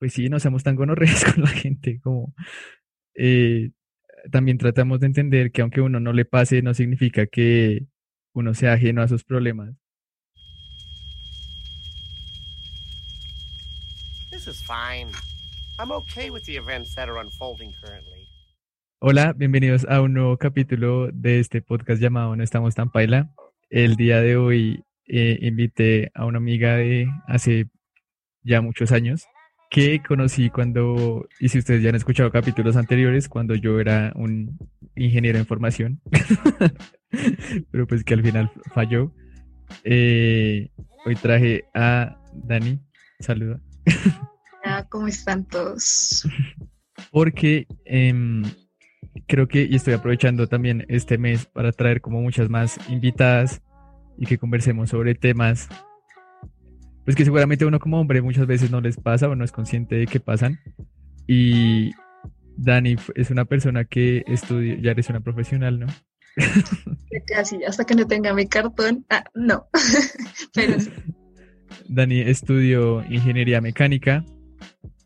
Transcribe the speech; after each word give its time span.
pues 0.00 0.14
sí, 0.14 0.30
no 0.30 0.40
seamos 0.40 0.64
tan 0.64 0.76
gonorreas 0.76 1.24
con 1.34 1.44
la 1.44 1.50
gente, 1.50 2.00
como 2.00 2.34
eh, 3.14 3.70
también 4.32 4.56
tratamos 4.56 4.98
de 4.98 5.06
entender 5.06 5.52
que 5.52 5.60
aunque 5.60 5.82
uno 5.82 6.00
no 6.00 6.14
le 6.14 6.24
pase, 6.24 6.62
no 6.62 6.72
significa 6.72 7.26
que 7.26 7.86
uno 8.32 8.54
sea 8.54 8.72
ajeno 8.72 9.02
a 9.02 9.08
sus 9.08 9.24
problemas. 9.24 9.76
Hola, 19.00 19.34
bienvenidos 19.34 19.86
a 19.86 20.00
un 20.00 20.14
nuevo 20.14 20.38
capítulo 20.38 21.10
de 21.12 21.40
este 21.40 21.60
podcast 21.60 22.00
llamado 22.00 22.36
No 22.36 22.42
estamos 22.42 22.74
tan 22.74 22.90
paila. 22.90 23.34
El 23.68 23.96
día 23.96 24.22
de 24.22 24.36
hoy 24.36 24.82
eh, 25.06 25.38
invité 25.42 26.10
a 26.14 26.24
una 26.24 26.38
amiga 26.38 26.76
de 26.76 27.06
hace 27.26 27.68
ya 28.42 28.62
muchos 28.62 28.92
años 28.92 29.26
que 29.70 30.02
conocí 30.02 30.50
cuando, 30.50 31.28
y 31.38 31.48
si 31.48 31.58
ustedes 31.58 31.82
ya 31.82 31.90
han 31.90 31.94
escuchado 31.94 32.30
capítulos 32.32 32.76
anteriores, 32.76 33.28
cuando 33.28 33.54
yo 33.54 33.78
era 33.78 34.12
un 34.16 34.58
ingeniero 34.96 35.38
en 35.38 35.46
formación, 35.46 36.00
pero 37.70 37.86
pues 37.86 38.02
que 38.02 38.14
al 38.14 38.22
final 38.22 38.50
falló. 38.74 39.14
Eh, 39.84 40.70
hoy 41.06 41.14
traje 41.14 41.64
a 41.72 42.18
Dani. 42.34 42.80
Saluda. 43.20 43.60
Hola, 44.64 44.86
¿cómo 44.88 45.06
están 45.06 45.46
todos? 45.46 46.28
Porque 47.12 47.68
em, 47.84 48.42
creo 49.28 49.46
que, 49.46 49.62
y 49.62 49.76
estoy 49.76 49.94
aprovechando 49.94 50.48
también 50.48 50.84
este 50.88 51.16
mes 51.16 51.46
para 51.46 51.70
traer 51.70 52.00
como 52.00 52.20
muchas 52.20 52.50
más 52.50 52.76
invitadas 52.90 53.62
y 54.18 54.26
que 54.26 54.36
conversemos 54.36 54.90
sobre 54.90 55.14
temas 55.14 55.68
pues 57.04 57.16
que 57.16 57.24
seguramente 57.24 57.64
uno 57.64 57.78
como 57.78 58.00
hombre 58.00 58.22
muchas 58.22 58.46
veces 58.46 58.70
no 58.70 58.80
les 58.80 58.96
pasa 58.96 59.28
o 59.28 59.34
no 59.34 59.44
es 59.44 59.52
consciente 59.52 59.96
de 59.96 60.06
que 60.06 60.20
pasan. 60.20 60.58
Y 61.26 61.92
Dani 62.56 62.96
es 63.14 63.30
una 63.30 63.44
persona 63.44 63.84
que 63.84 64.22
estudia, 64.26 64.76
ya 64.80 64.90
eres 64.92 65.08
una 65.08 65.20
profesional, 65.20 65.80
¿no? 65.80 65.86
Casi, 67.26 67.62
hasta 67.64 67.84
que 67.84 67.94
no 67.94 68.06
tenga 68.06 68.34
mi 68.34 68.46
cartón. 68.46 69.04
Ah, 69.10 69.24
no. 69.34 69.66
Pero 70.54 70.76
Dani 71.88 72.20
estudió 72.20 73.04
ingeniería 73.10 73.60
mecánica 73.60 74.24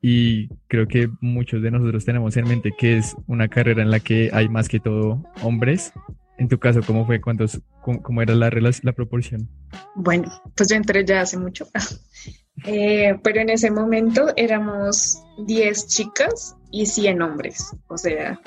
y 0.01 0.49
creo 0.69 0.87
que 0.87 1.09
muchos 1.21 1.63
de 1.63 1.71
nosotros 1.71 2.05
tenemos 2.05 2.37
en 2.37 2.47
mente 2.47 2.73
que 2.77 2.99
es 2.99 3.17
una 3.27 3.49
carrera 3.49 3.83
en 3.83 3.91
la 3.91 4.01
que 4.01 4.31
hay 4.33 4.49
más 4.49 4.69
que 4.69 4.81
todo 4.81 5.23
hombres 5.43 5.93
en 6.39 6.49
tu 6.49 6.59
caso, 6.59 6.81
¿cómo 6.87 7.07
fue? 7.07 7.21
¿Cuántos, 7.21 7.61
cómo, 7.83 8.23
era 8.23 8.35
la, 8.35 8.51
la 8.83 8.93
proporción? 8.93 9.49
Bueno, 9.95 10.31
pues 10.57 10.69
yo 10.69 10.77
entré 10.77 11.05
ya 11.05 11.21
hace 11.21 11.39
mucho, 11.39 11.69
eh, 12.67 13.17
pero 13.23 13.41
en 13.41 13.51
ese 13.51 13.71
momento 13.71 14.33
éramos 14.37 15.23
10 15.47 15.87
chicas 15.87 16.57
y 16.71 16.87
100 16.87 17.23
hombres, 17.23 17.73
o 17.89 17.97
sea, 17.97 18.41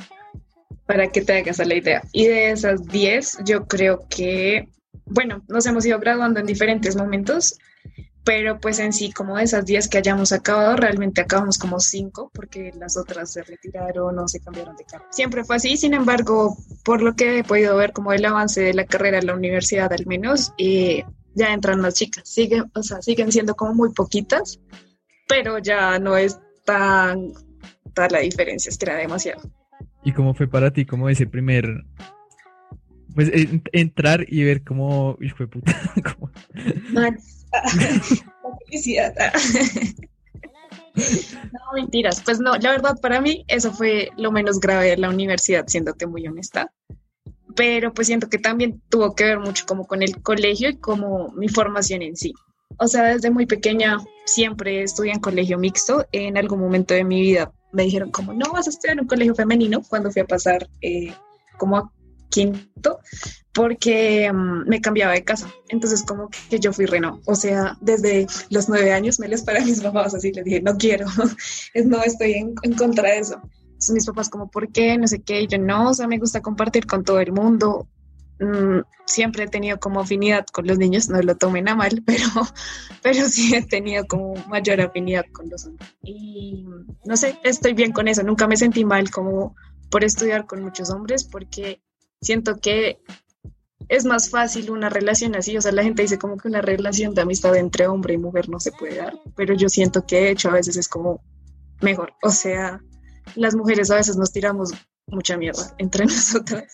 para 0.85 1.07
que 1.07 1.21
te 1.21 1.37
hagas 1.37 1.59
la 1.59 1.75
idea. 1.75 2.01
Y 2.11 2.27
de 2.27 2.51
esas 2.51 2.85
10, 2.87 3.39
yo 3.45 3.67
creo 3.67 4.05
que, 4.09 4.67
bueno, 5.05 5.43
nos 5.47 5.65
hemos 5.65 5.85
ido 5.85 5.99
graduando 5.99 6.39
en 6.39 6.45
diferentes 6.45 6.95
momentos 6.95 7.57
pero 8.27 8.59
pues 8.59 8.79
en 8.79 8.91
sí, 8.91 9.13
como 9.13 9.37
de 9.37 9.45
esas 9.45 9.65
10 9.65 9.87
que 9.87 9.99
hayamos 9.99 10.33
acabado, 10.33 10.75
realmente 10.75 11.21
acabamos 11.21 11.57
como 11.57 11.79
5 11.79 12.29
porque 12.33 12.73
las 12.77 12.97
otras 12.97 13.31
se 13.31 13.41
retiraron 13.41 14.19
o 14.19 14.27
se 14.27 14.41
cambiaron 14.41 14.75
de 14.75 14.83
carrera. 14.83 15.09
Siempre 15.13 15.45
fue 15.45 15.55
así, 15.55 15.77
sin 15.77 15.93
embargo, 15.93 16.57
por 16.83 17.01
lo 17.01 17.15
que 17.15 17.39
he 17.39 17.43
podido 17.45 17.77
ver 17.77 17.93
como 17.93 18.11
el 18.11 18.25
avance 18.25 18.59
de 18.59 18.73
la 18.73 18.83
carrera 18.83 19.19
en 19.19 19.27
la 19.27 19.33
universidad 19.33 19.93
al 19.93 20.05
menos, 20.07 20.51
eh, 20.57 21.05
ya 21.35 21.53
entran 21.53 21.81
las 21.81 21.93
chicas, 21.93 22.27
siguen, 22.27 22.65
o 22.75 22.83
sea, 22.83 23.01
siguen 23.01 23.31
siendo 23.31 23.55
como 23.55 23.73
muy 23.73 23.93
poquitas, 23.93 24.59
pero 25.29 25.59
ya 25.59 25.97
no 25.97 26.17
es 26.17 26.37
tan, 26.65 27.31
tan 27.93 28.11
la 28.11 28.19
diferencia, 28.19 28.67
es 28.67 28.77
que 28.77 28.87
era 28.87 28.97
demasiado. 28.97 29.41
¿Y 30.03 30.11
cómo 30.11 30.33
fue 30.33 30.49
para 30.49 30.71
ti, 30.71 30.85
como 30.85 31.07
ese 31.07 31.27
primer 31.27 31.85
pues 33.15 33.31
entrar 33.71 34.25
y 34.27 34.43
ver 34.43 34.63
cómo, 34.63 35.17
hijo 35.21 35.37
de 35.39 35.47
puta, 35.47 35.75
como... 38.41 38.59
no, 41.53 41.73
mentiras. 41.73 42.21
Pues 42.23 42.39
no, 42.39 42.55
la 42.57 42.71
verdad 42.71 42.99
para 43.01 43.21
mí 43.21 43.45
eso 43.47 43.71
fue 43.71 44.09
lo 44.17 44.31
menos 44.31 44.59
grave 44.59 44.89
de 44.91 44.97
la 44.97 45.09
universidad, 45.09 45.67
siéndote 45.67 46.07
muy 46.07 46.27
honesta. 46.27 46.71
Pero 47.55 47.93
pues 47.93 48.07
siento 48.07 48.29
que 48.29 48.37
también 48.37 48.81
tuvo 48.89 49.15
que 49.15 49.23
ver 49.23 49.39
mucho 49.39 49.65
como 49.65 49.87
con 49.87 50.03
el 50.03 50.21
colegio 50.21 50.69
y 50.69 50.77
como 50.77 51.29
mi 51.29 51.49
formación 51.49 52.01
en 52.01 52.15
sí. 52.15 52.33
O 52.77 52.87
sea, 52.87 53.03
desde 53.05 53.31
muy 53.31 53.45
pequeña 53.45 53.97
siempre 54.25 54.83
estudié 54.83 55.13
en 55.13 55.19
colegio 55.19 55.57
mixto. 55.57 56.05
En 56.11 56.37
algún 56.37 56.59
momento 56.59 56.93
de 56.93 57.03
mi 57.03 57.21
vida 57.21 57.51
me 57.71 57.83
dijeron 57.83 58.11
como, 58.11 58.33
no, 58.33 58.51
vas 58.51 58.67
a 58.67 58.69
estudiar 58.69 58.93
en 58.93 59.01
un 59.01 59.07
colegio 59.07 59.33
femenino 59.33 59.81
cuando 59.81 60.11
fui 60.11 60.21
a 60.21 60.25
pasar 60.25 60.69
eh, 60.81 61.13
como 61.57 61.77
a 61.77 61.91
quinto 62.29 62.99
porque 63.57 64.31
mm, 64.31 64.69
me 64.69 64.81
cambiaba 64.81 65.13
de 65.13 65.23
casa. 65.23 65.51
Entonces 65.69 66.03
como 66.03 66.29
que 66.47 66.59
yo 66.59 66.71
fui 66.71 66.85
reno. 66.85 67.21
O 67.25 67.33
sea, 67.33 67.75
desde 67.81 68.27
los 68.51 68.69
nueve 68.69 68.93
años 68.93 69.19
me 69.19 69.27
les 69.27 69.41
para 69.41 69.65
mis 69.65 69.81
papás 69.81 70.13
así, 70.13 70.31
les 70.31 70.45
dije, 70.45 70.61
no 70.61 70.77
quiero, 70.77 71.07
no 71.85 72.03
estoy 72.03 72.33
en, 72.33 72.53
contra 72.75 73.09
de 73.09 73.17
eso. 73.17 73.41
Entonces 73.63 73.95
mis 73.95 74.05
papás 74.05 74.29
como, 74.29 74.51
¿por 74.51 74.71
qué? 74.71 74.95
No 74.99 75.07
sé 75.07 75.23
qué. 75.23 75.47
Yo 75.47 75.57
no, 75.57 75.89
o 75.89 75.93
sea, 75.95 76.07
me 76.07 76.19
gusta 76.19 76.39
compartir 76.39 76.85
con 76.85 77.03
todo 77.03 77.19
el 77.19 77.31
mundo. 77.31 77.87
Mm, 78.39 78.81
siempre 79.07 79.45
he 79.45 79.47
tenido 79.47 79.79
como 79.79 80.01
afinidad 80.01 80.45
con 80.53 80.67
los 80.67 80.77
niños, 80.77 81.09
no 81.09 81.19
lo 81.19 81.35
tomen 81.35 81.67
a 81.67 81.75
mal, 81.75 82.03
pero, 82.05 82.29
pero 83.01 83.27
sí 83.27 83.55
he 83.55 83.63
tenido 83.63 84.05
como 84.05 84.35
mayor 84.49 84.81
afinidad 84.81 85.25
con 85.31 85.49
los 85.49 85.65
hombres. 85.65 85.89
Y 86.03 86.63
no 87.05 87.17
sé, 87.17 87.39
estoy 87.43 87.73
bien 87.73 87.91
con 87.91 88.07
eso. 88.07 88.21
Nunca 88.21 88.45
me 88.45 88.55
sentí 88.55 88.85
mal 88.85 89.09
como 89.09 89.55
por 89.89 90.03
estudiar 90.03 90.45
con 90.45 90.61
muchos 90.61 90.91
hombres 90.91 91.23
porque 91.23 91.81
siento 92.21 92.57
que 92.57 92.99
es 93.89 94.05
más 94.05 94.29
fácil 94.29 94.71
una 94.71 94.89
relación 94.89 95.35
así, 95.35 95.57
o 95.57 95.61
sea, 95.61 95.71
la 95.71 95.83
gente 95.83 96.01
dice 96.01 96.17
como 96.17 96.37
que 96.37 96.47
una 96.47 96.61
relación 96.61 97.13
de 97.13 97.21
amistad 97.21 97.55
entre 97.55 97.87
hombre 97.87 98.15
y 98.15 98.17
mujer 98.17 98.49
no 98.49 98.59
se 98.59 98.71
puede 98.71 98.97
dar, 98.97 99.13
pero 99.35 99.53
yo 99.53 99.69
siento 99.69 100.05
que 100.05 100.17
de 100.17 100.31
hecho 100.31 100.49
a 100.49 100.53
veces 100.53 100.77
es 100.77 100.87
como 100.87 101.21
mejor, 101.81 102.13
o 102.21 102.29
sea, 102.29 102.81
las 103.35 103.55
mujeres 103.55 103.91
a 103.91 103.95
veces 103.95 104.17
nos 104.17 104.31
tiramos 104.31 104.73
mucha 105.07 105.37
mierda 105.37 105.73
entre 105.77 106.05
nosotras 106.07 106.65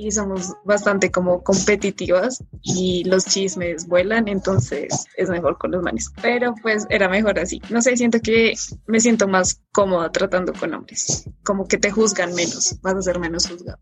y 0.00 0.10
somos 0.12 0.54
bastante 0.64 1.10
como 1.10 1.42
competitivas 1.42 2.42
y 2.62 3.04
los 3.04 3.26
chismes 3.26 3.86
vuelan, 3.86 4.28
entonces 4.28 5.06
es 5.16 5.28
mejor 5.28 5.58
con 5.58 5.72
los 5.72 5.82
manes. 5.82 6.10
Pero 6.22 6.54
pues 6.62 6.86
era 6.88 7.06
mejor 7.10 7.38
así. 7.38 7.60
No 7.68 7.82
sé, 7.82 7.98
siento 7.98 8.18
que 8.20 8.54
me 8.86 8.98
siento 8.98 9.28
más 9.28 9.60
cómoda 9.72 10.10
tratando 10.10 10.54
con 10.54 10.72
hombres, 10.72 11.28
como 11.44 11.68
que 11.68 11.76
te 11.76 11.90
juzgan 11.90 12.34
menos, 12.34 12.80
vas 12.80 12.94
a 12.94 13.02
ser 13.02 13.18
menos 13.18 13.46
juzgado. 13.46 13.78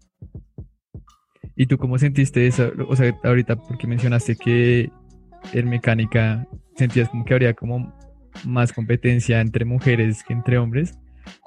¿Y 1.61 1.67
tú 1.67 1.77
cómo 1.77 1.99
sentiste 1.99 2.47
eso? 2.47 2.71
O 2.89 2.95
sea, 2.95 3.13
ahorita 3.25 3.57
porque 3.57 3.89
mencionaste 3.89 4.37
que 4.37 4.93
en 5.53 5.69
mecánica 5.69 6.47
sentías 6.77 7.09
como 7.09 7.25
que 7.25 7.35
habría 7.35 7.53
como 7.53 7.93
más 8.45 8.73
competencia 8.73 9.41
entre 9.41 9.65
mujeres 9.65 10.23
que 10.23 10.35
entre 10.35 10.57
hombres. 10.57 10.95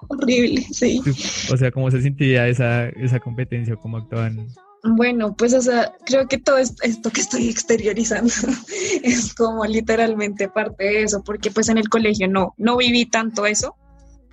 Horrible, 0.10 0.64
sí. 0.64 1.02
O 1.50 1.56
sea, 1.56 1.72
¿cómo 1.72 1.90
se 1.90 2.02
sentía 2.02 2.50
esa, 2.50 2.90
esa 2.90 3.22
competencia? 3.22 3.78
¿Cómo 3.78 4.00
actuaban? 4.00 4.50
Bueno, 4.84 5.34
pues 5.34 5.54
o 5.54 5.62
sea, 5.62 5.94
creo 6.06 6.28
que 6.28 6.40
todo 6.40 6.58
esto 6.58 7.10
que 7.10 7.22
estoy 7.22 7.48
exteriorizando 7.48 8.34
es 9.04 9.34
como 9.34 9.64
literalmente 9.66 10.50
parte 10.50 10.84
de 10.84 11.04
eso, 11.04 11.24
porque 11.24 11.52
pues 11.52 11.70
en 11.70 11.78
el 11.78 11.88
colegio 11.88 12.28
no, 12.28 12.54
no 12.58 12.76
viví 12.76 13.06
tanto 13.06 13.46
eso, 13.46 13.78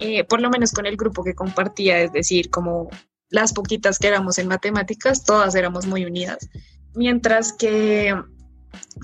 eh, 0.01 0.25
por 0.25 0.41
lo 0.41 0.51
menos 0.51 0.73
con 0.73 0.87
el 0.87 0.97
grupo 0.97 1.23
que 1.23 1.35
compartía, 1.35 2.01
es 2.01 2.11
decir, 2.11 2.51
como 2.51 2.89
las 3.31 3.53
poquitas 3.53 3.99
que 3.99 4.09
éramos 4.09 4.39
en 4.39 4.49
matemáticas, 4.49 5.25
todas 5.25 5.55
éramos 5.55 5.87
muy 5.87 6.05
unidas. 6.05 6.49
Mientras 6.95 7.53
que, 7.53 8.15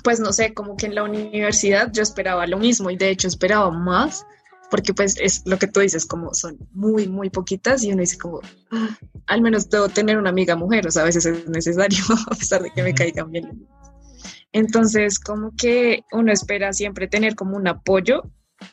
pues 0.03 0.21
no 0.21 0.33
sé, 0.33 0.55
como 0.55 0.77
que 0.77 0.87
en 0.87 0.95
la 0.95 1.05
universidad 1.05 1.91
yo 1.93 2.03
esperaba 2.03 2.47
lo 2.47 2.59
mismo 2.59 2.91
y 2.91 2.97
de 2.97 3.11
hecho 3.11 3.29
esperaba 3.29 3.71
más, 3.71 4.27
porque 4.71 4.95
pues 4.95 5.17
es 5.21 5.43
lo 5.45 5.59
que 5.59 5.69
tú 5.69 5.81
dices, 5.81 6.07
como 6.07 6.35
son 6.35 6.59
muy, 6.73 7.07
muy 7.07 7.31
poquitas 7.31 7.85
y 7.85 7.93
uno 7.93 8.01
dice 8.01 8.19
como, 8.19 8.41
ah, 8.71 8.99
al 9.27 9.43
menos 9.43 9.69
debo 9.69 9.89
tener 9.89 10.19
una 10.19 10.31
amiga 10.31 10.57
mujer, 10.57 10.87
o 10.87 10.91
sea, 10.91 11.03
a 11.03 11.07
veces 11.07 11.27
es 11.27 11.49
necesario, 11.49 12.03
a 12.31 12.35
pesar 12.35 12.63
de 12.63 12.71
que 12.71 12.83
me 12.83 12.95
caigan 12.95 13.31
bien. 13.31 13.69
Entonces, 14.53 15.19
como 15.19 15.53
que 15.57 16.05
uno 16.13 16.33
espera 16.33 16.73
siempre 16.73 17.09
tener 17.09 17.35
como 17.35 17.57
un 17.57 17.67
apoyo 17.67 18.23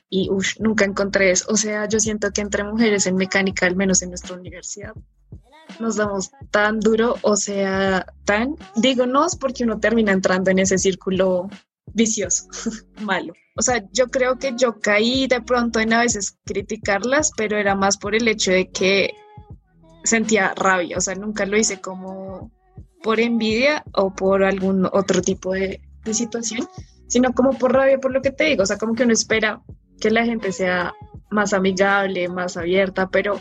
y 0.09 0.29
nunca 0.59 0.85
encontré 0.85 1.31
eso. 1.31 1.45
O 1.49 1.57
sea, 1.57 1.87
yo 1.87 1.99
siento 1.99 2.31
que 2.31 2.41
entre 2.41 2.63
mujeres 2.63 3.07
en 3.07 3.15
mecánica, 3.15 3.65
al 3.65 3.75
menos 3.75 4.01
en 4.01 4.09
nuestra 4.09 4.35
universidad, 4.35 4.93
nos 5.79 5.95
damos 5.95 6.31
tan 6.51 6.79
duro, 6.79 7.15
o 7.21 7.35
sea, 7.35 8.05
tan, 8.25 8.55
digo, 8.75 9.05
no 9.05 9.25
es 9.25 9.35
porque 9.35 9.63
uno 9.63 9.79
termina 9.79 10.11
entrando 10.11 10.51
en 10.51 10.59
ese 10.59 10.77
círculo 10.77 11.49
vicioso, 11.93 12.45
malo. 13.01 13.33
O 13.55 13.61
sea, 13.61 13.83
yo 13.91 14.07
creo 14.07 14.37
que 14.39 14.53
yo 14.55 14.79
caí 14.79 15.27
de 15.27 15.41
pronto 15.41 15.79
en 15.79 15.93
a 15.93 16.01
veces 16.01 16.37
criticarlas, 16.45 17.31
pero 17.35 17.57
era 17.57 17.75
más 17.75 17.97
por 17.97 18.15
el 18.15 18.27
hecho 18.27 18.51
de 18.51 18.69
que 18.69 19.13
sentía 20.03 20.53
rabia, 20.55 20.97
o 20.97 21.01
sea, 21.01 21.15
nunca 21.15 21.45
lo 21.45 21.57
hice 21.57 21.79
como 21.79 22.51
por 23.03 23.19
envidia 23.19 23.83
o 23.93 24.13
por 24.13 24.43
algún 24.43 24.85
otro 24.85 25.21
tipo 25.21 25.53
de, 25.53 25.81
situación, 26.11 26.67
sino 27.07 27.31
como 27.33 27.51
por 27.51 27.73
rabia, 27.73 27.99
por 27.99 28.11
lo 28.11 28.23
que 28.23 28.31
te 28.31 28.45
digo, 28.45 28.63
o 28.63 28.65
sea, 28.65 28.77
como 28.77 28.95
que 28.95 29.03
uno 29.03 29.13
espera 29.13 29.61
que 29.99 30.09
la 30.09 30.25
gente 30.25 30.51
sea 30.51 30.93
más 31.29 31.53
amigable, 31.53 32.27
más 32.27 32.57
abierta, 32.57 33.09
pero 33.09 33.39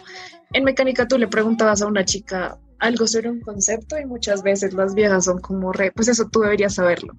en 0.53 0.65
mecánica 0.65 1.07
tú 1.07 1.19
le 1.19 1.29
preguntabas 1.29 1.83
a 1.83 1.87
una 1.87 2.05
chica 2.05 2.59
algo 2.79 3.07
sobre 3.07 3.31
un 3.31 3.41
concepto 3.41 3.99
y 3.99 4.07
muchas 4.07 4.43
veces 4.43 4.73
las 4.73 4.95
viejas 4.95 5.27
son 5.27 5.39
como 5.39 5.73
re, 5.73 5.93
pues 5.93 6.09
eso 6.09 6.29
tú 6.31 6.41
deberías 6.41 6.75
saberlo. 6.75 7.15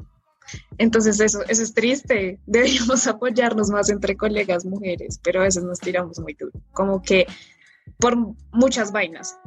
Entonces 0.77 1.19
eso, 1.19 1.43
eso 1.47 1.63
es 1.63 1.73
triste, 1.73 2.39
deberíamos 2.45 3.07
apoyarnos 3.07 3.69
más 3.69 3.89
entre 3.89 4.17
colegas 4.17 4.65
mujeres, 4.65 5.19
pero 5.23 5.41
a 5.41 5.43
veces 5.43 5.63
nos 5.63 5.79
tiramos 5.79 6.19
muy 6.19 6.33
duro, 6.33 6.59
como 6.71 7.01
que 7.01 7.27
por 7.97 8.17
muchas 8.51 8.91
vainas, 8.91 9.37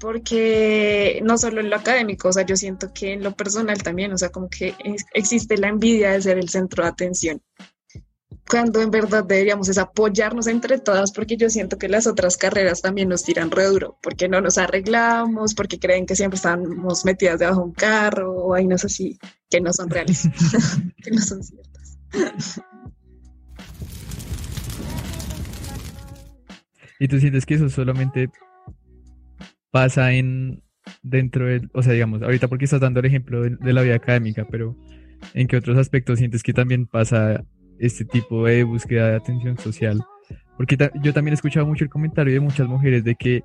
porque 0.00 1.20
no 1.24 1.36
solo 1.36 1.60
en 1.60 1.70
lo 1.70 1.76
académico, 1.76 2.28
o 2.28 2.32
sea, 2.32 2.46
yo 2.46 2.56
siento 2.56 2.92
que 2.92 3.12
en 3.12 3.22
lo 3.22 3.32
personal 3.32 3.82
también, 3.82 4.12
o 4.12 4.18
sea, 4.18 4.30
como 4.30 4.48
que 4.48 4.74
existe 5.12 5.56
la 5.58 5.68
envidia 5.68 6.12
de 6.12 6.22
ser 6.22 6.38
el 6.38 6.48
centro 6.48 6.84
de 6.84 6.90
atención 6.90 7.42
cuando 8.48 8.82
en 8.82 8.90
verdad 8.90 9.24
deberíamos 9.24 9.68
es 9.68 9.78
apoyarnos 9.78 10.46
entre 10.46 10.78
todas, 10.78 11.12
porque 11.12 11.36
yo 11.36 11.48
siento 11.48 11.78
que 11.78 11.88
las 11.88 12.06
otras 12.06 12.36
carreras 12.36 12.82
también 12.82 13.08
nos 13.08 13.24
tiran 13.24 13.50
re 13.50 13.64
duro, 13.64 13.98
porque 14.02 14.28
no 14.28 14.40
nos 14.40 14.58
arreglamos, 14.58 15.54
porque 15.54 15.78
creen 15.78 16.06
que 16.06 16.14
siempre 16.14 16.36
estamos 16.36 17.04
metidas 17.04 17.38
debajo 17.38 17.60
de 17.60 17.66
un 17.66 17.72
carro 17.72 18.44
o 18.44 18.48
vainas 18.50 18.84
así 18.84 19.18
que 19.48 19.60
no 19.60 19.72
son 19.72 19.88
reales, 19.88 20.28
que 21.02 21.10
no 21.10 21.20
son 21.20 21.42
ciertas. 21.42 21.98
¿Y 26.98 27.08
tú 27.08 27.18
sientes 27.18 27.46
que 27.46 27.54
eso 27.54 27.68
solamente 27.68 28.30
pasa 29.70 30.12
en 30.12 30.62
dentro 31.02 31.46
del, 31.46 31.70
o 31.72 31.82
sea, 31.82 31.92
digamos, 31.94 32.22
ahorita 32.22 32.48
porque 32.48 32.66
estás 32.66 32.80
dando 32.80 33.00
el 33.00 33.06
ejemplo 33.06 33.42
de, 33.42 33.56
de 33.56 33.72
la 33.72 33.82
vida 33.82 33.94
académica, 33.94 34.46
pero 34.50 34.76
¿en 35.32 35.48
qué 35.48 35.56
otros 35.56 35.78
aspectos 35.78 36.18
sientes 36.18 36.42
que 36.42 36.52
también 36.52 36.86
pasa 36.86 37.44
este 37.78 38.04
tipo 38.04 38.46
de 38.46 38.64
búsqueda 38.64 39.10
de 39.10 39.16
atención 39.16 39.58
social. 39.58 40.04
Porque 40.56 40.76
yo 41.02 41.12
también 41.12 41.32
he 41.32 41.34
escuchado 41.34 41.66
mucho 41.66 41.84
el 41.84 41.90
comentario 41.90 42.32
de 42.32 42.40
muchas 42.40 42.68
mujeres 42.68 43.04
de 43.04 43.14
que 43.14 43.42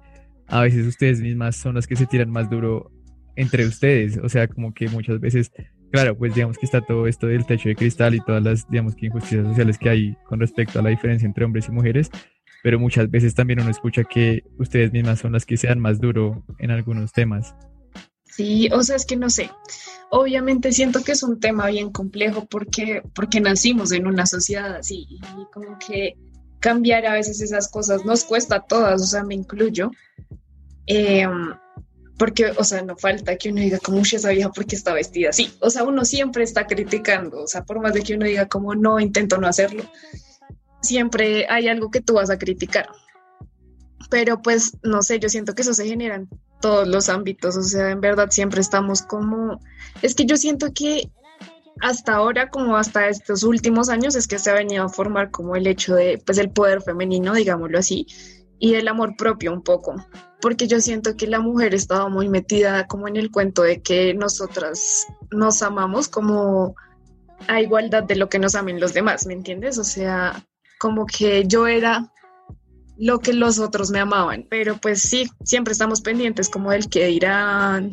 a 0.48 0.62
veces 0.62 0.86
ustedes 0.88 1.22
mismas 1.22 1.56
son 1.56 1.76
las 1.76 1.88
que 1.88 1.96
se 1.96 2.06
tiran 2.06 2.30
más 2.30 2.50
duro 2.50 2.92
entre 3.36 3.66
ustedes. 3.66 4.18
O 4.18 4.30
sea, 4.30 4.48
como 4.48 4.74
que 4.74 4.88
muchas 4.90 5.20
veces, 5.20 5.52
claro, 5.92 6.18
pues 6.18 6.34
digamos 6.36 6.58
que 6.58 6.66
está 6.66 6.82
todo 6.82 7.08
esto 7.08 7.28
del 7.28 7.46
techo 7.46 7.70
de 7.70 7.76
cristal 7.76 8.16
y 8.16 8.20
todas 8.20 8.44
las, 8.44 8.70
digamos 8.70 8.96
que 8.96 9.08
injusticias 9.08 9.48
sociales 9.48 9.78
que 9.78 9.90
hay 9.90 10.18
con 10.26 10.40
respecto 10.40 10.80
a 10.80 10.82
la 10.82 10.90
diferencia 10.90 11.26
entre 11.26 11.46
hombres 11.46 11.68
y 11.68 11.72
mujeres. 11.72 12.10
Pero 12.62 12.80
muchas 12.80 13.10
veces 13.10 13.34
también 13.34 13.62
uno 13.62 13.70
escucha 13.70 14.04
que 14.04 14.44
ustedes 14.58 14.92
mismas 14.92 15.20
son 15.20 15.32
las 15.32 15.46
que 15.46 15.58
se 15.58 15.68
dan 15.68 15.80
más 15.80 16.00
duro 16.00 16.44
en 16.60 16.72
algunos 16.72 17.14
temas. 17.14 17.56
Sí, 18.40 18.70
o 18.72 18.82
sea, 18.84 18.96
es 18.96 19.06
que 19.06 19.18
no 19.18 19.30
sé. 19.30 19.52
Obviamente 20.12 20.72
siento 20.72 21.04
que 21.04 21.12
es 21.12 21.24
un 21.24 21.42
tema 21.42 21.68
bien 21.68 21.92
complejo 21.92 22.46
porque, 22.46 23.04
porque 23.14 23.42
nacimos 23.42 23.92
en 23.92 24.08
una 24.08 24.26
sociedad 24.26 24.78
así 24.78 25.08
y 25.10 25.20
como 25.52 25.78
que 25.78 26.16
cambiar 26.62 27.06
a 27.06 27.16
veces 27.16 27.42
esas 27.42 27.68
cosas 27.68 28.06
nos 28.06 28.24
cuesta 28.24 28.56
a 28.56 28.66
todas, 28.66 29.02
o 29.02 29.06
sea, 29.06 29.26
me 29.26 29.36
incluyo. 29.36 29.92
Em, 30.86 31.54
porque, 32.18 32.54
o 32.56 32.64
sea, 32.64 32.82
no 32.82 32.96
falta 32.96 33.36
que 33.36 33.50
uno 33.50 33.60
diga 33.60 33.80
como 33.80 34.00
esa 34.00 34.30
vieja 34.30 34.50
porque 34.54 34.78
está 34.78 34.94
vestida 34.94 35.32
así. 35.32 35.52
O 35.60 35.70
sea, 35.70 35.84
uno 35.84 36.06
siempre 36.06 36.46
está 36.46 36.66
criticando, 36.66 37.44
o 37.44 37.48
sea, 37.48 37.66
por 37.66 37.82
más 37.82 37.94
de 37.94 38.04
que 38.04 38.16
uno 38.16 38.26
diga 38.26 38.48
como 38.48 38.74
no, 38.74 39.02
intento 39.02 39.38
no 39.38 39.48
hacerlo, 39.48 39.84
siempre 40.82 41.46
hay 41.50 41.68
algo 41.68 41.92
que 41.92 42.00
tú 42.00 42.14
vas 42.14 42.30
a 42.30 42.40
criticar. 42.40 42.88
Pero 44.10 44.42
pues, 44.42 44.78
no 44.82 45.02
sé, 45.02 45.20
yo 45.20 45.28
siento 45.28 45.54
que 45.56 45.64
eso 45.64 45.74
se 45.74 45.86
genera 45.86 46.24
todos 46.62 46.88
los 46.88 47.10
ámbitos, 47.10 47.58
o 47.58 47.64
sea, 47.64 47.92
en 47.92 48.02
verdad 48.02 48.30
siempre 48.32 48.62
estamos 48.62 49.02
como, 49.02 49.60
es 50.02 50.16
que 50.16 50.26
yo 50.26 50.38
siento 50.38 50.74
que 50.74 51.10
hasta 51.82 52.16
ahora, 52.16 52.50
como 52.50 52.76
hasta 52.76 53.08
estos 53.08 53.44
últimos 53.44 53.90
años, 53.90 54.16
es 54.16 54.28
que 54.28 54.40
se 54.40 54.50
ha 54.50 54.54
venido 54.54 54.84
a 54.84 54.90
formar 54.90 55.32
como 55.32 55.56
el 55.56 55.68
hecho 55.68 55.96
de, 55.96 56.22
pues, 56.26 56.38
el 56.38 56.52
poder 56.52 56.82
femenino, 56.82 57.34
digámoslo 57.34 57.80
así, 57.80 58.06
y 58.60 58.76
el 58.76 58.88
amor 58.90 59.16
propio 59.16 59.54
un 59.54 59.64
poco, 59.64 59.96
porque 60.42 60.68
yo 60.68 60.82
siento 60.82 61.16
que 61.16 61.28
la 61.28 61.40
mujer 61.40 61.74
estaba 61.74 62.10
muy 62.10 62.28
metida 62.28 62.88
como 62.88 63.08
en 63.08 63.16
el 63.16 63.32
cuento 63.32 63.62
de 63.62 63.82
que 63.82 64.14
nosotras 64.14 65.08
nos 65.32 65.62
amamos 65.62 66.10
como 66.10 66.76
a 67.48 67.62
igualdad 67.62 68.04
de 68.04 68.18
lo 68.18 68.28
que 68.28 68.40
nos 68.40 68.56
amen 68.56 68.82
los 68.82 68.94
demás, 68.94 69.26
¿me 69.26 69.34
entiendes? 69.34 69.78
O 69.78 69.86
sea, 69.86 70.46
como 70.78 71.06
que 71.06 71.46
yo 71.48 71.68
era 71.68 72.12
lo 73.00 73.20
que 73.20 73.34
los 73.34 73.60
otros 73.60 73.92
me 73.92 74.00
amaban. 74.00 74.46
Pero 74.50 74.78
pues 74.78 75.02
sí, 75.02 75.30
siempre 75.44 75.72
estamos 75.72 76.02
pendientes 76.02 76.50
como 76.50 76.72
del 76.72 76.90
que 76.90 77.08
dirán, 77.08 77.92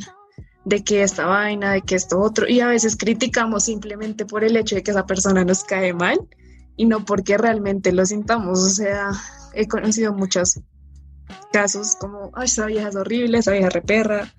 de 0.64 0.82
que 0.82 1.02
esta 1.02 1.26
vaina, 1.26 1.72
de 1.72 1.82
que 1.82 1.94
esto 1.94 2.18
otro. 2.20 2.48
Y 2.48 2.60
a 2.60 2.66
veces 2.66 2.96
criticamos 2.96 3.64
simplemente 3.64 4.26
por 4.26 4.44
el 4.44 4.56
hecho 4.56 4.74
de 4.74 4.82
que 4.82 4.90
esa 4.90 5.06
persona 5.06 5.44
nos 5.44 5.64
cae 5.64 5.92
mal 5.94 6.18
y 6.76 6.86
no 6.86 7.04
porque 7.04 7.38
realmente 7.38 7.92
lo 7.92 8.04
sintamos. 8.04 8.58
O 8.58 8.68
sea, 8.68 9.10
he 9.54 9.68
conocido 9.68 10.12
muchos 10.12 10.60
casos 11.52 11.96
como, 11.96 12.30
ay, 12.34 12.46
esa 12.46 12.66
vieja 12.66 12.88
es 12.88 12.96
horrible, 12.96 13.38
esa 13.38 13.52
vieja 13.52 13.70
reperra, 13.70 14.34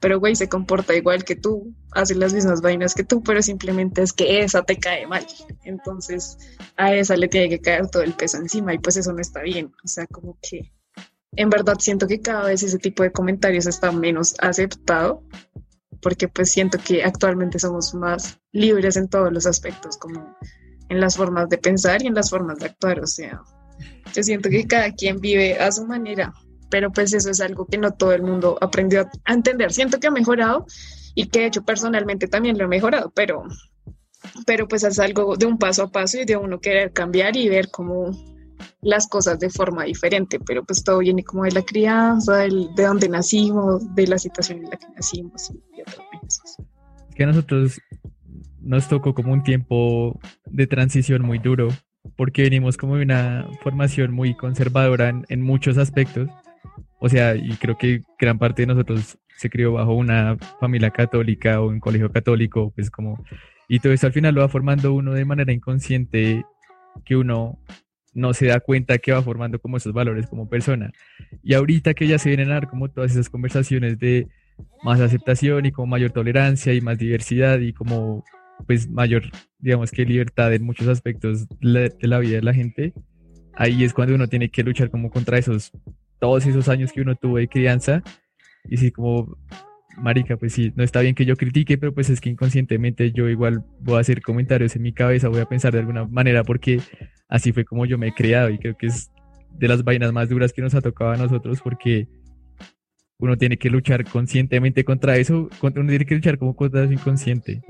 pero 0.00 0.20
güey 0.20 0.36
se 0.36 0.48
comporta 0.48 0.94
igual 0.94 1.24
que 1.24 1.36
tú, 1.36 1.74
hace 1.92 2.14
las 2.14 2.32
mismas 2.32 2.60
vainas 2.60 2.94
que 2.94 3.04
tú, 3.04 3.22
pero 3.22 3.42
simplemente 3.42 4.02
es 4.02 4.12
que 4.12 4.40
esa 4.40 4.62
te 4.62 4.78
cae 4.78 5.06
mal. 5.06 5.26
Entonces 5.64 6.38
a 6.76 6.94
esa 6.94 7.16
le 7.16 7.28
tiene 7.28 7.48
que 7.48 7.60
caer 7.60 7.88
todo 7.88 8.02
el 8.02 8.14
peso 8.14 8.36
encima 8.36 8.74
y 8.74 8.78
pues 8.78 8.96
eso 8.96 9.12
no 9.12 9.20
está 9.20 9.42
bien. 9.42 9.72
O 9.84 9.88
sea, 9.88 10.06
como 10.06 10.38
que 10.40 10.72
en 11.32 11.50
verdad 11.50 11.76
siento 11.78 12.06
que 12.06 12.20
cada 12.20 12.46
vez 12.46 12.62
ese 12.62 12.78
tipo 12.78 13.02
de 13.02 13.12
comentarios 13.12 13.66
está 13.66 13.90
menos 13.92 14.34
aceptado 14.38 15.24
porque 16.00 16.28
pues 16.28 16.52
siento 16.52 16.78
que 16.78 17.02
actualmente 17.02 17.58
somos 17.58 17.92
más 17.94 18.38
libres 18.52 18.96
en 18.96 19.08
todos 19.08 19.32
los 19.32 19.46
aspectos, 19.46 19.96
como 19.96 20.36
en 20.88 21.00
las 21.00 21.16
formas 21.16 21.48
de 21.48 21.58
pensar 21.58 22.02
y 22.02 22.06
en 22.06 22.14
las 22.14 22.30
formas 22.30 22.58
de 22.58 22.66
actuar. 22.66 23.00
O 23.00 23.06
sea, 23.06 23.42
yo 24.14 24.22
siento 24.22 24.48
que 24.48 24.66
cada 24.66 24.92
quien 24.92 25.20
vive 25.20 25.58
a 25.58 25.72
su 25.72 25.84
manera 25.86 26.32
pero 26.70 26.92
pues 26.92 27.12
eso 27.12 27.30
es 27.30 27.40
algo 27.40 27.66
que 27.66 27.78
no 27.78 27.92
todo 27.92 28.12
el 28.12 28.22
mundo 28.22 28.58
aprendió 28.60 29.08
a 29.24 29.32
entender. 29.32 29.72
Siento 29.72 29.98
que 30.00 30.08
ha 30.08 30.10
mejorado 30.10 30.66
y 31.14 31.26
que 31.26 31.40
de 31.40 31.46
hecho 31.46 31.64
personalmente 31.64 32.28
también 32.28 32.58
lo 32.58 32.64
he 32.64 32.68
mejorado, 32.68 33.12
pero, 33.14 33.44
pero 34.46 34.68
pues 34.68 34.84
es 34.84 34.98
algo 34.98 35.36
de 35.36 35.46
un 35.46 35.58
paso 35.58 35.84
a 35.84 35.90
paso 35.90 36.18
y 36.18 36.24
de 36.24 36.36
uno 36.36 36.60
querer 36.60 36.92
cambiar 36.92 37.36
y 37.36 37.48
ver 37.48 37.70
cómo 37.70 38.12
las 38.80 39.08
cosas 39.08 39.38
de 39.38 39.50
forma 39.50 39.84
diferente, 39.84 40.38
pero 40.40 40.64
pues 40.64 40.84
todo 40.84 40.98
viene 40.98 41.24
como 41.24 41.44
de 41.44 41.52
la 41.52 41.62
crianza, 41.62 42.38
de 42.38 42.82
dónde 42.82 43.08
nacimos, 43.08 43.94
de 43.94 44.06
la 44.06 44.18
situación 44.18 44.58
en 44.58 44.70
la 44.70 44.76
que 44.76 44.86
nacimos 44.94 45.50
y, 45.50 45.80
otras 45.80 45.98
cosas. 46.20 46.56
Que 47.14 47.24
a 47.24 47.26
nosotros 47.26 47.80
nos 48.60 48.88
tocó 48.88 49.14
como 49.14 49.32
un 49.32 49.42
tiempo 49.42 50.20
de 50.46 50.66
transición 50.66 51.22
muy 51.22 51.38
duro, 51.38 51.68
porque 52.16 52.42
venimos 52.42 52.76
como 52.76 52.96
de 52.96 53.02
una 53.02 53.48
formación 53.62 54.12
muy 54.12 54.36
conservadora 54.36 55.12
en 55.28 55.42
muchos 55.42 55.78
aspectos 55.78 56.28
o 57.00 57.08
sea, 57.08 57.34
y 57.34 57.50
creo 57.56 57.76
que 57.78 58.02
gran 58.18 58.38
parte 58.38 58.62
de 58.62 58.66
nosotros 58.66 59.18
se 59.36 59.50
crió 59.50 59.72
bajo 59.72 59.94
una 59.94 60.36
familia 60.60 60.90
católica 60.90 61.60
o 61.60 61.68
un 61.68 61.80
colegio 61.80 62.10
católico, 62.10 62.72
pues 62.74 62.90
como, 62.90 63.24
y 63.68 63.78
todo 63.78 63.92
eso 63.92 64.06
al 64.06 64.12
final 64.12 64.34
lo 64.34 64.40
va 64.40 64.48
formando 64.48 64.92
uno 64.92 65.14
de 65.14 65.24
manera 65.24 65.52
inconsciente 65.52 66.44
que 67.04 67.16
uno 67.16 67.58
no 68.14 68.34
se 68.34 68.46
da 68.46 68.58
cuenta 68.58 68.98
que 68.98 69.12
va 69.12 69.22
formando 69.22 69.60
como 69.60 69.76
esos 69.76 69.92
valores 69.92 70.26
como 70.26 70.48
persona. 70.48 70.90
Y 71.42 71.54
ahorita 71.54 71.94
que 71.94 72.08
ya 72.08 72.18
se 72.18 72.30
vienen 72.30 72.50
a 72.50 72.54
dar 72.54 72.68
como 72.68 72.90
todas 72.90 73.12
esas 73.12 73.28
conversaciones 73.28 73.98
de 73.98 74.26
más 74.82 75.00
aceptación 75.00 75.66
y 75.66 75.72
como 75.72 75.86
mayor 75.86 76.10
tolerancia 76.10 76.74
y 76.74 76.80
más 76.80 76.98
diversidad 76.98 77.60
y 77.60 77.72
como 77.72 78.24
pues 78.66 78.90
mayor, 78.90 79.22
digamos 79.60 79.92
que 79.92 80.04
libertad 80.04 80.52
en 80.52 80.64
muchos 80.64 80.88
aspectos 80.88 81.46
de 81.60 81.92
la 82.00 82.18
vida 82.18 82.36
de 82.36 82.42
la 82.42 82.54
gente, 82.54 82.92
ahí 83.54 83.84
es 83.84 83.94
cuando 83.94 84.16
uno 84.16 84.26
tiene 84.26 84.50
que 84.50 84.64
luchar 84.64 84.90
como 84.90 85.10
contra 85.10 85.38
esos 85.38 85.70
todos 86.18 86.46
esos 86.46 86.68
años 86.68 86.92
que 86.92 87.00
uno 87.00 87.14
tuvo 87.16 87.38
de 87.38 87.48
crianza. 87.48 88.02
Y 88.68 88.76
sí, 88.76 88.90
como, 88.90 89.36
marica, 89.96 90.36
pues 90.36 90.52
sí, 90.52 90.72
no 90.76 90.84
está 90.84 91.00
bien 91.00 91.14
que 91.14 91.24
yo 91.24 91.36
critique, 91.36 91.78
pero 91.78 91.94
pues 91.94 92.10
es 92.10 92.20
que 92.20 92.30
inconscientemente 92.30 93.12
yo 93.12 93.28
igual 93.28 93.64
voy 93.80 93.96
a 93.96 94.00
hacer 94.00 94.22
comentarios 94.22 94.76
en 94.76 94.82
mi 94.82 94.92
cabeza, 94.92 95.28
voy 95.28 95.40
a 95.40 95.46
pensar 95.46 95.72
de 95.72 95.80
alguna 95.80 96.06
manera, 96.06 96.44
porque 96.44 96.80
así 97.28 97.52
fue 97.52 97.64
como 97.64 97.86
yo 97.86 97.98
me 97.98 98.08
he 98.08 98.14
creado 98.14 98.50
y 98.50 98.58
creo 98.58 98.76
que 98.76 98.86
es 98.86 99.10
de 99.58 99.68
las 99.68 99.82
vainas 99.84 100.12
más 100.12 100.28
duras 100.28 100.52
que 100.52 100.62
nos 100.62 100.74
ha 100.74 100.80
tocado 100.80 101.12
a 101.12 101.16
nosotros, 101.16 101.60
porque 101.62 102.08
uno 103.18 103.36
tiene 103.36 103.56
que 103.56 103.70
luchar 103.70 104.04
conscientemente 104.04 104.84
contra 104.84 105.16
eso, 105.16 105.48
uno 105.60 105.86
tiene 105.88 106.06
que 106.06 106.14
luchar 106.14 106.38
como 106.38 106.54
contra 106.54 106.84
eso 106.84 106.92
inconsciente. 106.92 107.62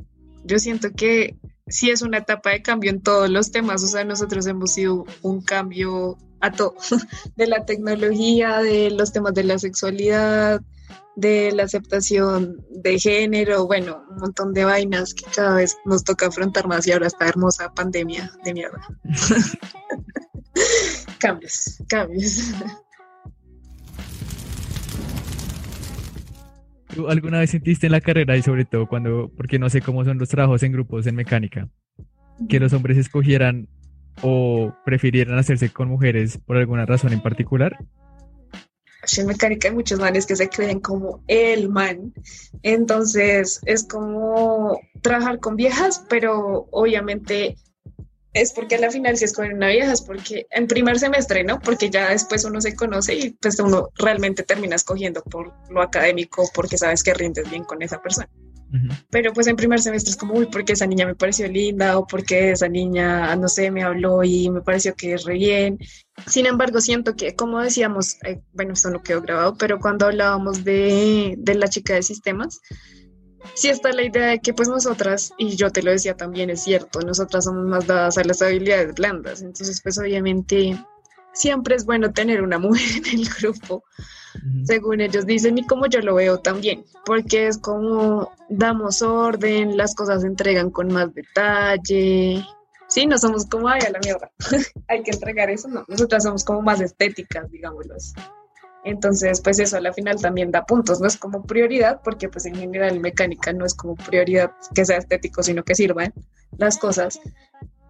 Yo 0.45 0.59
siento 0.59 0.93
que 0.93 1.37
sí 1.69 1.91
es 1.91 2.03
una 2.03 2.19
etapa 2.19 2.51
de 2.51 2.63
cambio 2.63 2.91
en 2.91 3.03
todos 3.03 3.29
los 3.31 3.51
temas, 3.51 3.83
o 3.83 3.87
sea, 3.87 4.05
nosotros 4.05 4.47
hemos 4.47 4.73
sido 4.73 5.05
un 5.23 5.43
cambio 5.43 6.19
a 6.41 6.53
todo, 6.53 6.75
de 7.37 7.47
la 7.47 7.65
tecnología, 7.65 8.59
de 8.59 8.91
los 8.91 9.13
temas 9.13 9.35
de 9.35 9.45
la 9.45 9.59
sexualidad, 9.59 10.61
de 11.17 11.51
la 11.53 11.65
aceptación 11.65 12.65
de 12.71 12.99
género, 12.99 13.67
bueno, 13.67 14.05
un 14.11 14.19
montón 14.19 14.55
de 14.55 14.65
vainas 14.65 15.15
que 15.15 15.25
cada 15.35 15.57
vez 15.57 15.77
nos 15.85 16.05
toca 16.05 16.27
afrontar 16.29 16.69
más 16.69 16.87
y 16.87 16.93
ahora 16.93 17.09
esta 17.09 17.27
hermosa 17.27 17.73
pandemia 17.75 18.31
de 18.45 18.55
mierda. 18.55 18.81
cambios, 21.19 21.83
cambios. 21.89 22.53
¿Tú 26.99 27.09
alguna 27.09 27.39
vez 27.39 27.51
sentiste 27.51 27.87
en 27.87 27.93
la 27.93 28.01
carrera 28.01 28.37
y 28.37 28.43
sobre 28.43 28.65
todo 28.65 28.89
cuando, 28.89 29.31
porque 29.37 29.57
no 29.61 29.71
sé 29.71 29.81
cómo 29.81 30.05
son 30.05 30.19
los 30.19 30.29
trabajos 30.29 30.65
en 30.65 30.73
grupos 30.73 31.07
en 31.07 31.15
mecánica, 31.15 31.69
que 32.49 32.59
los 32.59 32.73
hombres 32.73 32.99
escogieran 32.99 33.69
o 34.21 34.75
prefirieran 34.85 35.39
hacerse 35.39 35.71
con 35.71 35.87
mujeres 35.87 36.41
por 36.45 36.57
alguna 36.57 36.87
razón 36.87 37.13
en 37.13 37.23
particular? 37.23 37.79
En 39.17 39.27
mecánica 39.29 39.69
hay 39.69 39.75
muchos 39.75 40.01
manes 40.01 40.27
que 40.27 40.35
se 40.35 40.49
creen 40.49 40.81
como 40.81 41.23
el 41.29 41.69
man. 41.69 42.13
Entonces 42.65 43.61
es 43.65 43.87
como 43.87 44.81
trabajar 45.01 45.39
con 45.39 45.55
viejas, 45.55 46.05
pero 46.09 46.67
obviamente 46.73 47.55
es 48.33 48.53
porque 48.53 48.77
a 48.77 48.81
la 48.81 48.91
final 48.91 49.17
si 49.17 49.25
escogen 49.25 49.55
una 49.55 49.69
vieja 49.69 49.93
es 49.93 50.03
porque 50.03 50.47
en 50.51 50.67
primer 50.67 50.99
semestre, 50.99 51.45
¿no? 51.45 51.59
Porque 51.61 51.91
ya 51.91 52.11
después 52.11 52.45
uno 52.45 52.61
se 52.61 52.75
conoce 52.75 53.15
y 53.15 53.31
pues 53.31 53.59
uno 53.59 53.89
realmente 53.97 54.43
termina 54.43 54.77
escogiendo 54.77 55.23
por 55.23 55.55
lo 55.71 55.83
académico 55.83 56.49
porque 56.55 56.79
sabes 56.79 57.03
que 57.03 57.15
rindes 57.15 57.51
bien 57.51 57.65
con 57.65 57.83
esa 57.83 58.01
persona. 58.01 58.29
Pero 59.11 59.33
pues 59.33 59.47
en 59.47 59.57
primer 59.57 59.81
semestre 59.81 60.11
es 60.11 60.17
como, 60.17 60.35
uy, 60.35 60.47
porque 60.47 60.75
esa 60.75 60.87
niña 60.87 61.07
me 61.07 61.15
pareció 61.15 61.49
linda 61.49 61.99
o 61.99 62.07
porque 62.07 62.51
esa 62.51 62.69
niña, 62.69 63.35
no 63.37 63.49
sé, 63.49 63.71
me 63.71 63.83
habló 63.83 64.23
y 64.23 64.51
me 64.51 64.61
pareció 64.61 64.95
que 64.95 65.15
es 65.15 65.25
re 65.25 65.35
bien. 65.35 65.79
Sin 66.27 66.45
embargo, 66.45 66.81
siento 66.83 67.17
que, 67.17 67.35
como 67.35 67.61
decíamos, 67.61 68.19
eh, 68.25 68.43
bueno, 68.53 68.75
esto 68.75 68.91
no 68.91 69.03
quedó 69.03 69.23
grabado, 69.23 69.57
pero 69.57 69.79
cuando 69.79 70.05
hablábamos 70.05 70.65
de, 70.65 71.35
de 71.39 71.55
la 71.55 71.69
chica 71.69 71.95
de 71.95 72.03
sistemas, 72.03 72.61
sí 73.55 73.69
está 73.69 73.93
la 73.93 74.03
idea 74.03 74.27
de 74.27 74.41
que 74.41 74.53
pues 74.53 74.69
nosotras, 74.69 75.33
y 75.39 75.57
yo 75.57 75.71
te 75.71 75.83
lo 75.83 75.91
decía 75.91 76.17
también, 76.17 76.51
es 76.51 76.63
cierto, 76.63 77.01
nosotras 77.01 77.45
somos 77.45 77.65
más 77.65 77.87
dadas 77.87 78.19
a 78.19 78.25
las 78.25 78.43
habilidades 78.43 78.95
blandas, 78.95 79.43
entonces 79.43 79.81
pues 79.83 79.99
obviamente 79.99 80.79
siempre 81.33 81.77
es 81.77 81.85
bueno 81.85 82.13
tener 82.13 82.43
una 82.43 82.59
mujer 82.59 83.07
en 83.07 83.21
el 83.21 83.29
grupo, 83.29 83.85
según 84.65 85.01
ellos 85.01 85.27
dicen 85.27 85.59
y 85.59 85.67
como 85.67 85.87
yo 85.87 86.01
lo 86.01 86.15
veo 86.15 86.39
también, 86.39 86.85
porque 87.05 87.49
es 87.49 87.59
como 87.59 88.33
damos 88.49 89.03
orden, 89.03 89.77
las 89.77 89.95
cosas 89.95 90.23
se 90.23 90.29
entregan 90.29 90.71
con 90.71 90.93
más 90.93 91.13
detalle. 91.13 92.45
Sí, 92.89 93.05
no 93.05 93.19
somos 93.19 93.45
como, 93.47 93.69
ay, 93.69 93.83
a 93.87 93.91
la 93.91 93.99
mierda, 93.99 94.31
hay 94.89 95.03
que 95.03 95.11
entregar 95.11 95.51
eso, 95.51 95.69
no, 95.69 95.85
nosotras 95.89 96.23
somos 96.23 96.45
como 96.45 96.63
más 96.63 96.81
estéticas, 96.81 97.51
digámoslo 97.51 97.95
así. 97.95 98.15
Entonces, 98.89 99.41
pues 99.43 99.59
eso 99.59 99.77
a 99.77 99.81
la 99.81 99.93
final 99.93 100.21
también 100.21 100.51
da 100.51 100.65
puntos, 100.65 101.01
no 101.01 101.07
es 101.07 101.17
como 101.17 101.45
prioridad, 101.45 102.01
porque 102.03 102.29
pues 102.29 102.47
en 102.47 102.55
general 102.55 103.01
mecánica 103.01 103.53
no 103.53 103.67
es 103.67 103.75
como 103.75 103.95
prioridad 103.97 104.53
que 104.75 104.85
sea 104.85 104.97
estético, 104.97 105.43
sino 105.43 105.63
que 105.63 105.75
sirvan 105.75 106.13
las 106.57 106.79
cosas. 106.79 107.21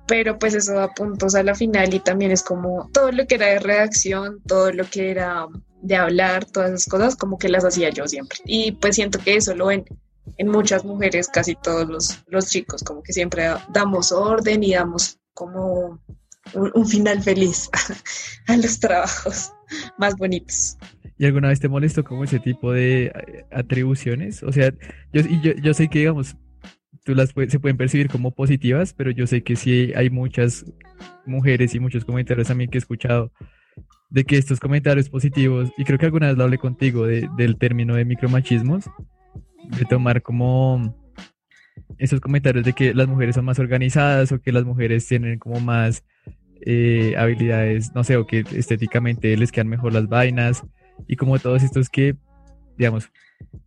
Pero 0.06 0.38
pues 0.38 0.54
eso 0.54 0.74
da 0.74 0.88
puntos 0.94 1.34
a 1.34 1.42
la 1.42 1.54
final 1.54 1.92
y 1.94 2.00
también 2.00 2.32
es 2.32 2.42
como 2.42 2.90
todo 2.92 3.12
lo 3.12 3.26
que 3.26 3.36
era 3.36 3.46
de 3.46 3.58
redacción, 3.60 4.42
todo 4.46 4.72
lo 4.72 4.84
que 4.84 5.10
era 5.10 5.46
de 5.82 5.96
hablar, 5.96 6.44
todas 6.46 6.70
esas 6.70 6.86
cosas, 6.86 7.16
como 7.16 7.38
que 7.38 7.48
las 7.48 7.64
hacía 7.64 7.90
yo 7.90 8.08
siempre. 8.08 8.38
Y 8.44 8.72
pues 8.72 8.96
siento 8.96 9.18
que 9.20 9.36
eso 9.36 9.54
lo 9.54 9.66
ven 9.66 9.84
en 10.36 10.48
muchas 10.48 10.84
mujeres, 10.84 11.28
casi 11.28 11.54
todos 11.54 11.88
los, 11.88 12.24
los 12.26 12.48
chicos, 12.48 12.82
como 12.82 13.02
que 13.02 13.12
siempre 13.12 13.48
damos 13.70 14.10
orden 14.10 14.62
y 14.62 14.74
damos 14.74 15.18
como 15.32 16.00
un, 16.54 16.86
final 16.86 17.22
feliz 17.22 17.70
a 18.46 18.56
los 18.56 18.78
trabajos 18.80 19.52
más 19.98 20.16
bonitos. 20.16 20.76
¿Y 21.18 21.26
alguna 21.26 21.48
vez 21.48 21.60
te 21.60 21.68
molestó 21.68 22.04
como 22.04 22.24
ese 22.24 22.38
tipo 22.38 22.72
de 22.72 23.06
eh, 23.06 23.44
atribuciones? 23.50 24.42
O 24.42 24.52
sea, 24.52 24.72
yo, 25.12 25.22
yo, 25.42 25.52
yo 25.54 25.74
sé 25.74 25.88
que, 25.88 26.00
digamos, 26.00 26.36
tú 27.04 27.14
las 27.14 27.30
se 27.30 27.58
pueden 27.58 27.76
percibir 27.76 28.08
como 28.08 28.32
positivas, 28.32 28.92
pero 28.92 29.10
yo 29.10 29.26
sé 29.26 29.42
que 29.42 29.56
sí 29.56 29.92
hay 29.96 30.10
muchas 30.10 30.64
mujeres 31.26 31.74
y 31.74 31.80
muchos 31.80 32.04
comentarios 32.04 32.54
mí 32.54 32.68
que 32.68 32.76
he 32.76 32.80
escuchado 32.80 33.32
de 34.10 34.24
que 34.24 34.36
estos 34.36 34.60
comentarios 34.60 35.08
positivos, 35.08 35.70
y 35.76 35.84
creo 35.84 35.98
que 35.98 36.06
alguna 36.06 36.28
vez 36.28 36.36
lo 36.36 36.44
hablé 36.44 36.58
contigo 36.58 37.06
del 37.06 37.56
término 37.58 37.94
de 37.94 38.04
micromachismos, 38.04 38.84
de 39.78 39.84
tomar 39.84 40.22
como 40.22 40.96
esos 41.98 42.20
comentarios 42.20 42.64
de 42.64 42.72
que 42.72 42.94
las 42.94 43.08
mujeres 43.08 43.34
son 43.34 43.44
más 43.44 43.58
organizadas 43.58 44.30
o 44.32 44.40
que 44.40 44.52
las 44.52 44.64
mujeres 44.64 45.06
tienen 45.06 45.38
como 45.38 45.60
más 45.60 46.04
eh, 46.62 47.14
habilidades, 47.16 47.94
no 47.94 48.04
sé, 48.04 48.16
o 48.16 48.26
que 48.26 48.44
estéticamente 48.52 49.36
les 49.36 49.52
quedan 49.52 49.68
mejor 49.68 49.92
las 49.92 50.08
vainas 50.08 50.62
y 51.06 51.16
como 51.16 51.38
todos 51.38 51.62
estos 51.62 51.88
que, 51.88 52.16
digamos, 52.76 53.10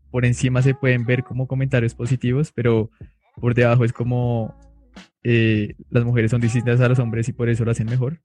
por 0.10 0.26
encima 0.26 0.62
se 0.62 0.74
pueden 0.74 1.06
ver 1.06 1.24
como 1.24 1.48
comentarios 1.48 1.96
positivos, 1.96 2.52
pero 2.52 2.90
por 3.40 3.56
debajo 3.56 3.86
es 3.86 3.94
como 3.94 4.56
eh, 5.24 5.76
las 5.90 6.04
mujeres 6.04 6.32
son 6.32 6.42
distintas 6.42 6.82
a 6.82 6.90
los 6.90 7.00
hombres 7.00 7.30
y 7.30 7.34
por 7.34 7.50
eso 7.50 7.64
lo 7.64 7.72
hacen 7.72 7.88
mejor. 7.88 8.20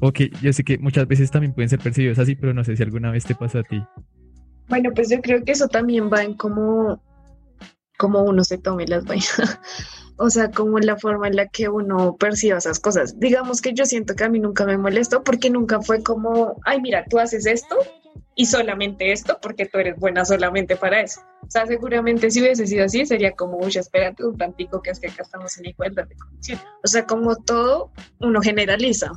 O 0.00 0.12
que 0.12 0.30
yo 0.40 0.52
sé 0.52 0.64
que 0.64 0.78
muchas 0.78 1.06
veces 1.06 1.30
también 1.30 1.52
pueden 1.52 1.68
ser 1.68 1.78
percibidos 1.78 2.18
así, 2.18 2.34
pero 2.34 2.54
no 2.54 2.64
sé 2.64 2.76
si 2.76 2.82
alguna 2.82 3.10
vez 3.10 3.24
te 3.24 3.34
pasó 3.34 3.58
a 3.58 3.62
ti. 3.62 3.82
Bueno, 4.68 4.90
pues 4.94 5.10
yo 5.10 5.20
creo 5.20 5.44
que 5.44 5.52
eso 5.52 5.68
también 5.68 6.10
va 6.10 6.22
en 6.22 6.34
cómo, 6.34 7.02
cómo 7.98 8.22
uno 8.22 8.42
se 8.42 8.58
tome 8.58 8.86
las 8.86 9.04
vainas 9.04 9.60
o 10.16 10.30
sea, 10.30 10.50
como 10.50 10.78
la 10.78 10.96
forma 10.96 11.28
en 11.28 11.36
la 11.36 11.48
que 11.48 11.68
uno 11.68 12.16
percibe 12.16 12.56
esas 12.56 12.80
cosas. 12.80 13.18
Digamos 13.18 13.60
que 13.60 13.72
yo 13.72 13.84
siento 13.84 14.14
que 14.14 14.24
a 14.24 14.28
mí 14.28 14.38
nunca 14.38 14.64
me 14.64 14.78
molestó 14.78 15.22
porque 15.22 15.50
nunca 15.50 15.80
fue 15.80 16.02
como, 16.02 16.60
ay, 16.64 16.80
mira, 16.80 17.04
tú 17.08 17.18
haces 17.18 17.46
esto 17.46 17.76
y 18.34 18.46
solamente 18.46 19.12
esto 19.12 19.38
porque 19.42 19.66
tú 19.66 19.78
eres 19.78 19.98
buena 19.98 20.24
solamente 20.24 20.76
para 20.76 21.00
eso. 21.00 21.20
O 21.42 21.50
sea, 21.50 21.66
seguramente 21.66 22.30
si 22.30 22.40
hubiese 22.40 22.66
sido 22.66 22.84
así 22.84 23.04
sería 23.06 23.32
como, 23.32 23.58
uy, 23.58 23.72
espérate 23.76 24.24
un 24.24 24.36
tantico 24.36 24.80
que 24.82 24.90
es 24.90 25.00
que 25.00 25.08
acá 25.08 25.22
estamos 25.22 25.56
en 25.58 25.66
igualdad 25.66 26.06
de 26.06 26.16
condiciones. 26.16 26.64
O 26.84 26.88
sea, 26.88 27.06
como 27.06 27.36
todo, 27.36 27.92
uno 28.20 28.40
generaliza 28.40 29.10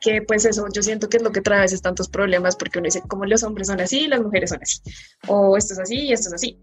que 0.00 0.22
pues 0.22 0.44
eso 0.46 0.66
yo 0.72 0.82
siento 0.82 1.08
que 1.08 1.18
es 1.18 1.22
lo 1.22 1.30
que 1.30 1.42
trae 1.42 1.58
a 1.58 1.62
veces 1.62 1.82
tantos 1.82 2.08
problemas 2.08 2.56
porque 2.56 2.78
uno 2.78 2.86
dice 2.86 3.02
como 3.02 3.26
los 3.26 3.42
hombres 3.42 3.66
son 3.66 3.80
así, 3.80 4.08
las 4.08 4.22
mujeres 4.22 4.48
son 4.48 4.60
así, 4.62 4.80
o 5.28 5.58
esto 5.58 5.74
es 5.74 5.78
así 5.78 6.06
y 6.06 6.12
esto 6.14 6.28
es 6.28 6.34
así 6.34 6.58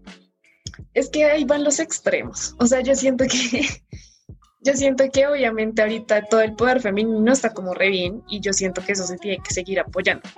es 0.94 1.10
que 1.10 1.24
ahí 1.24 1.44
van 1.44 1.64
los 1.64 1.78
extremos. 1.80 2.54
O 2.58 2.66
sea, 2.66 2.80
yo 2.80 2.94
siento 2.94 3.24
que, 3.26 3.66
yo 4.64 4.74
siento 4.74 5.04
que 5.12 5.26
obviamente 5.26 5.82
ahorita 5.82 6.26
todo 6.26 6.40
el 6.40 6.54
poder 6.54 6.80
femenino 6.80 7.32
está 7.32 7.52
como 7.52 7.74
re 7.74 7.90
bien 7.90 8.22
y 8.28 8.40
yo 8.40 8.52
siento 8.52 8.84
que 8.84 8.92
eso 8.92 9.06
se 9.06 9.18
tiene 9.18 9.42
que 9.42 9.54
seguir 9.54 9.80
apoyando. 9.80 10.28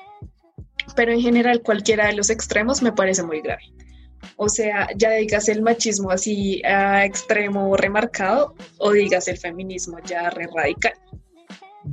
Pero 0.97 1.13
en 1.13 1.21
general 1.21 1.63
cualquiera 1.63 2.07
de 2.07 2.15
los 2.15 2.31
extremos 2.31 2.83
me 2.83 2.93
parece 2.93 3.23
muy 3.23 3.41
grave. 3.41 3.63
O 4.37 4.49
sea, 4.49 4.89
ya 4.97 5.13
digas 5.13 5.49
el 5.49 5.63
machismo 5.63 6.11
así 6.11 6.63
a 6.65 7.05
extremo 7.05 7.77
remarcado 7.77 8.55
o 8.79 8.93
digas 8.93 9.29
el 9.29 9.39
feminismo 9.39 9.99
ya 10.05 10.29
re 10.31 10.47
radical 10.55 10.93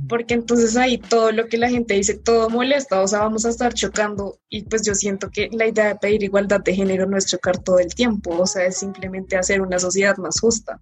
porque 0.08 0.34
entonces 0.34 0.76
ahí 0.76 0.98
todo 0.98 1.32
lo 1.32 1.46
que 1.48 1.58
la 1.58 1.68
gente 1.68 1.94
dice, 1.94 2.14
todo 2.14 2.50
molesta, 2.50 3.00
o 3.00 3.08
sea, 3.08 3.20
vamos 3.20 3.44
a 3.44 3.50
estar 3.50 3.72
chocando 3.74 4.38
y 4.48 4.62
pues 4.62 4.82
yo 4.86 4.94
siento 4.94 5.30
que 5.30 5.48
la 5.52 5.66
idea 5.66 5.88
de 5.88 5.96
pedir 5.96 6.22
igualdad 6.22 6.60
de 6.60 6.74
género 6.74 7.06
no 7.06 7.16
es 7.16 7.26
chocar 7.26 7.58
todo 7.58 7.78
el 7.78 7.94
tiempo, 7.94 8.36
o 8.36 8.46
sea, 8.46 8.66
es 8.66 8.78
simplemente 8.78 9.36
hacer 9.36 9.60
una 9.60 9.78
sociedad 9.78 10.16
más 10.18 10.40
justa, 10.40 10.80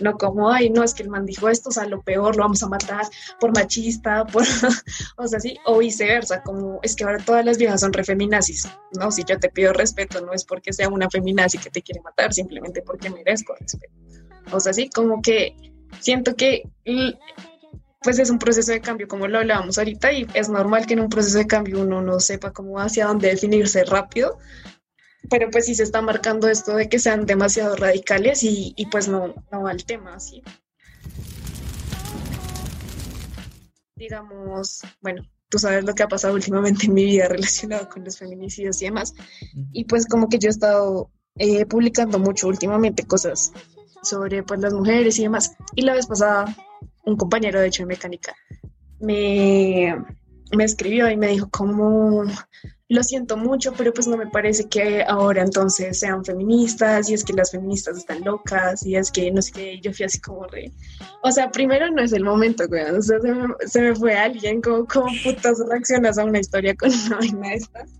no 0.00 0.16
como, 0.16 0.50
ay, 0.50 0.70
no, 0.70 0.84
es 0.84 0.94
que 0.94 1.02
el 1.02 1.08
man 1.08 1.24
dijo 1.26 1.48
esto, 1.48 1.70
o 1.70 1.72
sea, 1.72 1.86
lo 1.86 2.02
peor, 2.02 2.36
lo 2.36 2.42
vamos 2.42 2.62
a 2.62 2.68
matar 2.68 3.06
por 3.40 3.54
machista, 3.54 4.26
por, 4.26 4.42
o 5.16 5.26
sea, 5.26 5.40
sí, 5.40 5.56
o 5.64 5.78
viceversa, 5.78 6.42
como 6.42 6.78
es 6.82 6.94
que 6.94 7.04
ahora 7.04 7.18
todas 7.24 7.44
las 7.44 7.58
viejas 7.58 7.80
son 7.80 7.92
refeminazis, 7.92 8.68
¿no? 8.98 9.10
Si 9.10 9.24
yo 9.24 9.38
te 9.38 9.48
pido 9.48 9.72
respeto, 9.72 10.20
no 10.20 10.32
es 10.32 10.44
porque 10.44 10.72
sea 10.72 10.88
una 10.88 11.08
feminazi 11.08 11.58
que 11.58 11.70
te 11.70 11.82
quiere 11.82 12.00
matar, 12.02 12.32
simplemente 12.32 12.82
porque 12.82 13.10
merezco 13.10 13.54
respeto. 13.58 13.94
O 14.52 14.60
sea, 14.60 14.72
sí, 14.72 14.88
como 14.88 15.20
que 15.22 15.56
siento 16.00 16.36
que 16.36 16.62
pues 18.00 18.18
es 18.18 18.30
un 18.30 18.38
proceso 18.38 18.72
de 18.72 18.80
cambio, 18.80 19.08
como 19.08 19.26
lo 19.26 19.38
hablábamos 19.38 19.78
ahorita, 19.78 20.12
y 20.12 20.26
es 20.34 20.48
normal 20.48 20.86
que 20.86 20.94
en 20.94 21.00
un 21.00 21.08
proceso 21.08 21.38
de 21.38 21.46
cambio 21.46 21.80
uno 21.80 22.00
no 22.00 22.20
sepa 22.20 22.52
cómo 22.52 22.78
hacia 22.78 23.06
dónde 23.06 23.28
definirse 23.28 23.84
rápido, 23.84 24.38
pero 25.28 25.50
pues 25.50 25.66
sí 25.66 25.74
se 25.74 25.82
está 25.82 26.00
marcando 26.00 26.48
esto 26.48 26.76
de 26.76 26.88
que 26.88 26.98
sean 26.98 27.26
demasiado 27.26 27.74
radicales 27.76 28.42
y, 28.42 28.74
pues 28.90 29.08
no, 29.08 29.34
no 29.50 29.62
va 29.62 29.72
el 29.72 29.84
tema 29.84 30.14
así. 30.14 30.42
Digamos, 33.96 34.82
bueno, 35.00 35.22
tú 35.48 35.58
sabes 35.58 35.84
lo 35.84 35.92
que 35.92 36.04
ha 36.04 36.08
pasado 36.08 36.34
últimamente 36.34 36.86
en 36.86 36.94
mi 36.94 37.04
vida 37.04 37.26
relacionado 37.26 37.88
con 37.88 38.04
los 38.04 38.16
feminicidios 38.16 38.80
y 38.80 38.84
demás, 38.84 39.12
y 39.72 39.84
pues 39.84 40.06
como 40.06 40.28
que 40.28 40.38
yo 40.38 40.48
he 40.48 40.50
estado 40.50 41.10
eh, 41.36 41.66
publicando 41.66 42.20
mucho 42.20 42.46
últimamente 42.46 43.04
cosas 43.04 43.52
sobre 44.04 44.44
pues 44.44 44.60
las 44.60 44.72
mujeres 44.72 45.18
y 45.18 45.24
demás, 45.24 45.56
y 45.74 45.82
la 45.82 45.94
vez 45.94 46.06
pasada 46.06 46.56
un 47.08 47.16
compañero 47.16 47.60
de 47.60 47.68
hecho 47.68 47.82
de 47.82 47.86
mecánica, 47.86 48.34
me, 49.00 49.96
me 50.56 50.64
escribió 50.64 51.10
y 51.10 51.16
me 51.16 51.28
dijo 51.28 51.48
como, 51.50 52.24
lo 52.88 53.02
siento 53.02 53.36
mucho, 53.36 53.72
pero 53.76 53.92
pues 53.92 54.06
no 54.06 54.16
me 54.16 54.26
parece 54.26 54.68
que 54.68 55.02
ahora 55.02 55.42
entonces 55.42 55.98
sean 55.98 56.24
feministas 56.24 57.10
y 57.10 57.14
es 57.14 57.24
que 57.24 57.34
las 57.34 57.50
feministas 57.50 57.98
están 57.98 58.24
locas 58.24 58.84
y 58.84 58.96
es 58.96 59.10
que 59.10 59.30
no 59.30 59.42
sé 59.42 59.52
qué, 59.52 59.80
yo 59.80 59.92
fui 59.92 60.06
así 60.06 60.20
como 60.20 60.46
re... 60.46 60.72
O 61.22 61.30
sea, 61.30 61.50
primero 61.50 61.90
no 61.90 62.02
es 62.02 62.12
el 62.12 62.24
momento, 62.24 62.66
güey, 62.66 62.84
o 62.84 63.02
sea, 63.02 63.20
se 63.20 63.32
me, 63.32 63.46
se 63.66 63.80
me 63.82 63.94
fue 63.94 64.14
alguien, 64.14 64.60
como, 64.62 64.86
¿cómo 64.86 65.08
putas 65.22 65.58
reaccionas 65.68 66.18
a 66.18 66.24
una 66.24 66.38
historia 66.38 66.74
con 66.74 66.90
una 66.90 67.16
vaina 67.18 67.48
de 67.48 67.54
estas? 67.54 67.90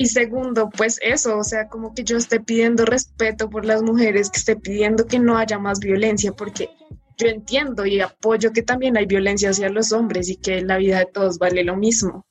Y 0.00 0.06
segundo, 0.06 0.70
pues 0.70 1.00
eso, 1.02 1.36
o 1.38 1.42
sea, 1.42 1.68
como 1.68 1.92
que 1.92 2.04
yo 2.04 2.16
esté 2.16 2.38
pidiendo 2.38 2.84
respeto 2.84 3.50
por 3.50 3.64
las 3.64 3.82
mujeres, 3.82 4.30
que 4.30 4.38
esté 4.38 4.54
pidiendo 4.54 5.06
que 5.06 5.18
no 5.18 5.36
haya 5.36 5.58
más 5.58 5.80
violencia, 5.80 6.30
porque 6.30 6.70
yo 7.18 7.26
entiendo 7.26 7.84
y 7.84 8.00
apoyo 8.00 8.52
que 8.52 8.62
también 8.62 8.96
hay 8.96 9.06
violencia 9.06 9.50
hacia 9.50 9.68
los 9.68 9.92
hombres 9.92 10.28
y 10.28 10.36
que 10.36 10.62
la 10.62 10.78
vida 10.78 11.00
de 11.00 11.06
todos 11.06 11.38
vale 11.38 11.64
lo 11.64 11.76
mismo, 11.76 12.26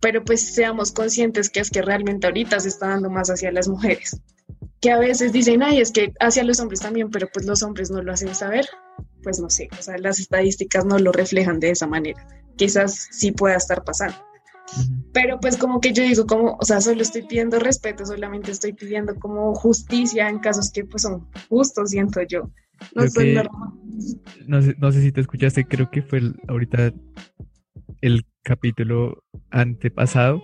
pero 0.00 0.24
pues 0.24 0.54
seamos 0.54 0.92
conscientes 0.92 1.48
que 1.48 1.60
es 1.60 1.70
que 1.70 1.82
realmente 1.82 2.26
ahorita 2.26 2.58
se 2.60 2.68
está 2.68 2.88
dando 2.88 3.10
más 3.10 3.30
hacia 3.30 3.52
las 3.52 3.68
mujeres, 3.68 4.20
que 4.80 4.90
a 4.90 4.98
veces 4.98 5.32
dicen, 5.32 5.62
ay, 5.62 5.80
es 5.80 5.92
que 5.92 6.12
hacia 6.20 6.44
los 6.44 6.60
hombres 6.60 6.80
también, 6.80 7.10
pero 7.10 7.28
pues 7.32 7.46
los 7.46 7.62
hombres 7.62 7.90
no 7.90 8.02
lo 8.02 8.12
hacen 8.12 8.34
saber. 8.34 8.66
pues 9.22 9.40
no 9.40 9.48
sé, 9.48 9.68
o 9.78 9.82
sea, 9.82 9.96
las 9.96 10.18
estadísticas 10.18 10.84
no 10.84 10.98
lo 10.98 11.10
reflejan 11.10 11.58
de 11.58 11.70
esa 11.70 11.86
manera. 11.86 12.26
Quizás 12.56 13.08
sí 13.10 13.32
pueda 13.32 13.56
estar 13.56 13.82
pasando. 13.82 14.16
Pero 15.12 15.38
pues 15.40 15.56
como 15.56 15.80
que 15.80 15.92
yo 15.92 16.02
digo, 16.02 16.26
como, 16.26 16.56
o 16.60 16.64
sea, 16.64 16.80
solo 16.80 17.00
estoy 17.00 17.22
pidiendo 17.22 17.58
respeto, 17.58 18.04
solamente 18.04 18.50
estoy 18.50 18.72
pidiendo 18.72 19.14
como 19.14 19.54
justicia 19.54 20.28
en 20.28 20.40
casos 20.40 20.70
que 20.70 20.84
pues 20.84 21.02
son 21.02 21.26
justos, 21.48 21.90
siento 21.90 22.20
yo. 22.22 22.50
No, 22.94 23.02
no, 24.46 24.62
sé, 24.62 24.74
no 24.78 24.92
sé 24.92 25.02
si 25.02 25.12
te 25.12 25.20
escuchaste, 25.20 25.64
creo 25.64 25.90
que 25.90 26.02
fue 26.02 26.20
ahorita 26.48 26.92
el 28.00 28.26
capítulo 28.42 29.22
antepasado, 29.50 30.42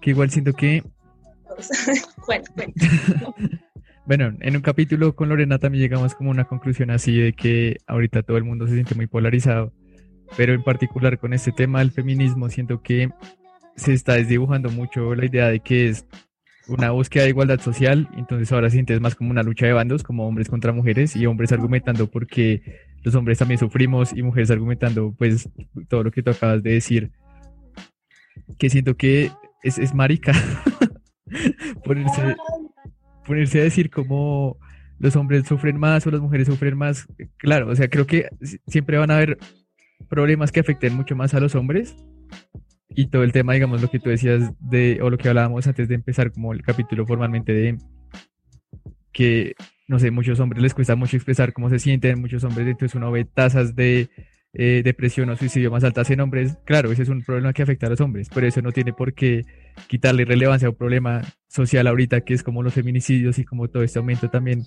que 0.00 0.10
igual 0.10 0.30
siento 0.30 0.52
que... 0.52 0.82
bueno, 2.26 2.44
bueno. 2.56 2.72
bueno, 4.06 4.36
en 4.40 4.56
un 4.56 4.62
capítulo 4.62 5.14
con 5.14 5.28
Lorena 5.28 5.58
también 5.58 5.82
llegamos 5.82 6.14
como 6.14 6.30
a 6.30 6.32
una 6.34 6.44
conclusión 6.44 6.90
así 6.90 7.16
de 7.16 7.32
que 7.32 7.78
ahorita 7.86 8.22
todo 8.22 8.36
el 8.36 8.44
mundo 8.44 8.66
se 8.66 8.74
siente 8.74 8.94
muy 8.94 9.06
polarizado 9.06 9.72
pero 10.36 10.52
en 10.52 10.62
particular 10.62 11.18
con 11.18 11.32
este 11.32 11.52
tema 11.52 11.80
del 11.80 11.90
feminismo 11.90 12.48
siento 12.48 12.82
que 12.82 13.10
se 13.76 13.92
está 13.92 14.14
desdibujando 14.14 14.70
mucho 14.70 15.14
la 15.14 15.26
idea 15.26 15.48
de 15.48 15.60
que 15.60 15.88
es 15.88 16.06
una 16.68 16.90
búsqueda 16.90 17.24
de 17.24 17.30
igualdad 17.30 17.60
social, 17.60 18.08
entonces 18.16 18.50
ahora 18.52 18.70
sientes 18.70 19.00
más 19.00 19.14
como 19.14 19.30
una 19.30 19.42
lucha 19.42 19.66
de 19.66 19.72
bandos, 19.72 20.02
como 20.02 20.26
hombres 20.26 20.48
contra 20.48 20.72
mujeres 20.72 21.14
y 21.16 21.26
hombres 21.26 21.52
argumentando 21.52 22.10
porque 22.10 22.62
los 23.02 23.14
hombres 23.14 23.38
también 23.38 23.58
sufrimos 23.58 24.12
y 24.12 24.22
mujeres 24.22 24.50
argumentando 24.50 25.14
pues 25.16 25.48
todo 25.88 26.04
lo 26.04 26.10
que 26.10 26.22
tú 26.22 26.30
acabas 26.30 26.62
de 26.62 26.72
decir, 26.72 27.10
que 28.58 28.70
siento 28.70 28.96
que 28.96 29.30
es, 29.62 29.78
es 29.78 29.94
marica 29.94 30.32
ponerse, 31.84 32.36
ponerse 33.26 33.60
a 33.60 33.64
decir 33.64 33.90
como 33.90 34.58
los 34.98 35.16
hombres 35.16 35.46
sufren 35.46 35.78
más 35.78 36.06
o 36.06 36.10
las 36.10 36.20
mujeres 36.20 36.46
sufren 36.46 36.76
más, 36.76 37.06
claro, 37.36 37.68
o 37.68 37.76
sea, 37.76 37.88
creo 37.88 38.06
que 38.06 38.28
siempre 38.66 38.96
van 38.96 39.10
a 39.10 39.16
haber 39.16 39.38
problemas 40.08 40.52
que 40.52 40.60
afecten 40.60 40.94
mucho 40.94 41.16
más 41.16 41.34
a 41.34 41.40
los 41.40 41.54
hombres. 41.54 41.94
Y 42.94 43.06
todo 43.06 43.24
el 43.24 43.32
tema, 43.32 43.54
digamos, 43.54 43.82
lo 43.82 43.90
que 43.90 43.98
tú 43.98 44.10
decías 44.10 44.52
de, 44.60 45.00
o 45.02 45.10
lo 45.10 45.18
que 45.18 45.28
hablábamos 45.28 45.66
antes 45.66 45.88
de 45.88 45.94
empezar 45.96 46.30
como 46.32 46.52
el 46.52 46.62
capítulo 46.62 47.06
formalmente 47.06 47.52
de 47.52 47.78
que, 49.12 49.54
no 49.88 49.98
sé, 49.98 50.10
muchos 50.10 50.38
hombres 50.40 50.62
les 50.62 50.74
cuesta 50.74 50.96
mucho 50.96 51.16
expresar 51.16 51.52
cómo 51.52 51.70
se 51.70 51.78
sienten, 51.78 52.20
muchos 52.20 52.44
hombres, 52.44 52.66
entonces 52.66 52.94
uno 52.94 53.10
ve 53.10 53.24
tasas 53.24 53.74
de 53.74 54.10
eh, 54.52 54.82
depresión 54.84 55.28
o 55.30 55.36
suicidio 55.36 55.70
más 55.70 55.82
altas 55.82 56.10
en 56.10 56.20
hombres. 56.20 56.56
Claro, 56.64 56.92
ese 56.92 57.02
es 57.02 57.08
un 57.08 57.22
problema 57.22 57.52
que 57.52 57.62
afecta 57.62 57.86
a 57.86 57.90
los 57.90 58.00
hombres, 58.00 58.28
pero 58.32 58.46
eso 58.46 58.62
no 58.62 58.70
tiene 58.70 58.92
por 58.92 59.14
qué 59.14 59.42
quitarle 59.88 60.24
relevancia 60.24 60.68
a 60.68 60.70
un 60.70 60.76
problema 60.76 61.22
social 61.48 61.86
ahorita 61.88 62.20
que 62.20 62.34
es 62.34 62.42
como 62.42 62.62
los 62.62 62.74
feminicidios 62.74 63.38
y 63.38 63.44
como 63.44 63.68
todo 63.68 63.82
este 63.82 63.98
aumento 63.98 64.30
también 64.30 64.62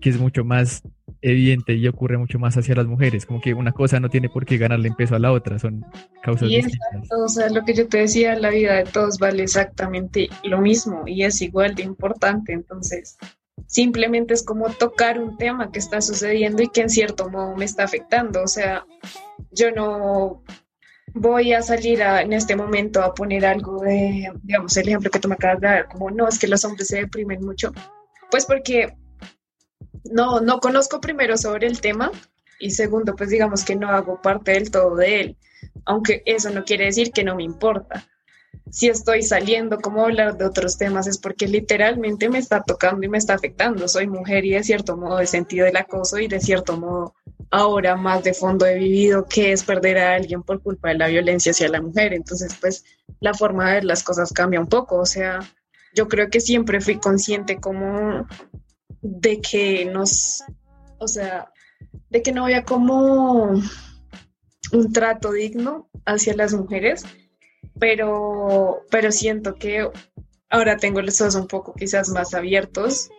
que 0.00 0.10
es 0.10 0.18
mucho 0.18 0.44
más 0.44 0.82
evidente 1.20 1.74
y 1.74 1.88
ocurre 1.88 2.18
mucho 2.18 2.38
más 2.38 2.56
hacia 2.56 2.74
las 2.74 2.86
mujeres, 2.86 3.26
como 3.26 3.40
que 3.40 3.54
una 3.54 3.72
cosa 3.72 3.98
no 3.98 4.08
tiene 4.08 4.28
por 4.28 4.46
qué 4.46 4.56
ganarle 4.56 4.88
en 4.88 4.94
peso 4.94 5.16
a 5.16 5.18
la 5.18 5.32
otra, 5.32 5.58
son 5.58 5.84
causas 6.22 6.48
y 6.48 6.56
distintas. 6.56 7.08
o 7.10 7.28
sea, 7.28 7.48
lo 7.50 7.64
que 7.64 7.74
yo 7.74 7.88
te 7.88 7.98
decía, 7.98 8.36
la 8.36 8.50
vida 8.50 8.74
de 8.74 8.84
todos 8.84 9.18
vale 9.18 9.42
exactamente 9.42 10.28
lo 10.44 10.60
mismo 10.60 11.02
y 11.06 11.24
es 11.24 11.42
igual 11.42 11.74
de 11.74 11.82
importante, 11.82 12.52
entonces 12.52 13.16
simplemente 13.66 14.34
es 14.34 14.44
como 14.44 14.70
tocar 14.70 15.18
un 15.18 15.36
tema 15.36 15.72
que 15.72 15.80
está 15.80 16.00
sucediendo 16.00 16.62
y 16.62 16.68
que 16.68 16.82
en 16.82 16.90
cierto 16.90 17.28
modo 17.28 17.56
me 17.56 17.64
está 17.64 17.84
afectando, 17.84 18.42
o 18.42 18.48
sea, 18.48 18.86
yo 19.50 19.72
no 19.72 20.44
voy 21.14 21.52
a 21.52 21.62
salir 21.62 22.00
en 22.00 22.32
este 22.32 22.54
momento 22.54 23.02
a 23.02 23.14
poner 23.14 23.44
algo 23.44 23.80
de, 23.80 24.30
digamos, 24.42 24.76
el 24.76 24.88
ejemplo 24.88 25.10
que 25.10 25.18
tú 25.18 25.28
me 25.28 25.34
acabas 25.34 25.60
de 25.60 25.66
dar, 25.66 25.88
como 25.88 26.10
no, 26.10 26.28
es 26.28 26.38
que 26.38 26.46
los 26.46 26.64
hombres 26.64 26.86
se 26.86 26.98
deprimen 26.98 27.44
mucho, 27.44 27.72
pues 28.30 28.46
porque 28.46 28.94
no, 30.04 30.40
no 30.40 30.60
conozco 30.60 31.00
primero 31.00 31.36
sobre 31.36 31.66
el 31.66 31.80
tema 31.80 32.10
y 32.58 32.70
segundo, 32.70 33.14
pues 33.14 33.30
digamos 33.30 33.64
que 33.64 33.76
no 33.76 33.88
hago 33.88 34.20
parte 34.20 34.52
del 34.52 34.70
todo 34.70 34.96
de 34.96 35.20
él, 35.20 35.36
aunque 35.84 36.22
eso 36.26 36.50
no 36.50 36.64
quiere 36.64 36.86
decir 36.86 37.12
que 37.12 37.24
no 37.24 37.36
me 37.36 37.44
importa. 37.44 38.06
Si 38.70 38.88
estoy 38.88 39.22
saliendo 39.22 39.78
como 39.78 40.04
hablar 40.04 40.36
de 40.36 40.44
otros 40.44 40.76
temas 40.76 41.06
es 41.06 41.18
porque 41.18 41.46
literalmente 41.46 42.28
me 42.28 42.38
está 42.38 42.62
tocando 42.62 43.04
y 43.06 43.08
me 43.08 43.16
está 43.18 43.34
afectando. 43.34 43.88
Soy 43.88 44.06
mujer 44.06 44.44
y 44.44 44.50
de 44.50 44.62
cierto 44.62 44.96
modo 44.96 45.20
he 45.20 45.26
sentido 45.26 45.66
el 45.66 45.76
acoso 45.76 46.18
y 46.18 46.28
de 46.28 46.40
cierto 46.40 46.76
modo 46.76 47.14
ahora 47.50 47.96
más 47.96 48.22
de 48.24 48.34
fondo 48.34 48.66
he 48.66 48.78
vivido 48.78 49.24
que 49.26 49.52
es 49.52 49.64
perder 49.64 49.98
a 49.98 50.14
alguien 50.14 50.42
por 50.42 50.62
culpa 50.62 50.90
de 50.90 50.98
la 50.98 51.08
violencia 51.08 51.52
hacia 51.52 51.68
la 51.68 51.80
mujer. 51.80 52.12
Entonces, 52.12 52.54
pues 52.60 52.84
la 53.20 53.32
forma 53.32 53.68
de 53.68 53.74
ver 53.74 53.84
las 53.84 54.02
cosas 54.02 54.32
cambia 54.32 54.60
un 54.60 54.68
poco. 54.68 54.96
O 54.96 55.06
sea, 55.06 55.40
yo 55.94 56.08
creo 56.08 56.28
que 56.28 56.40
siempre 56.40 56.80
fui 56.80 56.98
consciente 56.98 57.58
como 57.58 58.26
de 59.02 59.40
que 59.40 59.84
nos, 59.84 60.42
o 60.98 61.08
sea, 61.08 61.52
de 62.10 62.22
que 62.22 62.32
no 62.32 62.44
había 62.44 62.64
como 62.64 63.52
un 64.72 64.92
trato 64.92 65.32
digno 65.32 65.88
hacia 66.04 66.34
las 66.34 66.52
mujeres, 66.54 67.04
pero, 67.78 68.82
pero 68.90 69.12
siento 69.12 69.54
que 69.54 69.88
ahora 70.50 70.76
tengo 70.76 71.00
los 71.02 71.20
ojos 71.20 71.34
un 71.34 71.46
poco 71.46 71.74
quizás 71.74 72.08
más 72.08 72.34
abiertos 72.34 73.10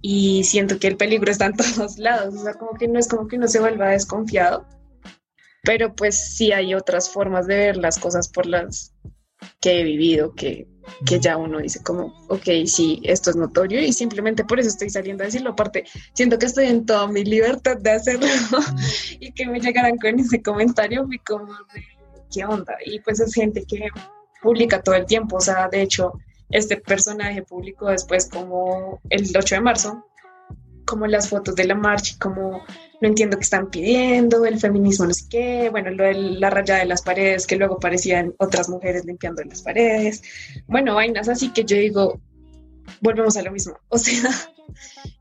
y 0.00 0.44
siento 0.44 0.78
que 0.78 0.88
el 0.88 0.96
peligro 0.96 1.30
está 1.30 1.46
en 1.46 1.56
todos 1.56 1.98
lados, 1.98 2.34
o 2.34 2.42
sea, 2.42 2.54
como 2.54 2.74
que 2.74 2.88
no 2.88 2.98
es 2.98 3.08
como 3.08 3.28
que 3.28 3.36
uno 3.36 3.48
se 3.48 3.60
vuelva 3.60 3.90
desconfiado, 3.90 4.66
pero 5.62 5.94
pues 5.94 6.34
sí 6.36 6.52
hay 6.52 6.74
otras 6.74 7.10
formas 7.10 7.46
de 7.46 7.56
ver 7.56 7.76
las 7.76 7.98
cosas 7.98 8.28
por 8.28 8.46
las 8.46 8.94
que 9.60 9.80
he 9.80 9.84
vivido 9.84 10.34
que 10.34 10.66
que 11.04 11.20
ya 11.20 11.36
uno 11.36 11.58
dice 11.58 11.82
como, 11.82 12.14
ok, 12.28 12.44
sí, 12.66 13.00
esto 13.04 13.30
es 13.30 13.36
notorio 13.36 13.80
y 13.80 13.92
simplemente 13.92 14.44
por 14.44 14.60
eso 14.60 14.68
estoy 14.68 14.90
saliendo 14.90 15.22
a 15.22 15.26
decirlo. 15.26 15.50
Aparte, 15.50 15.84
siento 16.14 16.38
que 16.38 16.46
estoy 16.46 16.66
en 16.66 16.86
toda 16.86 17.06
mi 17.08 17.24
libertad 17.24 17.76
de 17.78 17.90
hacerlo 17.90 18.26
y 19.20 19.32
que 19.32 19.46
me 19.46 19.60
llegaran 19.60 19.98
con 19.98 20.18
ese 20.18 20.42
comentario, 20.42 21.04
fui 21.06 21.18
como, 21.18 21.52
¿qué 22.32 22.44
onda? 22.44 22.74
Y 22.84 23.00
pues 23.00 23.20
es 23.20 23.34
gente 23.34 23.64
que 23.66 23.88
publica 24.42 24.82
todo 24.82 24.94
el 24.94 25.06
tiempo, 25.06 25.36
o 25.36 25.40
sea, 25.40 25.68
de 25.68 25.82
hecho, 25.82 26.12
este 26.50 26.76
personaje 26.76 27.42
publicó 27.42 27.88
después 27.88 28.28
como 28.28 29.00
el 29.10 29.28
8 29.36 29.56
de 29.56 29.60
marzo, 29.60 30.06
como 30.84 31.06
las 31.06 31.28
fotos 31.28 31.56
de 31.56 31.64
la 31.64 31.74
marcha, 31.74 32.14
como 32.20 32.62
no 33.00 33.08
entiendo 33.08 33.36
qué 33.36 33.42
están 33.42 33.70
pidiendo, 33.70 34.44
el 34.44 34.58
feminismo 34.58 35.06
no 35.06 35.14
sé 35.14 35.26
qué, 35.28 35.68
bueno, 35.70 35.90
lo 35.90 36.04
de 36.04 36.14
la 36.14 36.50
raya 36.50 36.76
de 36.76 36.86
las 36.86 37.02
paredes, 37.02 37.46
que 37.46 37.56
luego 37.56 37.78
parecían 37.78 38.34
otras 38.38 38.68
mujeres 38.68 39.04
limpiando 39.04 39.42
las 39.44 39.62
paredes, 39.62 40.22
bueno, 40.66 40.94
vainas 40.94 41.28
así 41.28 41.52
que 41.52 41.64
yo 41.64 41.76
digo, 41.76 42.20
volvemos 43.00 43.36
a 43.36 43.42
lo 43.42 43.52
mismo, 43.52 43.74
o 43.88 43.98
sea, 43.98 44.30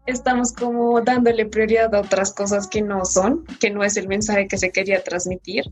estamos 0.06 0.54
como 0.54 1.02
dándole 1.02 1.46
prioridad 1.46 1.94
a 1.94 2.02
otras 2.02 2.34
cosas 2.34 2.68
que 2.68 2.82
no 2.82 3.06
son, 3.06 3.46
que 3.60 3.72
no 3.72 3.84
es 3.84 3.98
el 3.98 4.08
mensaje 4.08 4.48
que 4.48 4.58
se 4.58 4.72
quería 4.72 5.04
transmitir, 5.04 5.66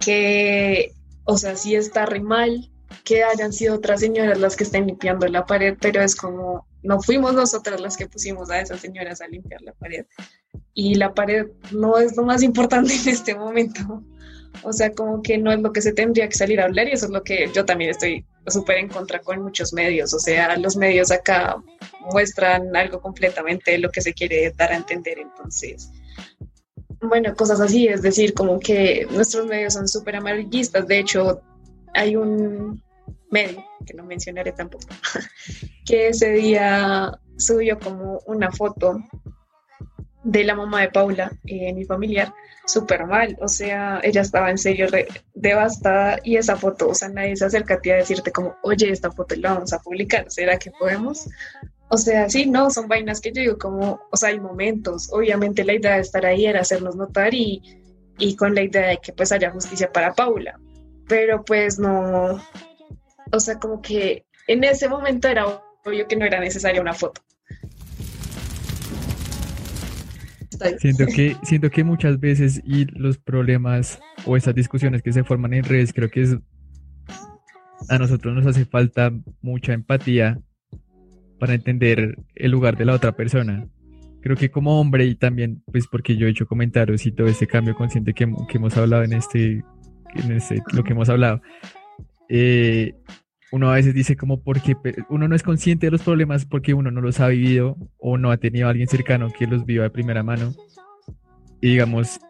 que, 0.00 0.92
o 1.24 1.36
sea, 1.36 1.56
sí 1.56 1.74
está 1.74 2.06
re 2.06 2.20
mal 2.20 2.70
que 3.04 3.24
hayan 3.24 3.52
sido 3.52 3.74
otras 3.74 4.00
señoras 4.00 4.38
las 4.38 4.56
que 4.56 4.64
estén 4.64 4.86
limpiando 4.86 5.26
la 5.26 5.46
pared, 5.46 5.76
pero 5.80 6.02
es 6.02 6.14
como, 6.14 6.66
no 6.86 7.00
fuimos 7.00 7.34
nosotras 7.34 7.80
las 7.80 7.96
que 7.96 8.06
pusimos 8.06 8.50
a 8.50 8.60
esas 8.60 8.80
señoras 8.80 9.20
a 9.20 9.28
limpiar 9.28 9.60
la 9.62 9.72
pared 9.72 10.06
y 10.72 10.94
la 10.94 11.12
pared 11.14 11.46
no 11.72 11.98
es 11.98 12.16
lo 12.16 12.24
más 12.24 12.42
importante 12.42 12.94
en 12.94 13.08
este 13.08 13.34
momento. 13.34 14.02
O 14.62 14.72
sea, 14.72 14.92
como 14.92 15.22
que 15.22 15.36
no 15.36 15.52
es 15.52 15.60
lo 15.60 15.72
que 15.72 15.82
se 15.82 15.92
tendría 15.92 16.28
que 16.28 16.34
salir 16.34 16.60
a 16.60 16.64
hablar 16.64 16.88
y 16.88 16.92
eso 16.92 17.06
es 17.06 17.12
lo 17.12 17.22
que 17.22 17.50
yo 17.54 17.64
también 17.64 17.90
estoy 17.90 18.24
súper 18.46 18.78
en 18.78 18.88
contra 18.88 19.20
con 19.20 19.42
muchos 19.42 19.72
medios. 19.72 20.14
O 20.14 20.18
sea, 20.18 20.56
los 20.56 20.76
medios 20.76 21.10
acá 21.10 21.56
muestran 22.12 22.74
algo 22.74 23.00
completamente 23.00 23.78
lo 23.78 23.90
que 23.90 24.00
se 24.00 24.14
quiere 24.14 24.52
dar 24.56 24.72
a 24.72 24.76
entender. 24.76 25.18
Entonces, 25.18 25.90
bueno, 27.00 27.34
cosas 27.34 27.60
así, 27.60 27.88
es 27.88 28.02
decir, 28.02 28.32
como 28.32 28.58
que 28.58 29.06
nuestros 29.10 29.46
medios 29.46 29.74
son 29.74 29.88
súper 29.88 30.16
amarillistas. 30.16 30.86
De 30.86 31.00
hecho, 31.00 31.42
hay 31.94 32.16
un 32.16 32.82
medio, 33.30 33.62
que 33.84 33.94
no 33.94 34.04
mencionaré 34.04 34.52
tampoco, 34.52 34.86
que 35.84 36.08
ese 36.08 36.32
día 36.32 37.12
subió 37.36 37.78
como 37.78 38.20
una 38.26 38.50
foto 38.50 38.98
de 40.26 40.42
la 40.42 40.56
mamá 40.56 40.80
de 40.80 40.88
Paula, 40.90 41.30
eh, 41.44 41.72
mi 41.72 41.84
familiar, 41.84 42.34
súper 42.66 43.06
mal. 43.06 43.36
O 43.40 43.46
sea, 43.46 44.00
ella 44.02 44.22
estaba 44.22 44.50
en 44.50 44.58
serio 44.58 44.88
devastada 45.34 46.18
y 46.24 46.36
esa 46.36 46.56
foto, 46.56 46.88
o 46.88 46.94
sea, 46.94 47.08
nadie 47.08 47.36
se 47.36 47.44
acerca 47.44 47.74
a 47.74 47.80
ti 47.80 47.90
a 47.90 47.96
decirte 47.96 48.32
como, 48.32 48.56
oye, 48.62 48.90
esta 48.90 49.12
foto 49.12 49.36
la 49.36 49.54
vamos 49.54 49.72
a 49.72 49.78
publicar, 49.78 50.26
¿será 50.28 50.58
que 50.58 50.72
podemos? 50.72 51.28
O 51.88 51.96
sea, 51.96 52.28
sí, 52.28 52.46
no, 52.46 52.70
son 52.70 52.88
vainas 52.88 53.20
que 53.20 53.30
yo 53.32 53.42
digo 53.42 53.58
como, 53.58 54.00
o 54.10 54.16
sea, 54.16 54.30
hay 54.30 54.40
momentos. 54.40 55.08
Obviamente 55.12 55.64
la 55.64 55.74
idea 55.74 55.94
de 55.94 56.00
estar 56.00 56.26
ahí 56.26 56.46
era 56.46 56.60
hacernos 56.60 56.96
notar 56.96 57.32
y, 57.32 57.62
y 58.18 58.34
con 58.34 58.54
la 58.54 58.62
idea 58.62 58.88
de 58.88 58.98
que 58.98 59.12
pues 59.12 59.30
haya 59.30 59.52
justicia 59.52 59.92
para 59.92 60.12
Paula. 60.12 60.58
Pero 61.06 61.44
pues 61.44 61.78
no, 61.78 62.42
o 63.32 63.40
sea, 63.40 63.58
como 63.58 63.82
que 63.82 64.24
en 64.46 64.64
ese 64.64 64.88
momento 64.88 65.28
era 65.28 65.46
obvio 65.84 66.06
que 66.06 66.16
no 66.16 66.24
era 66.24 66.40
necesaria 66.40 66.80
una 66.80 66.94
foto. 66.94 67.20
Siento 70.78 71.04
que, 71.06 71.36
siento 71.42 71.70
que 71.70 71.84
muchas 71.84 72.18
veces 72.18 72.62
y 72.64 72.86
los 72.86 73.18
problemas 73.18 74.00
o 74.24 74.36
esas 74.36 74.54
discusiones 74.54 75.02
que 75.02 75.12
se 75.12 75.22
forman 75.22 75.52
en 75.52 75.64
redes, 75.64 75.92
creo 75.92 76.10
que 76.10 76.22
es 76.22 76.36
a 77.88 77.98
nosotros 77.98 78.34
nos 78.34 78.46
hace 78.46 78.64
falta 78.64 79.12
mucha 79.42 79.74
empatía 79.74 80.40
para 81.38 81.54
entender 81.54 82.16
el 82.34 82.50
lugar 82.50 82.76
de 82.76 82.86
la 82.86 82.94
otra 82.94 83.12
persona. 83.12 83.68
creo 84.22 84.36
que 84.36 84.50
como 84.50 84.80
hombre 84.80 85.04
y 85.04 85.14
también, 85.14 85.62
pues 85.70 85.86
porque 85.86 86.16
yo 86.16 86.26
he 86.26 86.30
hecho 86.30 86.46
comentarios 86.46 87.06
y 87.06 87.12
todo 87.12 87.28
este 87.28 87.46
cambio 87.46 87.76
consciente 87.76 88.12
que, 88.12 88.26
que 88.48 88.56
hemos 88.56 88.76
hablado 88.76 89.04
en 89.04 89.12
este, 89.12 89.62
en 90.14 90.32
este, 90.32 90.62
lo 90.72 90.82
que 90.82 90.94
hemos 90.94 91.08
hablado, 91.08 91.40
eh, 92.28 92.94
uno 93.52 93.70
a 93.70 93.74
veces 93.74 93.94
dice 93.94 94.16
como 94.16 94.42
porque 94.42 94.76
uno 95.08 95.28
no 95.28 95.36
es 95.36 95.42
consciente 95.42 95.86
de 95.86 95.92
los 95.92 96.02
problemas 96.02 96.44
porque 96.44 96.74
uno 96.74 96.90
no 96.90 97.00
los 97.00 97.20
ha 97.20 97.28
vivido 97.28 97.76
o 97.98 98.18
no 98.18 98.30
ha 98.30 98.36
tenido 98.36 98.66
a 98.66 98.70
alguien 98.70 98.88
cercano 98.88 99.30
que 99.30 99.46
los 99.46 99.64
viva 99.64 99.84
de 99.84 99.90
primera 99.90 100.22
mano. 100.22 100.52
Y 101.60 101.70
digamos, 101.70 102.20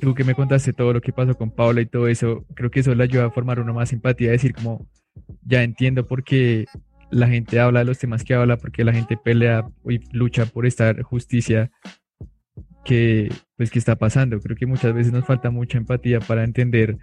tú 0.00 0.14
que 0.14 0.24
me 0.24 0.34
contaste 0.34 0.72
todo 0.72 0.92
lo 0.92 1.00
que 1.00 1.12
pasó 1.12 1.36
con 1.36 1.50
Paula 1.50 1.80
y 1.80 1.86
todo 1.86 2.08
eso, 2.08 2.44
creo 2.54 2.70
que 2.70 2.80
eso 2.80 2.94
le 2.94 3.04
ayuda 3.04 3.26
a 3.26 3.30
formar 3.30 3.60
uno 3.60 3.74
más 3.74 3.92
empatía, 3.92 4.30
decir 4.30 4.54
como, 4.54 4.88
ya 5.42 5.62
entiendo 5.62 6.06
por 6.06 6.24
qué 6.24 6.66
la 7.10 7.28
gente 7.28 7.60
habla 7.60 7.80
de 7.80 7.86
los 7.86 7.98
temas 7.98 8.24
que 8.24 8.34
habla, 8.34 8.56
porque 8.56 8.84
la 8.84 8.92
gente 8.92 9.16
pelea 9.16 9.68
y 9.88 10.00
lucha 10.16 10.46
por 10.46 10.66
esta 10.66 10.94
justicia 11.02 11.70
que, 12.84 13.32
pues, 13.56 13.70
que 13.70 13.78
está 13.78 13.96
pasando. 13.96 14.40
Creo 14.40 14.56
que 14.56 14.66
muchas 14.66 14.94
veces 14.94 15.12
nos 15.12 15.24
falta 15.24 15.50
mucha 15.50 15.78
empatía 15.78 16.20
para 16.20 16.44
entender 16.44 16.98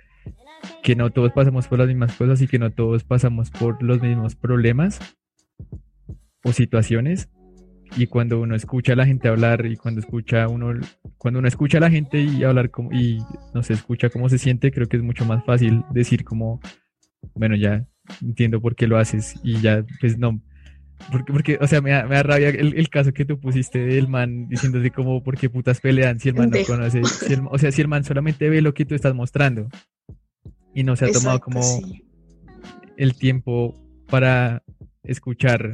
que 0.83 0.95
no 0.95 1.09
todos 1.09 1.31
pasamos 1.31 1.67
por 1.67 1.79
las 1.79 1.87
mismas 1.87 2.13
cosas 2.15 2.41
y 2.41 2.47
que 2.47 2.59
no 2.59 2.71
todos 2.71 3.03
pasamos 3.03 3.51
por 3.51 3.81
los 3.83 4.01
mismos 4.01 4.35
problemas 4.35 4.99
o 6.43 6.53
situaciones. 6.53 7.29
Y 7.95 8.07
cuando 8.07 8.41
uno 8.41 8.55
escucha 8.55 8.93
a 8.93 8.95
la 8.95 9.05
gente 9.05 9.27
hablar 9.27 9.65
y 9.65 9.77
cuando 9.77 10.01
escucha 10.01 10.47
uno, 10.47 10.73
cuando 11.17 11.39
uno 11.39 11.47
escucha 11.47 11.77
a 11.77 11.81
la 11.81 11.89
gente 11.89 12.21
y 12.21 12.43
hablar 12.43 12.69
como, 12.69 12.91
y 12.91 13.19
no 13.53 13.63
se 13.63 13.73
escucha 13.73 14.09
cómo 14.09 14.29
se 14.29 14.37
siente, 14.37 14.71
creo 14.71 14.87
que 14.87 14.97
es 14.97 15.03
mucho 15.03 15.25
más 15.25 15.43
fácil 15.45 15.83
decir 15.91 16.23
como, 16.25 16.59
bueno, 17.33 17.55
ya 17.55 17.85
entiendo 18.21 18.61
por 18.61 18.75
qué 18.75 18.87
lo 18.87 18.97
haces 18.97 19.39
y 19.43 19.59
ya, 19.61 19.85
pues 20.01 20.17
no, 20.17 20.41
porque, 21.11 21.31
porque 21.31 21.57
o 21.61 21.67
sea, 21.67 21.81
me 21.81 21.91
da, 21.91 22.05
me 22.05 22.15
da 22.15 22.23
rabia 22.23 22.49
el, 22.49 22.89
caso 22.89 23.13
que 23.13 23.25
tú 23.25 23.39
pusiste 23.39 23.79
del 23.79 24.07
man 24.07 24.47
diciendo 24.49 24.79
así 24.79 24.89
como, 24.89 25.23
¿por 25.23 25.37
qué 25.37 25.49
putas 25.49 25.79
pelean 25.79 26.19
si 26.19 26.29
el 26.29 26.35
man 26.35 26.49
no 26.49 26.57
conoce? 26.65 27.01
o 27.49 27.57
sea, 27.57 27.71
si 27.71 27.81
el 27.81 27.87
man 27.87 28.03
solamente 28.03 28.49
ve 28.49 28.61
lo 28.61 28.73
que 28.73 28.85
tú 28.85 28.95
estás 28.95 29.13
mostrando 29.13 29.69
y 30.77 30.83
no 30.83 30.95
se 30.95 31.05
ha 31.05 31.11
tomado 31.11 31.39
como 31.39 31.59
el 32.97 33.17
tiempo 33.17 33.73
para 34.11 34.61
escuchar. 35.01 35.73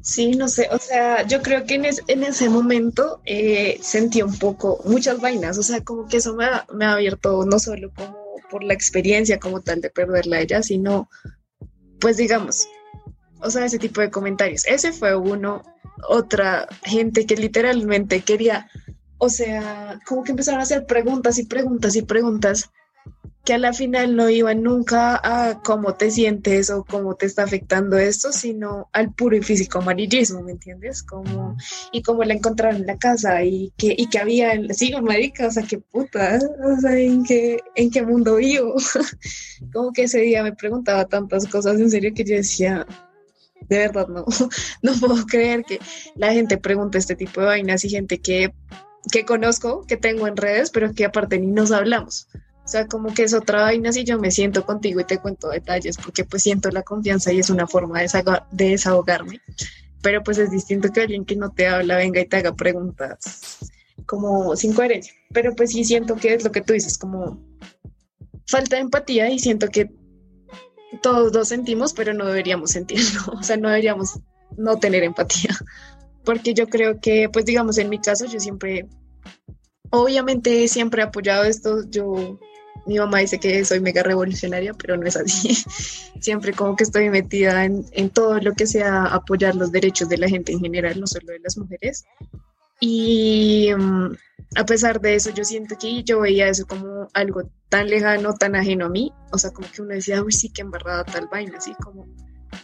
Sí, 0.00 0.30
no 0.30 0.48
sé, 0.48 0.68
o 0.70 0.78
sea, 0.78 1.26
yo 1.26 1.42
creo 1.42 1.66
que 1.66 1.74
en, 1.74 1.84
en 1.84 2.22
ese 2.22 2.48
momento 2.48 3.20
eh, 3.26 3.78
sentí 3.82 4.22
un 4.22 4.38
poco 4.38 4.80
muchas 4.86 5.20
vainas, 5.20 5.58
o 5.58 5.62
sea, 5.62 5.84
como 5.84 6.08
que 6.08 6.16
eso 6.16 6.34
me 6.34 6.46
ha, 6.46 6.64
me 6.72 6.86
ha 6.86 6.92
abierto 6.92 7.44
no 7.44 7.58
solo 7.58 7.92
como 7.94 8.16
por 8.50 8.64
la 8.64 8.72
experiencia 8.72 9.38
como 9.38 9.60
tal 9.60 9.82
de 9.82 9.90
perderla 9.90 10.38
a 10.38 10.40
ella, 10.40 10.62
sino, 10.62 11.10
pues 12.00 12.16
digamos, 12.16 12.66
o 13.42 13.50
sea, 13.50 13.66
ese 13.66 13.78
tipo 13.78 14.00
de 14.00 14.10
comentarios. 14.10 14.64
Ese 14.64 14.92
fue 14.92 15.14
uno, 15.14 15.62
otra 16.08 16.68
gente 16.84 17.26
que 17.26 17.36
literalmente 17.36 18.22
quería, 18.22 18.70
o 19.18 19.28
sea, 19.28 20.00
como 20.06 20.24
que 20.24 20.30
empezaron 20.30 20.60
a 20.60 20.62
hacer 20.62 20.86
preguntas 20.86 21.38
y 21.38 21.44
preguntas 21.44 21.96
y 21.96 22.02
preguntas 22.02 22.70
que 23.48 23.54
a 23.54 23.58
la 23.58 23.72
final 23.72 24.14
no 24.14 24.28
iban 24.28 24.62
nunca 24.62 25.18
a 25.24 25.62
cómo 25.62 25.94
te 25.94 26.10
sientes 26.10 26.68
o 26.68 26.84
cómo 26.84 27.14
te 27.14 27.24
está 27.24 27.44
afectando 27.44 27.96
esto, 27.96 28.30
sino 28.30 28.90
al 28.92 29.14
puro 29.14 29.36
y 29.36 29.42
físico 29.42 29.78
amarillismo, 29.78 30.42
¿me 30.42 30.52
entiendes? 30.52 31.02
Como, 31.02 31.56
y 31.90 32.02
cómo 32.02 32.24
la 32.24 32.34
encontraron 32.34 32.82
en 32.82 32.86
la 32.86 32.98
casa 32.98 33.42
y 33.42 33.72
que, 33.78 33.94
y 33.96 34.10
que 34.10 34.18
había, 34.18 34.52
sí, 34.74 34.92
marica, 35.00 35.46
o 35.46 35.50
sea, 35.50 35.62
qué 35.62 35.78
puta, 35.78 36.38
o 36.62 36.78
sea, 36.78 36.94
¿en 36.98 37.24
qué, 37.24 37.58
en 37.74 37.90
qué 37.90 38.02
mundo 38.02 38.36
vivo? 38.36 38.74
como 39.72 39.94
que 39.94 40.02
ese 40.02 40.20
día 40.20 40.42
me 40.42 40.52
preguntaba 40.52 41.06
tantas 41.06 41.46
cosas 41.46 41.80
en 41.80 41.90
serio 41.90 42.12
que 42.14 42.24
yo 42.24 42.36
decía, 42.36 42.86
de 43.66 43.78
verdad 43.78 44.08
no, 44.08 44.26
no 44.82 44.92
puedo 45.00 45.24
creer 45.24 45.64
que 45.64 45.80
la 46.16 46.34
gente 46.34 46.58
pregunte 46.58 46.98
este 46.98 47.16
tipo 47.16 47.40
de 47.40 47.46
vainas 47.46 47.82
y 47.86 47.88
gente 47.88 48.20
que, 48.20 48.52
que 49.10 49.24
conozco, 49.24 49.86
que 49.86 49.96
tengo 49.96 50.26
en 50.26 50.36
redes, 50.36 50.68
pero 50.68 50.92
que 50.92 51.06
aparte 51.06 51.38
ni 51.38 51.46
nos 51.46 51.72
hablamos. 51.72 52.28
O 52.68 52.70
sea, 52.70 52.86
como 52.86 53.14
que 53.14 53.22
es 53.22 53.32
otra 53.32 53.62
vaina 53.62 53.90
si 53.94 54.04
yo 54.04 54.18
me 54.18 54.30
siento 54.30 54.66
contigo 54.66 55.00
y 55.00 55.04
te 55.04 55.16
cuento 55.16 55.48
detalles, 55.48 55.96
porque 55.96 56.24
pues 56.24 56.42
siento 56.42 56.70
la 56.70 56.82
confianza 56.82 57.32
y 57.32 57.38
es 57.38 57.48
una 57.48 57.66
forma 57.66 58.02
de, 58.02 58.08
desahogarme. 58.50 59.40
Pero 60.02 60.22
pues 60.22 60.36
es 60.36 60.50
distinto 60.50 60.92
que 60.92 61.00
alguien 61.00 61.24
que 61.24 61.34
no 61.34 61.50
te 61.50 61.66
habla 61.66 61.96
venga 61.96 62.20
y 62.20 62.26
te 62.26 62.36
haga 62.36 62.54
preguntas 62.54 63.56
como 64.04 64.54
sin 64.54 64.74
coherencia. 64.74 65.14
Pero 65.32 65.56
pues 65.56 65.70
sí 65.70 65.82
siento 65.82 66.16
que 66.16 66.34
es 66.34 66.44
lo 66.44 66.52
que 66.52 66.60
tú 66.60 66.74
dices, 66.74 66.98
como 66.98 67.42
falta 68.46 68.76
de 68.76 68.82
empatía 68.82 69.30
y 69.30 69.38
siento 69.38 69.68
que 69.68 69.90
todos 71.00 71.32
lo 71.32 71.46
sentimos, 71.46 71.94
pero 71.94 72.12
no 72.12 72.26
deberíamos 72.26 72.72
sentirlo. 72.72 73.20
O 73.40 73.42
sea, 73.42 73.56
no 73.56 73.70
deberíamos 73.70 74.20
no 74.58 74.78
tener 74.78 75.04
empatía. 75.04 75.56
Porque 76.22 76.52
yo 76.52 76.66
creo 76.66 77.00
que, 77.00 77.30
pues 77.32 77.46
digamos, 77.46 77.78
en 77.78 77.88
mi 77.88 77.98
caso, 77.98 78.26
yo 78.26 78.38
siempre, 78.38 78.90
obviamente 79.88 80.68
siempre 80.68 81.00
he 81.00 81.06
apoyado 81.06 81.44
esto. 81.44 81.88
Yo 81.88 82.38
mi 82.86 82.98
mamá 82.98 83.18
dice 83.18 83.38
que 83.38 83.64
soy 83.64 83.80
mega 83.80 84.02
revolucionaria, 84.02 84.74
pero 84.74 84.96
no 84.96 85.06
es 85.06 85.16
así. 85.16 85.54
Siempre 86.20 86.52
como 86.52 86.76
que 86.76 86.84
estoy 86.84 87.10
metida 87.10 87.64
en, 87.64 87.84
en, 87.92 88.10
todo 88.10 88.38
lo 88.40 88.54
que 88.54 88.66
sea 88.66 89.04
apoyar 89.04 89.54
los 89.54 89.72
derechos 89.72 90.08
de 90.08 90.18
la 90.18 90.28
gente 90.28 90.52
en 90.52 90.60
general, 90.60 90.98
no 91.00 91.06
solo 91.06 91.32
de 91.32 91.40
las 91.40 91.56
mujeres. 91.56 92.04
Y 92.80 93.72
um, 93.72 94.14
a 94.56 94.64
pesar 94.64 95.00
de 95.00 95.14
eso, 95.14 95.30
yo 95.30 95.44
siento 95.44 95.76
que 95.78 96.02
yo 96.04 96.20
veía 96.20 96.48
eso 96.48 96.66
como 96.66 97.08
algo 97.12 97.50
tan 97.68 97.88
lejano, 97.88 98.34
tan 98.34 98.54
ajeno 98.56 98.86
a 98.86 98.88
mí. 98.88 99.12
O 99.32 99.38
sea, 99.38 99.50
como 99.50 99.68
que 99.70 99.82
uno 99.82 99.94
decía, 99.94 100.22
uy, 100.22 100.32
sí 100.32 100.50
que 100.50 100.62
embarrada 100.62 101.04
tal 101.04 101.28
vaina, 101.28 101.58
así 101.58 101.74
como, 101.74 102.06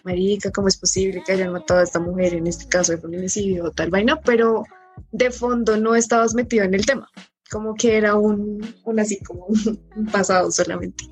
marica, 0.05 0.51
¿cómo 0.51 0.69
es 0.69 0.77
posible 0.77 1.23
que 1.25 1.33
hayan 1.33 1.53
matado 1.53 1.81
a 1.81 1.85
esta 1.85 2.01
mujer 2.01 2.35
en 2.35 2.47
este 2.47 2.69
caso 2.69 2.93
de 2.93 2.99
feminicidio 2.99 3.65
o 3.65 3.71
tal 3.71 3.91
vaina? 3.91 4.21
Pero 4.21 4.65
de 5.11 5.31
fondo 5.31 5.77
no 5.77 5.95
estabas 5.97 6.35
metido 6.35 6.65
en 6.65 6.75
el 6.75 6.87
tema 6.87 7.09
como 7.51 7.75
que 7.75 7.97
era 7.97 8.17
un, 8.17 8.75
un 8.85 9.01
así 9.01 9.21
como 9.23 9.47
un 9.97 10.07
pasado 10.07 10.51
solamente. 10.51 11.05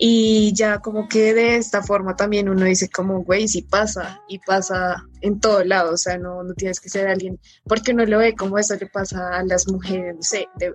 Y 0.00 0.52
ya 0.54 0.78
como 0.78 1.08
que 1.08 1.34
de 1.34 1.56
esta 1.56 1.82
forma 1.82 2.14
también 2.14 2.48
uno 2.48 2.64
dice 2.64 2.88
como, 2.88 3.24
güey, 3.24 3.48
si 3.48 3.62
pasa 3.62 4.20
y 4.28 4.38
pasa 4.38 5.04
en 5.22 5.40
todo 5.40 5.64
lado, 5.64 5.94
o 5.94 5.96
sea, 5.96 6.16
no, 6.18 6.44
no 6.44 6.54
tienes 6.54 6.78
que 6.78 6.88
ser 6.88 7.08
alguien, 7.08 7.40
porque 7.64 7.90
uno 7.92 8.06
lo 8.06 8.18
ve 8.18 8.36
como 8.36 8.58
eso 8.58 8.76
le 8.76 8.86
pasa 8.86 9.36
a 9.36 9.42
las 9.42 9.66
mujeres, 9.66 10.14
no 10.14 10.22
sé, 10.22 10.46
de, 10.56 10.72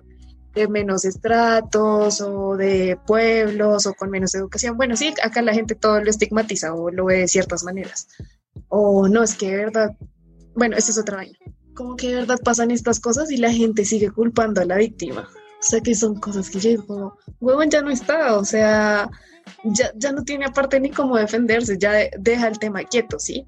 de 0.54 0.68
menos 0.68 1.06
estratos 1.06 2.20
o 2.20 2.54
de 2.58 2.98
pueblos 3.06 3.86
o 3.86 3.94
con 3.94 4.10
menos 4.10 4.34
educación. 4.34 4.76
Bueno, 4.76 4.94
sí, 4.94 5.14
acá 5.22 5.40
la 5.40 5.54
gente 5.54 5.74
todo 5.74 6.00
lo 6.02 6.10
estigmatiza 6.10 6.74
o 6.74 6.90
lo 6.90 7.06
ve 7.06 7.20
de 7.20 7.28
ciertas 7.28 7.64
maneras. 7.64 8.08
O 8.68 9.08
no, 9.08 9.22
es 9.22 9.34
que 9.36 9.50
de 9.50 9.56
verdad, 9.56 9.96
bueno, 10.54 10.76
esa 10.76 10.90
es 10.90 10.98
otra 10.98 11.16
vaina 11.16 11.38
como 11.74 11.96
que 11.96 12.08
de 12.08 12.14
verdad 12.16 12.38
pasan 12.42 12.70
estas 12.70 13.00
cosas 13.00 13.30
y 13.30 13.36
la 13.36 13.52
gente 13.52 13.84
sigue 13.84 14.10
culpando 14.10 14.60
a 14.60 14.64
la 14.64 14.76
víctima. 14.76 15.28
O 15.32 15.66
sea, 15.66 15.80
que 15.80 15.94
son 15.94 16.20
cosas 16.20 16.50
que 16.50 16.60
yo 16.60 16.70
digo 16.70 16.86
como, 16.86 17.18
huevón 17.40 17.70
ya 17.70 17.80
no 17.80 17.90
está, 17.90 18.36
o 18.36 18.44
sea, 18.44 19.10
ya, 19.64 19.92
ya 19.96 20.12
no 20.12 20.22
tiene 20.22 20.44
aparte 20.44 20.78
ni 20.78 20.90
cómo 20.90 21.16
defenderse, 21.16 21.78
ya 21.78 21.92
deja 22.18 22.48
el 22.48 22.58
tema 22.58 22.84
quieto, 22.84 23.18
¿sí? 23.18 23.46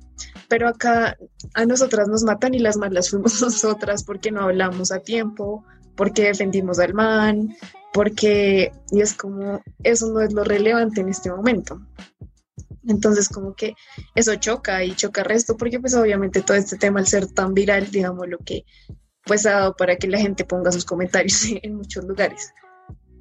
Pero 0.49 0.69
acá 0.69 1.17
a 1.55 1.67
nosotras 1.67 2.09
nos 2.09 2.23
matan 2.23 2.55
y 2.55 2.59
las 2.59 2.77
malas 2.77 3.11
fuimos 3.11 3.41
nosotras 3.43 4.05
porque 4.05 4.31
no 4.31 4.43
hablamos 4.43 4.93
a 4.93 5.01
tiempo, 5.01 5.65
porque 5.95 6.25
defendimos 6.25 6.79
al 6.79 6.95
man, 6.95 7.55
porque, 7.93 8.73
y 8.91 9.01
es 9.01 9.15
como, 9.15 9.61
eso 9.83 10.09
no 10.09 10.21
es 10.21 10.33
lo 10.33 10.45
relevante 10.45 11.01
en 11.01 11.09
este 11.09 11.31
momento. 11.31 11.81
Entonces 12.88 13.29
como 13.29 13.55
que 13.55 13.75
eso 14.14 14.35
choca 14.37 14.85
y 14.85 14.94
choca 14.94 15.22
resto 15.22 15.57
porque 15.57 15.81
pues 15.81 15.94
obviamente 15.94 16.42
todo 16.42 16.57
este 16.57 16.77
tema 16.77 17.01
al 17.01 17.07
ser 17.07 17.27
tan 17.27 17.55
viral, 17.55 17.90
digamos, 17.90 18.29
lo 18.29 18.38
que 18.38 18.64
pues 19.25 19.44
ha 19.44 19.53
dado 19.53 19.77
para 19.77 19.96
que 19.96 20.07
la 20.07 20.18
gente 20.18 20.44
ponga 20.44 20.72
sus 20.72 20.85
comentarios 20.85 21.44
en 21.62 21.75
muchos 21.75 22.05
lugares. 22.05 22.53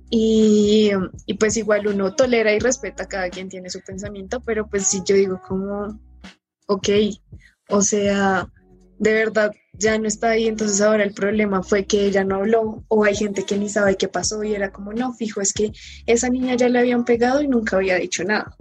Y, 0.09 0.91
y, 1.25 1.33
pues 1.33 1.57
igual 1.57 1.87
uno 1.87 2.15
tolera 2.15 2.53
y 2.53 2.59
respeta, 2.59 3.07
cada 3.07 3.29
quien 3.29 3.49
tiene 3.49 3.71
su 3.71 3.81
pensamiento, 3.81 4.39
pero 4.39 4.67
pues 4.67 4.85
si 4.85 5.01
yo 5.03 5.15
digo 5.15 5.41
como, 5.45 5.99
ok, 6.67 6.89
o 7.69 7.81
sea, 7.81 8.47
de 8.99 9.13
verdad 9.13 9.51
ya 9.73 9.97
no 9.97 10.07
está 10.07 10.29
ahí, 10.29 10.47
entonces 10.47 10.79
ahora 10.79 11.03
el 11.03 11.13
problema 11.13 11.63
fue 11.63 11.85
que 11.85 12.05
ella 12.05 12.23
no 12.23 12.35
habló 12.35 12.85
o 12.87 13.03
hay 13.03 13.15
gente 13.15 13.43
que 13.43 13.57
ni 13.57 13.67
sabe 13.67 13.97
qué 13.97 14.07
pasó 14.07 14.43
y 14.43 14.53
era 14.53 14.71
como, 14.71 14.93
no, 14.93 15.11
fijo, 15.11 15.41
es 15.41 15.51
que 15.53 15.71
esa 16.05 16.29
niña 16.29 16.55
ya 16.55 16.69
le 16.69 16.79
habían 16.79 17.03
pegado 17.03 17.41
y 17.41 17.47
nunca 17.47 17.77
había 17.77 17.95
dicho 17.95 18.23
nada 18.23 18.55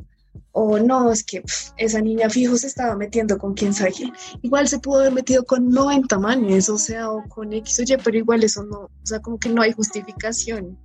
o 0.55 0.79
no, 0.79 1.11
es 1.11 1.25
que 1.25 1.43
esa 1.77 2.01
niña 2.01 2.31
fijo 2.31 2.57
se 2.57 2.69
estaba 2.69 2.97
metiendo 2.97 3.37
con 3.39 3.55
quién 3.55 3.75
sabe 3.75 3.93
quién. 3.93 4.13
Igual 4.41 4.69
se 4.69 4.79
pudo 4.79 5.01
haber 5.01 5.13
metido 5.13 5.45
con 5.45 5.69
90 5.69 6.17
manes, 6.21 6.69
o 6.69 6.79
sea, 6.79 7.11
o 7.11 7.25
con 7.29 7.53
X 7.53 7.81
o 7.81 7.83
Y, 7.83 7.97
pero 8.03 8.17
igual 8.17 8.45
eso 8.45 8.65
no, 8.65 8.79
o 8.79 8.91
sea, 9.03 9.19
como 9.19 9.39
que 9.39 9.49
no 9.49 9.63
hay 9.63 9.73
justificación. 9.73 10.79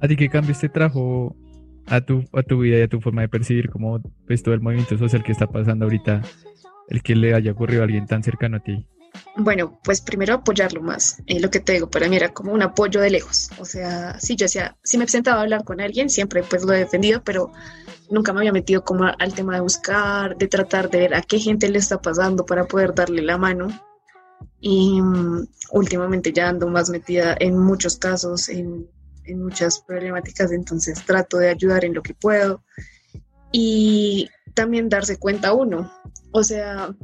¿A 0.00 0.08
ti 0.08 0.16
qué 0.16 0.28
cambios 0.28 0.58
te 0.58 0.68
trajo 0.68 1.36
a 1.86 2.00
tu, 2.00 2.24
a 2.32 2.42
tu 2.42 2.58
vida 2.58 2.78
y 2.78 2.82
a 2.82 2.88
tu 2.88 3.00
forma 3.00 3.22
de 3.22 3.28
percibir 3.28 3.70
como 3.70 4.00
pues, 4.26 4.42
todo 4.42 4.54
el 4.54 4.60
movimiento 4.60 4.98
social 4.98 5.22
que 5.22 5.32
está 5.32 5.46
pasando 5.46 5.84
ahorita, 5.84 6.22
el 6.88 7.02
que 7.02 7.14
le 7.14 7.32
haya 7.32 7.52
ocurrido 7.52 7.82
a 7.82 7.84
alguien 7.84 8.06
tan 8.06 8.24
cercano 8.24 8.56
a 8.56 8.60
ti? 8.60 8.88
Bueno, 9.44 9.80
pues 9.82 10.00
primero 10.00 10.34
apoyarlo 10.34 10.82
más. 10.82 11.22
Eh, 11.26 11.40
lo 11.40 11.50
que 11.50 11.60
te 11.60 11.72
digo, 11.72 11.90
para 11.90 12.08
mí 12.08 12.16
era 12.16 12.32
como 12.32 12.52
un 12.52 12.62
apoyo 12.62 13.00
de 13.00 13.10
lejos. 13.10 13.50
O 13.58 13.64
sea, 13.64 14.18
si 14.20 14.36
yo 14.36 14.44
decía, 14.44 14.76
si 14.82 14.98
me 14.98 15.04
presentaba 15.04 15.38
a 15.38 15.42
hablar 15.42 15.64
con 15.64 15.80
alguien, 15.80 16.10
siempre 16.10 16.42
pues 16.42 16.64
lo 16.64 16.72
he 16.72 16.78
defendido, 16.78 17.22
pero 17.24 17.52
nunca 18.10 18.32
me 18.32 18.40
había 18.40 18.52
metido 18.52 18.84
como 18.84 19.04
al 19.04 19.34
tema 19.34 19.54
de 19.54 19.60
buscar, 19.60 20.36
de 20.36 20.48
tratar 20.48 20.90
de 20.90 20.98
ver 20.98 21.14
a 21.14 21.22
qué 21.22 21.38
gente 21.38 21.68
le 21.68 21.78
está 21.78 22.00
pasando 22.00 22.44
para 22.44 22.66
poder 22.66 22.94
darle 22.94 23.22
la 23.22 23.38
mano. 23.38 23.68
Y 24.60 25.00
mm, 25.00 25.48
últimamente 25.72 26.32
ya 26.32 26.48
ando 26.48 26.68
más 26.68 26.90
metida 26.90 27.36
en 27.38 27.58
muchos 27.58 27.96
casos, 27.98 28.48
en, 28.48 28.88
en 29.24 29.42
muchas 29.42 29.80
problemáticas, 29.80 30.52
entonces 30.52 31.04
trato 31.04 31.38
de 31.38 31.48
ayudar 31.50 31.84
en 31.84 31.94
lo 31.94 32.02
que 32.02 32.14
puedo. 32.14 32.62
Y 33.52 34.28
también 34.54 34.88
darse 34.88 35.18
cuenta 35.18 35.52
uno. 35.52 35.92
O 36.32 36.42
sea, 36.42 36.94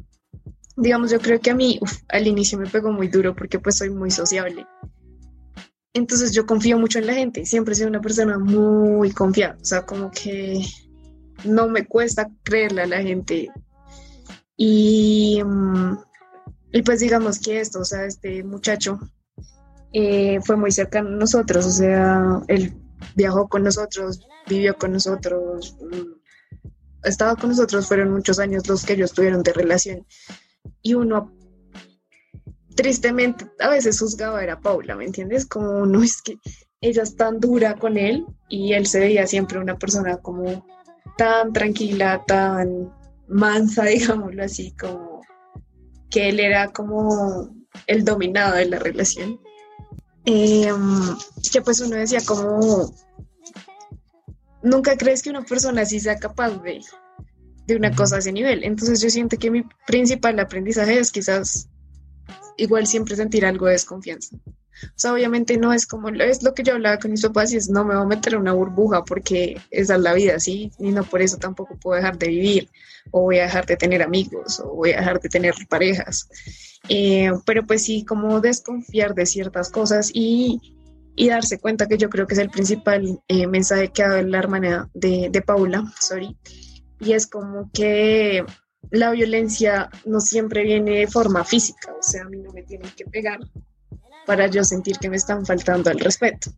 digamos, 0.76 1.10
yo 1.10 1.18
creo 1.20 1.40
que 1.40 1.50
a 1.50 1.54
mí 1.54 1.80
al 2.08 2.26
inicio 2.26 2.58
me 2.58 2.68
pegó 2.68 2.92
muy 2.92 3.08
duro 3.08 3.34
porque 3.34 3.58
pues 3.58 3.78
soy 3.78 3.90
muy 3.90 4.10
sociable. 4.10 4.66
Entonces 5.94 6.32
yo 6.32 6.44
confío 6.44 6.78
mucho 6.78 6.98
en 6.98 7.06
la 7.06 7.14
gente, 7.14 7.46
siempre 7.46 7.72
he 7.72 7.76
sido 7.76 7.88
una 7.88 8.02
persona 8.02 8.38
muy 8.38 9.12
confiada, 9.12 9.56
o 9.60 9.64
sea, 9.64 9.86
como 9.86 10.10
que 10.10 10.62
no 11.44 11.68
me 11.68 11.86
cuesta 11.86 12.28
creerle 12.42 12.82
a 12.82 12.86
la 12.86 13.00
gente. 13.00 13.50
Y, 14.58 15.42
mm, 15.42 15.98
y 16.72 16.82
pues 16.82 17.00
digamos 17.00 17.38
que 17.38 17.60
esto, 17.60 17.80
o 17.80 17.84
sea, 17.84 18.04
este 18.04 18.44
muchacho 18.44 19.00
eh, 19.92 20.38
fue 20.44 20.56
muy 20.56 20.70
cercano 20.70 21.08
a 21.08 21.12
nosotros, 21.12 21.64
o 21.64 21.70
sea, 21.70 22.42
él 22.48 22.74
viajó 23.14 23.48
con 23.48 23.62
nosotros, 23.62 24.20
vivió 24.46 24.76
con 24.76 24.92
nosotros, 24.92 25.78
mm, 25.80 27.08
estaba 27.08 27.36
con 27.36 27.50
nosotros, 27.50 27.86
fueron 27.86 28.12
muchos 28.12 28.38
años 28.38 28.68
los 28.68 28.84
que 28.84 28.92
ellos 28.92 29.12
tuvieron 29.12 29.42
de 29.42 29.54
relación 29.54 30.06
y 30.82 30.94
uno 30.94 31.32
tristemente 32.76 33.46
a 33.58 33.70
veces 33.70 33.98
juzgaba 33.98 34.42
a 34.42 34.60
Paula, 34.60 34.94
¿me 34.94 35.06
entiendes? 35.06 35.46
Como 35.46 35.86
no 35.86 36.02
es 36.02 36.20
que 36.22 36.38
ella 36.80 37.02
es 37.02 37.16
tan 37.16 37.40
dura 37.40 37.76
con 37.76 37.96
él 37.96 38.26
y 38.48 38.74
él 38.74 38.86
se 38.86 39.00
veía 39.00 39.26
siempre 39.26 39.58
una 39.58 39.78
persona 39.78 40.18
como 40.18 40.64
tan 41.16 41.52
tranquila, 41.52 42.22
tan 42.26 42.92
mansa, 43.28 43.84
digámoslo 43.86 44.44
así, 44.44 44.72
como 44.76 45.22
que 46.10 46.28
él 46.28 46.40
era 46.40 46.68
como 46.68 47.48
el 47.86 48.04
dominado 48.04 48.56
de 48.56 48.66
la 48.66 48.78
relación. 48.78 49.40
Em, 50.24 51.16
que 51.52 51.62
pues 51.62 51.80
uno 51.80 51.96
decía 51.96 52.18
como, 52.26 52.92
nunca 54.62 54.96
crees 54.96 55.22
que 55.22 55.30
una 55.30 55.44
persona 55.44 55.82
así 55.82 56.00
sea 56.00 56.16
capaz 56.16 56.50
de, 56.62 56.80
de 57.66 57.76
una 57.76 57.94
cosa 57.94 58.16
a 58.16 58.18
ese 58.18 58.32
nivel. 58.32 58.64
Entonces 58.64 59.00
yo 59.00 59.10
siento 59.10 59.36
que 59.36 59.50
mi 59.50 59.64
principal 59.86 60.38
aprendizaje 60.38 60.98
es 60.98 61.10
quizás 61.10 61.68
igual 62.56 62.86
siempre 62.86 63.16
sentir 63.16 63.44
algo 63.44 63.66
de 63.66 63.72
desconfianza. 63.72 64.36
O 64.84 64.94
sea, 64.94 65.14
obviamente 65.14 65.56
no 65.56 65.72
es 65.72 65.86
como, 65.86 66.08
es 66.08 66.42
lo 66.42 66.52
que 66.52 66.62
yo 66.62 66.74
hablaba 66.74 66.98
con 66.98 67.10
mis 67.10 67.22
papás 67.22 67.52
y 67.52 67.56
es 67.56 67.70
no 67.70 67.84
me 67.84 67.94
voy 67.94 68.04
a 68.04 68.06
meter 68.06 68.34
en 68.34 68.40
una 68.40 68.52
burbuja 68.52 69.04
porque 69.04 69.58
esa 69.70 69.94
es 69.94 70.00
la 70.00 70.12
vida, 70.12 70.38
¿sí? 70.38 70.70
Y 70.78 70.90
no 70.90 71.02
por 71.02 71.22
eso 71.22 71.38
tampoco 71.38 71.78
puedo 71.78 71.96
dejar 71.96 72.18
de 72.18 72.28
vivir 72.28 72.68
o 73.10 73.22
voy 73.22 73.38
a 73.38 73.44
dejar 73.44 73.64
de 73.64 73.76
tener 73.76 74.02
amigos 74.02 74.60
o 74.60 74.74
voy 74.74 74.92
a 74.92 74.98
dejar 74.98 75.20
de 75.20 75.28
tener 75.30 75.54
parejas. 75.68 76.28
Eh, 76.88 77.30
pero 77.46 77.66
pues 77.66 77.84
sí, 77.84 78.04
como 78.04 78.40
desconfiar 78.40 79.14
de 79.14 79.24
ciertas 79.24 79.70
cosas 79.70 80.10
y, 80.12 80.60
y, 81.16 81.28
darse 81.28 81.58
cuenta 81.58 81.88
que 81.88 81.98
yo 81.98 82.10
creo 82.10 82.26
que 82.26 82.34
es 82.34 82.40
el 82.40 82.50
principal 82.50 83.20
eh, 83.28 83.46
mensaje 83.46 83.88
que 83.88 84.02
ha 84.02 84.08
dado 84.08 84.22
la 84.22 84.38
hermana 84.38 84.90
de, 84.92 85.28
de 85.30 85.42
Paula, 85.42 85.90
sorry, 85.98 86.36
y 87.00 87.12
es 87.12 87.26
como 87.26 87.70
que 87.72 88.44
la 88.90 89.10
violencia 89.10 89.90
no 90.04 90.20
siempre 90.20 90.62
viene 90.62 91.00
de 91.00 91.06
forma 91.06 91.44
física, 91.44 91.92
o 91.92 92.02
sea, 92.02 92.22
a 92.22 92.28
mí 92.28 92.38
no 92.38 92.52
me 92.52 92.62
tienen 92.62 92.90
que 92.96 93.04
pegar 93.04 93.40
para 94.26 94.46
yo 94.48 94.64
sentir 94.64 94.98
que 94.98 95.10
me 95.10 95.16
están 95.16 95.44
faltando 95.44 95.90
al 95.90 95.98
respeto. 95.98 96.50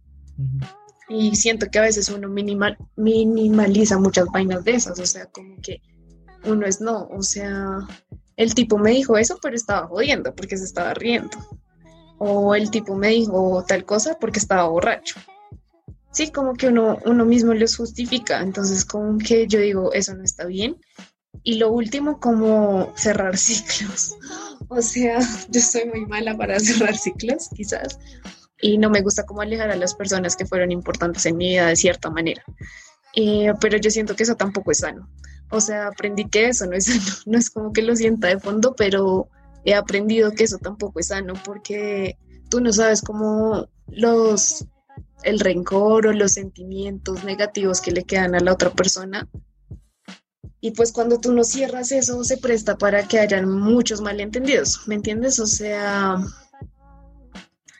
Y 1.09 1.37
siento 1.37 1.66
que 1.70 1.79
a 1.79 1.83
veces 1.83 2.09
uno 2.11 2.29
minimal, 2.29 2.77
minimaliza 2.96 3.98
muchas 3.98 4.27
vainas 4.27 4.64
de 4.64 4.72
esas, 4.72 4.98
o 4.98 5.07
sea, 5.07 5.27
como 5.27 5.57
que 5.62 5.81
uno 6.44 6.66
es 6.66 6.81
no, 6.81 7.09
o 7.09 7.22
sea, 7.22 7.79
el 8.37 8.55
tipo 8.55 8.79
me 8.79 8.90
dijo 8.90 9.16
eso, 9.16 9.38
pero 9.42 9.57
estaba 9.57 9.87
jodiendo 9.88 10.35
porque 10.35 10.57
se 10.57 10.64
estaba 10.64 10.94
riendo. 10.94 11.37
O 12.18 12.55
el 12.55 12.70
tipo 12.70 12.94
me 12.94 13.09
dijo 13.09 13.64
tal 13.66 13.85
cosa 13.85 14.16
porque 14.18 14.38
estaba 14.38 14.68
borracho 14.68 15.20
sí, 16.10 16.30
como 16.30 16.54
que 16.54 16.68
uno, 16.68 16.98
uno 17.04 17.24
mismo 17.24 17.54
los 17.54 17.76
justifica. 17.76 18.40
Entonces, 18.40 18.84
como 18.84 19.18
que 19.18 19.46
yo 19.46 19.60
digo, 19.60 19.92
eso 19.92 20.14
no 20.14 20.24
está 20.24 20.46
bien. 20.46 20.76
Y 21.42 21.54
lo 21.54 21.70
último, 21.70 22.20
como 22.20 22.92
cerrar 22.96 23.36
ciclos. 23.38 24.16
O 24.68 24.82
sea, 24.82 25.18
yo 25.48 25.60
soy 25.60 25.86
muy 25.86 26.06
mala 26.06 26.36
para 26.36 26.58
cerrar 26.60 26.96
ciclos, 26.96 27.48
quizás. 27.54 27.98
Y 28.60 28.78
no 28.78 28.90
me 28.90 29.02
gusta 29.02 29.24
como 29.24 29.40
alejar 29.40 29.70
a 29.70 29.76
las 29.76 29.94
personas 29.94 30.36
que 30.36 30.46
fueron 30.46 30.72
importantes 30.72 31.26
en 31.26 31.36
mi 31.36 31.50
vida 31.50 31.68
de 31.68 31.76
cierta 31.76 32.10
manera. 32.10 32.42
Eh, 33.14 33.52
pero 33.60 33.78
yo 33.78 33.90
siento 33.90 34.16
que 34.16 34.24
eso 34.24 34.36
tampoco 34.36 34.72
es 34.72 34.78
sano. 34.78 35.08
O 35.50 35.60
sea, 35.60 35.88
aprendí 35.88 36.28
que 36.28 36.48
eso 36.48 36.66
no 36.66 36.72
es 36.72 36.84
sano. 36.86 37.16
No 37.26 37.38
es 37.38 37.50
como 37.50 37.72
que 37.72 37.82
lo 37.82 37.94
sienta 37.94 38.28
de 38.28 38.40
fondo, 38.40 38.74
pero 38.76 39.28
he 39.64 39.74
aprendido 39.74 40.32
que 40.32 40.44
eso 40.44 40.58
tampoco 40.58 41.00
es 41.00 41.08
sano 41.08 41.34
porque 41.44 42.16
tú 42.48 42.60
no 42.60 42.72
sabes 42.72 43.02
cómo 43.02 43.68
los 43.88 44.66
el 45.28 45.40
rencor 45.40 46.06
o 46.06 46.12
los 46.12 46.32
sentimientos 46.32 47.24
negativos 47.24 47.80
que 47.80 47.92
le 47.92 48.04
quedan 48.04 48.34
a 48.34 48.40
la 48.40 48.52
otra 48.52 48.70
persona. 48.70 49.28
Y 50.60 50.72
pues 50.72 50.92
cuando 50.92 51.20
tú 51.20 51.32
no 51.32 51.44
cierras 51.44 51.92
eso, 51.92 52.24
se 52.24 52.38
presta 52.38 52.76
para 52.76 53.06
que 53.06 53.20
hayan 53.20 53.48
muchos 53.48 54.00
malentendidos, 54.00 54.88
¿me 54.88 54.96
entiendes? 54.96 55.38
O 55.38 55.46
sea, 55.46 56.16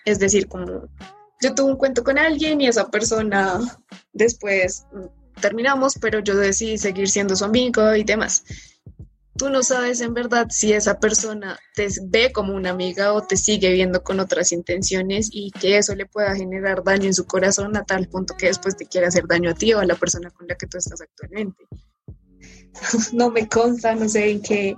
es 0.05 0.19
decir, 0.19 0.47
como 0.47 0.89
yo 1.41 1.55
tuve 1.55 1.71
un 1.71 1.77
cuento 1.77 2.05
con 2.05 2.19
alguien 2.19 2.61
y 2.61 2.69
esa 2.69 2.89
persona 2.89 3.59
después 4.13 4.87
terminamos, 5.41 5.95
pero 6.01 6.21
yo 6.21 6.37
decidí 6.37 6.79
seguir 6.79 7.09
siendo 7.09 7.35
su 7.35 7.45
amigo 7.45 7.95
y 7.95 8.05
demás 8.05 8.45
tú 9.39 9.49
no 9.49 9.63
sabes 9.63 10.01
en 10.01 10.13
verdad 10.13 10.49
si 10.51 10.73
esa 10.73 10.99
persona 10.99 11.59
te 11.75 11.89
ve 12.03 12.33
como 12.33 12.55
una 12.55 12.71
amiga 12.71 13.13
o 13.15 13.23
te 13.23 13.37
sigue 13.37 13.73
viendo 13.73 14.03
con 14.03 14.21
otras 14.21 14.53
intenciones 14.53 15.31
y 15.33 15.53
que 15.53 15.79
eso 15.79 15.95
le 15.95 16.07
pueda 16.07 16.35
generar 16.35 16.83
daño 16.83 17.05
en 17.05 17.15
su 17.15 17.25
corazón 17.25 17.77
a 17.77 17.85
tal 17.85 18.09
punto 18.09 18.35
que 18.37 18.47
después 18.47 18.77
te 18.77 18.87
quiera 18.87 19.09
hacer 19.09 19.27
daño 19.27 19.51
a 19.51 19.55
ti 19.55 19.73
o 19.73 19.79
a 19.79 19.87
la 19.87 19.95
persona 19.95 20.31
con 20.31 20.49
la 20.49 20.57
que 20.57 20.67
tú 20.67 20.77
estás 20.77 21.01
actualmente. 21.01 21.65
no 23.13 23.31
me 23.31 23.49
consta, 23.49 23.95
no 23.95 24.09
sé 24.09 24.31
en 24.31 24.43
qué 24.43 24.77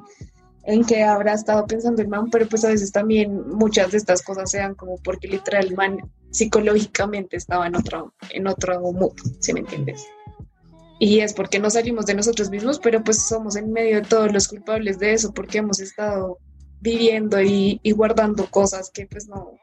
en 0.65 0.85
qué 0.85 1.03
habrá 1.03 1.33
estado 1.33 1.67
pensando 1.67 2.03
el 2.03 2.09
man, 2.09 2.31
pero 2.31 2.47
pues 2.47 2.65
a 2.65 2.69
veces 2.69 2.93
también 2.93 3.49
muchas 3.49 3.91
de 3.91 3.97
estas 3.97 4.23
cosas 4.23 4.51
sean 4.51 4.75
como 4.75 4.99
porque 4.99 5.27
literal 5.27 5.67
el 5.67 5.75
man 5.75 5.99
psicológicamente 6.31 7.39
estaba 7.39 7.67
en 7.67 7.77
otro, 7.77 8.15
en 8.29 8.47
otro 8.47 8.79
mood, 8.93 9.15
si 9.41 9.55
me 9.55 9.61
entiendes 9.61 10.07
y 11.03 11.21
es 11.21 11.33
porque 11.33 11.59
no 11.59 11.71
salimos 11.71 12.05
de 12.05 12.15
nosotros 12.15 12.51
mismos, 12.51 12.79
pero 12.79 13.03
pues 13.03 13.27
somos 13.27 13.57
en 13.57 13.73
medio 13.73 13.97
de 13.97 14.07
todos 14.07 14.31
los 14.31 14.47
culpables 14.47 14.99
de 14.99 15.15
eso, 15.15 15.33
porque 15.33 15.57
hemos 15.57 15.81
estado 15.81 16.39
viviendo 16.79 17.41
y, 17.41 17.81
guardando 17.97 18.51
cosas 18.51 18.91
que 18.91 19.07
pues 19.07 19.27
no, 19.27 19.59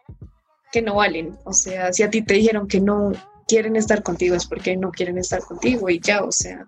que 0.71 0.81
no 0.81 0.95
valen. 0.95 1.37
O 1.43 1.53
sea, 1.53 1.93
si 1.93 2.01
a 2.01 2.09
ti 2.09 2.23
te 2.23 2.33
dijeron 2.33 2.67
que 2.67 2.81
no 2.81 3.11
quieren 3.47 3.75
estar 3.75 4.01
contigo 4.01 4.35
es 4.35 4.47
porque 4.47 4.75
no 4.75 4.89
quieren 4.89 5.19
estar 5.19 5.41
contigo 5.41 5.87
y 5.91 5.99
ya, 5.99 6.23
o 6.23 6.31
sea, 6.31 6.67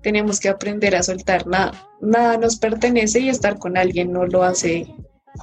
tenemos 0.00 0.38
que 0.38 0.48
aprender 0.48 0.94
a 0.94 1.02
soltar 1.02 1.48
nada, 1.48 1.72
nada 2.00 2.36
nos 2.36 2.56
pertenece 2.56 3.18
y 3.18 3.28
estar 3.28 3.58
con 3.58 3.76
alguien 3.76 4.12
no 4.12 4.26
lo 4.26 4.44
hace, 4.44 4.86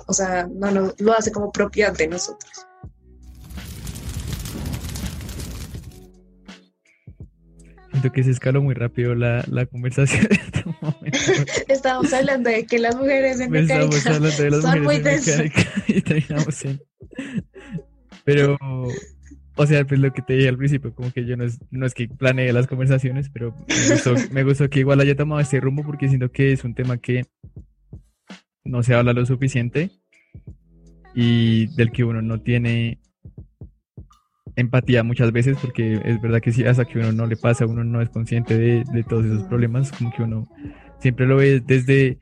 o 0.08 0.14
sea, 0.14 0.48
no, 0.50 0.72
no 0.72 0.94
lo 0.98 1.12
hace 1.12 1.34
como 1.34 1.52
propiedad 1.52 1.94
de 1.94 2.08
nosotros. 2.08 2.66
Siento 8.02 8.16
que 8.16 8.24
se 8.24 8.32
escaló 8.32 8.64
muy 8.64 8.74
rápido 8.74 9.14
la, 9.14 9.46
la 9.48 9.68
conversación 9.68 10.26
en 10.26 10.40
este 10.40 10.64
momento. 10.66 11.20
Estábamos 11.68 12.12
hablando 12.12 12.50
de 12.50 12.66
que 12.66 12.80
las 12.80 12.96
mujeres 12.96 13.40
en 13.40 13.52
mecánica 13.52 13.96
Estamos 13.96 14.08
hablando 14.08 14.44
de 14.44 14.50
las 14.50 14.62
son 14.64 14.82
mujeres 14.82 15.28
en 15.28 15.38
mecánica 15.44 15.84
y 15.88 16.02
terminamos 16.02 16.66
en... 16.66 16.82
Pero, 18.24 18.58
o 19.56 19.66
sea, 19.68 19.86
pues 19.86 20.00
lo 20.00 20.12
que 20.12 20.24
te 20.24 20.34
dije 20.34 20.50
al 20.50 20.58
principio, 20.58 20.96
como 20.96 21.12
que 21.12 21.26
yo 21.26 21.38
no 21.38 21.44
es, 21.44 21.60
no 21.70 21.86
es 21.86 21.94
que 21.94 22.08
planeé 22.08 22.52
las 22.54 22.66
conversaciones, 22.66 23.30
pero 23.30 23.56
me 23.68 23.94
gustó, 23.94 24.16
me 24.32 24.44
gustó 24.44 24.68
que 24.68 24.80
igual 24.80 25.00
haya 25.00 25.16
tomado 25.16 25.40
este 25.40 25.60
rumbo 25.60 25.84
porque 25.84 26.10
siento 26.10 26.32
que 26.32 26.54
es 26.54 26.64
un 26.64 26.74
tema 26.74 26.98
que 26.98 27.28
no 28.64 28.82
se 28.82 28.96
habla 28.96 29.14
lo 29.14 29.28
suficiente 29.28 29.92
y 31.14 31.68
del 31.76 31.92
que 31.92 32.04
uno 32.04 32.24
no 32.24 32.42
tiene 32.42 33.01
empatía 34.62 35.04
muchas 35.04 35.32
veces, 35.32 35.58
porque 35.62 36.02
es 36.04 36.22
verdad 36.22 36.42
que 36.42 36.52
si 36.52 36.64
hasta 36.66 36.86
que 36.86 37.00
uno 37.00 37.12
no 37.12 37.26
le 37.26 37.36
pasa, 37.36 37.66
uno 37.66 37.84
no 37.84 38.02
es 38.02 38.10
consciente 38.10 38.58
de, 38.58 38.84
de 38.92 39.04
todos 39.04 39.26
esos 39.26 39.44
problemas, 39.44 39.92
como 39.92 40.12
que 40.12 40.24
uno 40.24 40.48
siempre 41.00 41.28
lo 41.28 41.36
ve 41.36 41.60
desde 41.60 42.18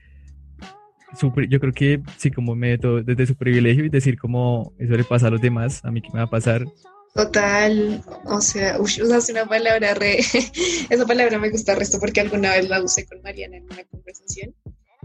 su, 1.17 1.33
yo 1.49 1.59
creo 1.59 1.73
que 1.73 2.01
sí, 2.17 2.31
como 2.31 2.55
medio 2.55 3.03
desde 3.03 3.25
su 3.25 3.35
privilegio 3.35 3.85
y 3.85 3.89
decir 3.89 4.17
como 4.17 4.73
eso 4.77 4.93
le 4.93 5.03
pasa 5.03 5.27
a 5.27 5.31
los 5.31 5.41
demás, 5.41 5.83
a 5.83 5.91
mí 5.91 6.01
que 6.01 6.09
me 6.13 6.19
va 6.19 6.25
a 6.25 6.29
pasar. 6.29 6.65
Total, 7.13 8.03
o 8.25 8.39
sea, 8.39 8.79
usas 8.79 9.29
una 9.29 9.45
palabra 9.45 9.95
re, 9.95 10.19
esa 10.89 11.05
palabra 11.07 11.39
me 11.39 11.49
gusta 11.49 11.75
resto 11.75 11.99
porque 11.99 12.21
alguna 12.21 12.53
vez 12.53 12.69
la 12.69 12.83
usé 12.83 13.05
con 13.05 13.21
Mariana 13.21 13.57
en 13.57 13.63
una 13.63 13.83
conversación 13.85 14.53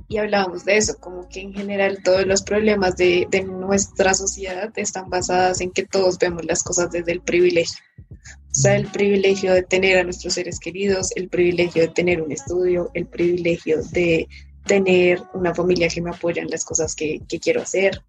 y 0.09 0.19
hablábamos 0.19 0.65
de 0.65 0.77
eso, 0.77 0.97
como 1.01 1.29
que 1.29 1.41
en 1.41 1.53
general 1.53 2.03
todos 2.03 2.27
los 2.27 2.43
problemas 2.43 2.97
de, 2.97 3.27
de 3.31 3.43
nuestra 3.43 4.15
sociedad 4.15 4.73
están 4.77 5.09
basados 5.09 5.61
en 5.61 5.71
que 5.71 5.85
todos 5.85 6.19
vemos 6.19 6.45
las 6.45 6.63
cosas 6.63 6.91
desde 6.91 7.13
el 7.13 7.21
privilegio. 7.21 7.79
O 8.11 8.55
sea, 8.57 8.77
el 8.77 8.87
privilegio 8.87 9.53
de 9.53 9.63
tener 9.63 9.99
a 9.99 10.05
nuestros 10.05 10.35
seres 10.35 10.61
queridos, 10.61 11.11
el 11.17 11.29
privilegio 11.29 11.83
de 11.83 11.89
tener 11.89 12.23
un 12.23 12.31
estudio, 12.31 12.91
el 12.95 13.07
privilegio 13.07 13.83
de 13.93 14.29
tener 14.67 15.21
una 15.33 15.55
familia 15.55 15.89
que 15.89 16.01
me 16.01 16.11
apoya 16.11 16.43
en 16.43 16.51
las 16.51 16.65
cosas 16.65 16.95
que, 16.95 17.21
que 17.29 17.41
quiero 17.41 17.63
hacer, 17.63 18.01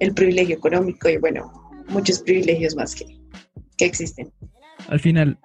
el 0.00 0.14
privilegio 0.14 0.56
económico 0.56 1.08
y 1.08 1.18
bueno, 1.18 1.52
muchos 1.88 2.20
privilegios 2.20 2.74
más 2.74 2.94
que, 2.94 3.06
que 3.76 3.84
existen. 3.84 4.32
Al 4.88 5.00
final, 5.00 5.38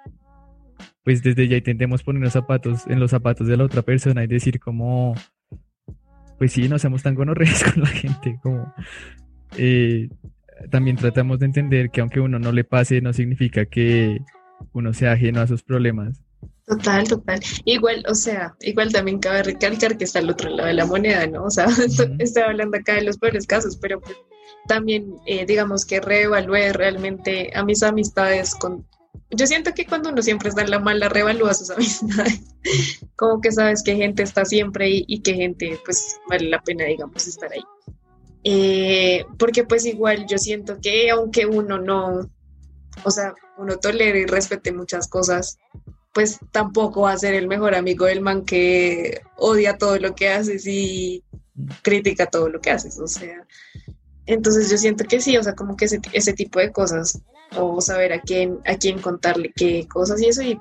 pues 1.03 1.21
desde 1.21 1.47
ya 1.47 1.57
intentemos 1.57 2.03
poner 2.03 2.23
los 2.23 2.33
zapatos 2.33 2.87
en 2.87 2.99
los 2.99 3.11
zapatos 3.11 3.47
de 3.47 3.57
la 3.57 3.65
otra 3.65 3.81
persona 3.81 4.23
y 4.23 4.27
decir 4.27 4.59
como, 4.59 5.15
pues 6.39 6.53
sí, 6.53 6.67
no 6.67 6.79
seamos 6.79 7.03
tan 7.03 7.13
gonorreas 7.13 7.63
con 7.71 7.83
la 7.83 7.89
gente, 7.89 8.39
como 8.41 8.73
eh, 9.57 10.09
también 10.71 10.95
tratamos 10.95 11.39
de 11.39 11.45
entender 11.45 11.91
que 11.91 12.01
aunque 12.01 12.19
uno 12.19 12.39
no 12.39 12.51
le 12.51 12.63
pase, 12.63 13.01
no 13.01 13.13
significa 13.13 13.65
que 13.65 14.21
uno 14.73 14.93
sea 14.93 15.11
ajeno 15.11 15.41
a 15.41 15.47
sus 15.47 15.61
problemas. 15.61 16.23
Total, 16.65 17.07
total. 17.07 17.39
Igual, 17.65 18.03
o 18.07 18.13
sea, 18.13 18.55
igual 18.61 18.91
también 18.91 19.19
cabe 19.19 19.41
recalcar 19.41 19.97
que 19.97 20.03
está 20.03 20.19
al 20.19 20.29
otro 20.29 20.49
lado 20.51 20.67
de 20.67 20.75
la 20.75 20.85
moneda, 20.85 21.25
¿no? 21.27 21.45
O 21.45 21.49
sea, 21.49 21.65
estoy 22.19 22.43
hablando 22.43 22.77
acá 22.77 22.93
de 22.93 23.01
los 23.01 23.17
peores 23.17 23.47
casos, 23.47 23.77
pero 23.77 23.99
pues, 23.99 24.15
también 24.67 25.15
eh, 25.25 25.45
digamos 25.45 25.85
que 25.85 25.99
reevalué 25.99 26.71
realmente 26.73 27.51
a 27.55 27.63
mis 27.63 27.83
amistades 27.83 28.53
con... 28.55 28.85
Yo 29.31 29.45
siento 29.45 29.73
que 29.73 29.85
cuando 29.85 30.09
uno 30.09 30.21
siempre 30.21 30.49
está 30.49 30.61
en 30.61 30.71
la 30.71 30.79
mala, 30.79 31.09
reevalúa 31.09 31.53
sus 31.53 31.69
amistades. 31.71 32.41
Como 33.15 33.41
que 33.41 33.51
sabes 33.51 33.83
que 33.83 33.95
gente 33.95 34.23
está 34.23 34.45
siempre 34.45 34.89
y, 34.89 35.05
y 35.07 35.21
que 35.21 35.33
gente 35.35 35.79
pues 35.85 36.19
vale 36.27 36.49
la 36.49 36.61
pena, 36.61 36.85
digamos, 36.85 37.27
estar 37.27 37.51
ahí. 37.51 37.63
Eh, 38.43 39.25
porque 39.37 39.63
pues 39.65 39.85
igual 39.85 40.25
yo 40.27 40.37
siento 40.37 40.79
que 40.81 41.09
aunque 41.09 41.45
uno 41.45 41.77
no, 41.77 42.29
o 43.03 43.11
sea, 43.11 43.33
uno 43.57 43.77
tolere 43.77 44.21
y 44.21 44.25
respete 44.25 44.71
muchas 44.71 45.07
cosas, 45.07 45.57
pues 46.13 46.39
tampoco 46.51 47.01
va 47.01 47.11
a 47.11 47.17
ser 47.17 47.33
el 47.33 47.47
mejor 47.47 47.75
amigo 47.75 48.05
del 48.05 48.21
man 48.21 48.45
que 48.45 49.21
odia 49.35 49.77
todo 49.77 49.99
lo 49.99 50.15
que 50.15 50.29
haces 50.29 50.65
y 50.65 51.23
critica 51.81 52.27
todo 52.27 52.49
lo 52.49 52.61
que 52.61 52.71
haces, 52.71 52.97
o 52.99 53.05
entonces 54.25 54.69
yo 54.69 54.77
siento 54.77 55.03
que 55.05 55.19
sí, 55.19 55.35
o 55.37 55.43
sea, 55.43 55.55
como 55.55 55.75
que 55.75 55.85
ese 55.85 56.33
tipo 56.33 56.59
de 56.59 56.71
cosas, 56.71 57.19
o 57.55 57.81
saber 57.81 58.13
a 58.13 58.21
quién, 58.21 58.59
a 58.65 58.75
quién 58.75 58.99
contarle 58.99 59.51
qué 59.55 59.87
cosas 59.87 60.21
y 60.21 60.27
eso, 60.27 60.41
y 60.41 60.59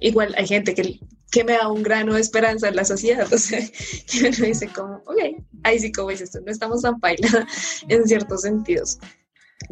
igual 0.00 0.34
hay 0.36 0.46
gente 0.46 0.74
que 0.74 1.00
que 1.30 1.44
me 1.44 1.52
da 1.52 1.68
un 1.68 1.82
grano 1.82 2.14
de 2.14 2.20
esperanza 2.20 2.68
en 2.68 2.76
la 2.76 2.84
sociedad, 2.84 3.28
que 4.10 4.30
me 4.40 4.48
dice 4.48 4.68
como, 4.68 4.96
ok, 5.06 5.44
ahí 5.62 5.78
sí 5.78 5.92
como 5.92 6.10
dices 6.10 6.32
tú, 6.32 6.40
no 6.44 6.50
estamos 6.50 6.82
tan 6.82 6.98
paila 7.00 7.46
en 7.88 8.06
ciertos 8.06 8.42
sentidos, 8.42 8.98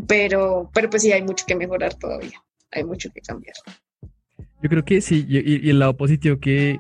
pero, 0.07 0.71
pero 0.73 0.89
pues 0.89 1.03
sí 1.03 1.13
hay 1.13 1.23
mucho 1.23 1.45
que 1.47 1.57
mejorar 1.57 1.95
todavía, 1.95 2.43
hay 2.71 2.85
mucho 2.85 3.11
que 3.13 3.21
cambiar. 3.21 3.57
Yo 4.63 4.69
creo 4.69 4.85
que 4.85 5.01
sí, 5.01 5.25
y, 5.29 5.71
el 5.71 5.79
lado 5.79 5.97
positivo 5.97 6.39
que, 6.41 6.79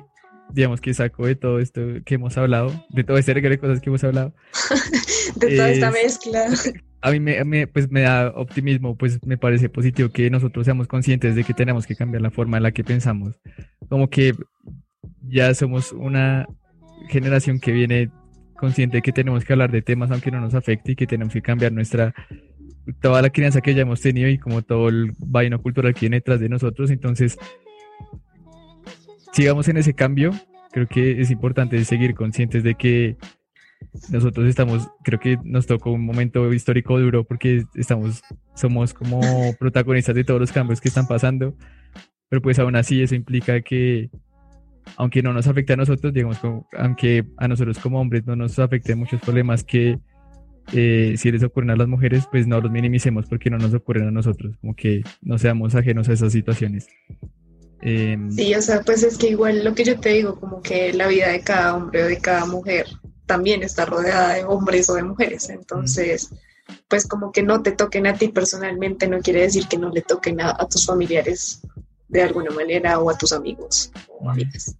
digamos, 0.53 0.81
que 0.81 0.95
saco 0.95 1.27
de 1.27 1.37
todo 1.37 1.59
esto 1.61 1.81
que 2.05 2.15
hemos 2.15 2.37
hablado, 2.39 2.73
de 2.91 3.05
todo 3.05 3.19
este 3.19 3.35
regalo 3.35 3.55
de 3.55 3.59
cosas 3.59 3.81
que 3.81 3.91
hemos 3.91 4.05
hablado. 4.05 4.35
de 5.37 5.57
toda 5.57 5.71
esta 5.71 5.91
mezcla. 5.91 6.47
A 7.01 7.13
mí 7.13 7.21
me, 7.21 7.45
me, 7.45 7.69
pues 7.69 7.91
me 7.93 8.01
da 8.01 8.33
optimismo, 8.35 8.97
pues 8.97 9.25
me 9.25 9.39
parece 9.39 9.69
positivo 9.69 10.09
que 10.09 10.31
nosotros 10.31 10.65
seamos 10.65 10.89
conscientes 10.89 11.37
de 11.37 11.45
que 11.45 11.55
tenemos 11.55 11.87
que 11.87 11.95
cambiar 11.95 12.23
la 12.23 12.33
forma 12.33 12.57
en 12.57 12.65
la 12.65 12.73
que 12.73 12.83
pensamos. 12.83 13.37
Como 13.89 14.11
que 14.11 14.35
ya 15.23 15.55
somos 15.55 15.93
una 15.93 16.47
generación 17.09 17.61
que 17.61 17.71
viene 17.71 18.11
consciente 18.57 18.97
de 18.97 19.03
que 19.03 19.13
tenemos 19.13 19.45
que 19.45 19.53
hablar 19.53 19.71
de 19.71 19.83
temas 19.83 20.11
aunque 20.11 20.33
no 20.33 20.41
nos 20.41 20.55
afecte 20.55 20.93
y 20.93 20.97
que 20.97 21.07
tenemos 21.07 21.33
que 21.33 21.41
cambiar 21.41 21.71
nuestra 21.71 22.13
toda 23.01 23.23
la 23.23 23.31
crianza 23.31 23.61
que 23.61 23.75
ya 23.75 23.83
hemos 23.83 24.01
tenido 24.01 24.29
y 24.29 24.39
como 24.39 24.63
todo 24.63 24.89
el 24.89 25.13
vaino 25.19 25.61
cultural 25.63 25.95
que 25.95 26.01
viene 26.01 26.17
detrás 26.17 26.41
de 26.41 26.49
nosotros. 26.49 26.91
Entonces, 26.91 27.39
sigamos 29.33 29.69
en 29.69 29.77
ese 29.77 29.95
cambio. 29.95 30.33
Creo 30.73 30.87
que 30.87 31.21
es 31.21 31.31
importante 31.31 31.83
seguir 31.85 32.15
conscientes 32.15 32.63
de 32.63 32.75
que 32.75 33.17
nosotros 34.11 34.47
estamos, 34.47 34.89
creo 35.03 35.21
que 35.21 35.39
nos 35.45 35.67
tocó 35.67 35.93
un 35.93 36.05
momento 36.05 36.53
histórico 36.53 36.99
duro 36.99 37.25
porque 37.25 37.65
estamos, 37.75 38.23
somos 38.55 38.93
como 38.93 39.21
protagonistas 39.59 40.15
de 40.15 40.25
todos 40.25 40.41
los 40.41 40.53
cambios 40.53 40.81
que 40.81 40.89
están 40.89 41.07
pasando, 41.07 41.55
pero 42.29 42.43
pues 42.43 42.59
aún 42.59 42.77
así 42.77 43.03
eso 43.03 43.15
implica 43.15 43.61
que 43.61 44.11
aunque 44.97 45.23
no 45.23 45.33
nos 45.33 45.47
afecte 45.47 45.75
a 45.75 45.77
nosotros, 45.77 46.13
digamos, 46.13 46.39
aunque 46.77 47.25
a 47.37 47.49
nosotros 47.49 47.79
como 47.79 48.01
hombres 48.01 48.27
no 48.27 48.37
nos 48.37 48.59
afecte 48.59 48.95
muchos 48.95 49.21
problemas 49.21 49.63
que 49.63 49.99
eh, 50.73 51.15
si 51.17 51.31
les 51.31 51.43
ocurren 51.43 51.71
a 51.71 51.77
las 51.77 51.89
mujeres, 51.89 52.27
pues 52.31 52.47
no 52.47 52.61
los 52.61 52.71
minimicemos 52.71 53.27
porque 53.27 53.51
no 53.51 53.59
nos 53.59 53.75
ocurren 53.75 54.09
a 54.09 54.11
nosotros, 54.11 54.57
como 54.61 54.75
que 54.75 55.03
no 55.23 55.39
seamos 55.39 55.75
ajenos 55.75 56.09
a 56.09 56.13
esas 56.13 56.33
situaciones. 56.33 56.89
Em, 57.81 58.33
sí, 58.33 58.55
o 58.55 58.63
sea, 58.63 58.83
pues 58.83 59.03
es 59.03 59.17
que 59.17 59.29
igual 59.29 59.65
lo 59.65 59.75
que 59.75 59.85
yo 59.85 60.01
te 60.01 60.11
digo, 60.11 60.39
como 60.39 60.63
que 60.63 60.93
la 60.93 61.07
vida 61.07 61.29
de 61.29 61.43
cada 61.43 61.77
hombre 61.77 62.05
o 62.05 62.07
de 62.07 62.19
cada 62.19 62.45
mujer 62.45 62.87
también 63.27 63.63
está 63.63 63.85
rodeada 63.85 64.35
de 64.35 64.45
hombres 64.45 64.89
o 64.91 64.95
de 64.95 65.05
mujeres, 65.05 65.49
entonces, 65.49 66.31
pues 66.89 67.07
como 67.07 67.31
que 67.31 67.43
no 67.43 67.63
te 67.63 67.73
toquen 67.73 68.07
a 68.07 68.15
ti 68.15 68.29
personalmente 68.29 69.07
no 69.07 69.21
quiere 69.21 69.43
decir 69.43 69.69
que 69.69 69.79
no 69.79 69.91
le 69.91 70.03
toquen 70.03 70.41
a, 70.41 70.57
tus 70.67 70.87
familiares 70.87 71.61
de 72.09 72.23
alguna 72.23 72.51
manera 72.51 72.99
o 72.99 73.11
a 73.11 73.19
tus 73.19 73.33
amigos 73.33 73.93
o 74.09 74.29
amigas. 74.29 74.75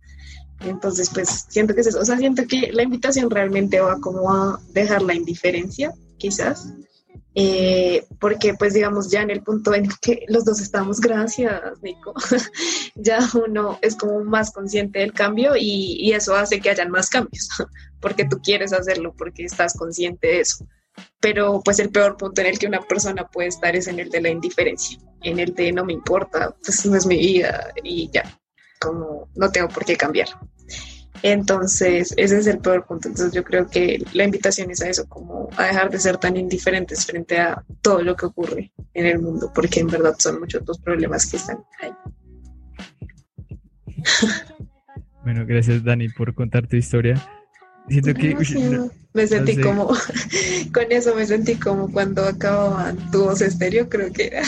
Entonces, 0.61 1.11
pues 1.13 1.47
siento 1.49 1.75
que 1.75 1.83
es 1.83 1.87
eso. 1.89 2.01
O 2.01 2.05
sea, 2.05 2.19
siento 2.19 2.47
que 2.47 2.73
la 2.73 2.83
invitación 2.83 3.31
realmente 3.31 3.81
va 3.81 4.01
como 4.01 4.33
a 4.33 4.61
dejar 4.73 5.03
la 5.03 5.15
indiferencia, 5.15 5.95
quizás. 6.17 6.73
Eh, 7.41 8.05
porque, 8.19 8.55
pues, 8.55 8.75
digamos, 8.75 9.13
ya 9.13 9.23
en 9.23 9.31
el 9.31 9.45
punto 9.45 9.73
en 9.73 9.89
que 10.03 10.25
los 10.27 10.45
dos 10.45 10.61
estamos, 10.61 11.01
gracias, 11.01 11.63
Nico, 11.83 12.13
ya 12.97 13.21
uno 13.47 13.79
es 13.81 13.95
como 13.95 14.25
más 14.25 14.51
consciente 14.51 14.99
del 14.99 15.13
cambio 15.13 15.55
y, 15.55 15.99
y 16.01 16.15
eso 16.15 16.35
hace 16.35 16.61
que 16.61 16.71
hayan 16.71 16.91
más 16.91 17.09
cambios, 17.09 17.49
porque 18.01 18.25
tú 18.25 18.41
quieres 18.43 18.73
hacerlo, 18.73 19.15
porque 19.17 19.45
estás 19.45 19.75
consciente 19.75 20.27
de 20.27 20.41
eso. 20.41 20.67
Pero, 21.21 21.63
pues, 21.65 21.79
el 21.79 21.91
peor 21.91 22.17
punto 22.17 22.41
en 22.41 22.49
el 22.49 22.59
que 22.59 22.67
una 22.67 22.81
persona 22.81 23.29
puede 23.29 23.51
estar 23.51 23.77
es 23.77 23.87
en 23.87 24.01
el 24.01 24.11
de 24.11 24.21
la 24.21 24.31
indiferencia, 24.31 24.99
en 25.23 25.39
el 25.39 25.55
de 25.55 25.71
no 25.71 25.85
me 25.85 25.93
importa, 25.93 26.57
pues 26.65 26.85
no 26.87 26.97
es 26.97 27.07
mi 27.07 27.19
vida 27.19 27.73
y 27.85 28.11
ya 28.11 28.25
como 28.81 29.29
no 29.37 29.51
tengo 29.51 29.69
por 29.69 29.85
qué 29.85 29.97
cambiar. 29.97 30.29
Entonces, 31.23 32.15
ese 32.17 32.39
es 32.39 32.47
el 32.47 32.59
peor 32.59 32.87
punto. 32.87 33.09
Entonces, 33.09 33.33
yo 33.33 33.43
creo 33.45 33.69
que 33.69 34.03
la 34.13 34.25
invitación 34.25 34.71
es 34.71 34.83
a 34.83 34.89
eso, 34.89 35.09
como 35.09 35.49
a 35.57 35.65
dejar 35.65 35.91
de 35.91 35.99
ser 35.99 36.17
tan 36.19 36.37
indiferentes 36.37 37.05
frente 37.07 37.39
a 37.39 37.65
todo 37.83 38.03
lo 38.03 38.17
que 38.17 38.27
ocurre 38.27 38.73
en 38.95 39.07
el 39.07 39.19
mundo, 39.21 39.51
porque 39.55 39.81
en 39.81 39.89
verdad 39.89 40.15
son 40.19 40.41
muchos 40.41 40.63
los 40.67 40.79
problemas 40.79 41.27
que 41.27 41.37
están 41.37 41.59
ahí. 41.81 41.93
Bueno, 45.25 45.45
gracias 45.47 45.85
Dani 45.85 46.09
por 46.09 46.35
contar 46.35 46.67
tu 46.67 46.77
historia. 46.77 47.23
Siento 47.87 48.15
que 48.15 48.35
me 49.13 49.27
sentí 49.27 49.61
como 49.61 49.89
con 50.73 50.91
eso 50.91 51.15
me 51.15 51.27
sentí 51.27 51.57
como 51.57 51.93
cuando 51.93 52.25
acababan 52.25 53.11
tu 53.11 53.25
voz 53.25 53.43
estéreo, 53.43 53.91
creo 53.91 54.11
que 54.11 54.29
era. 54.29 54.43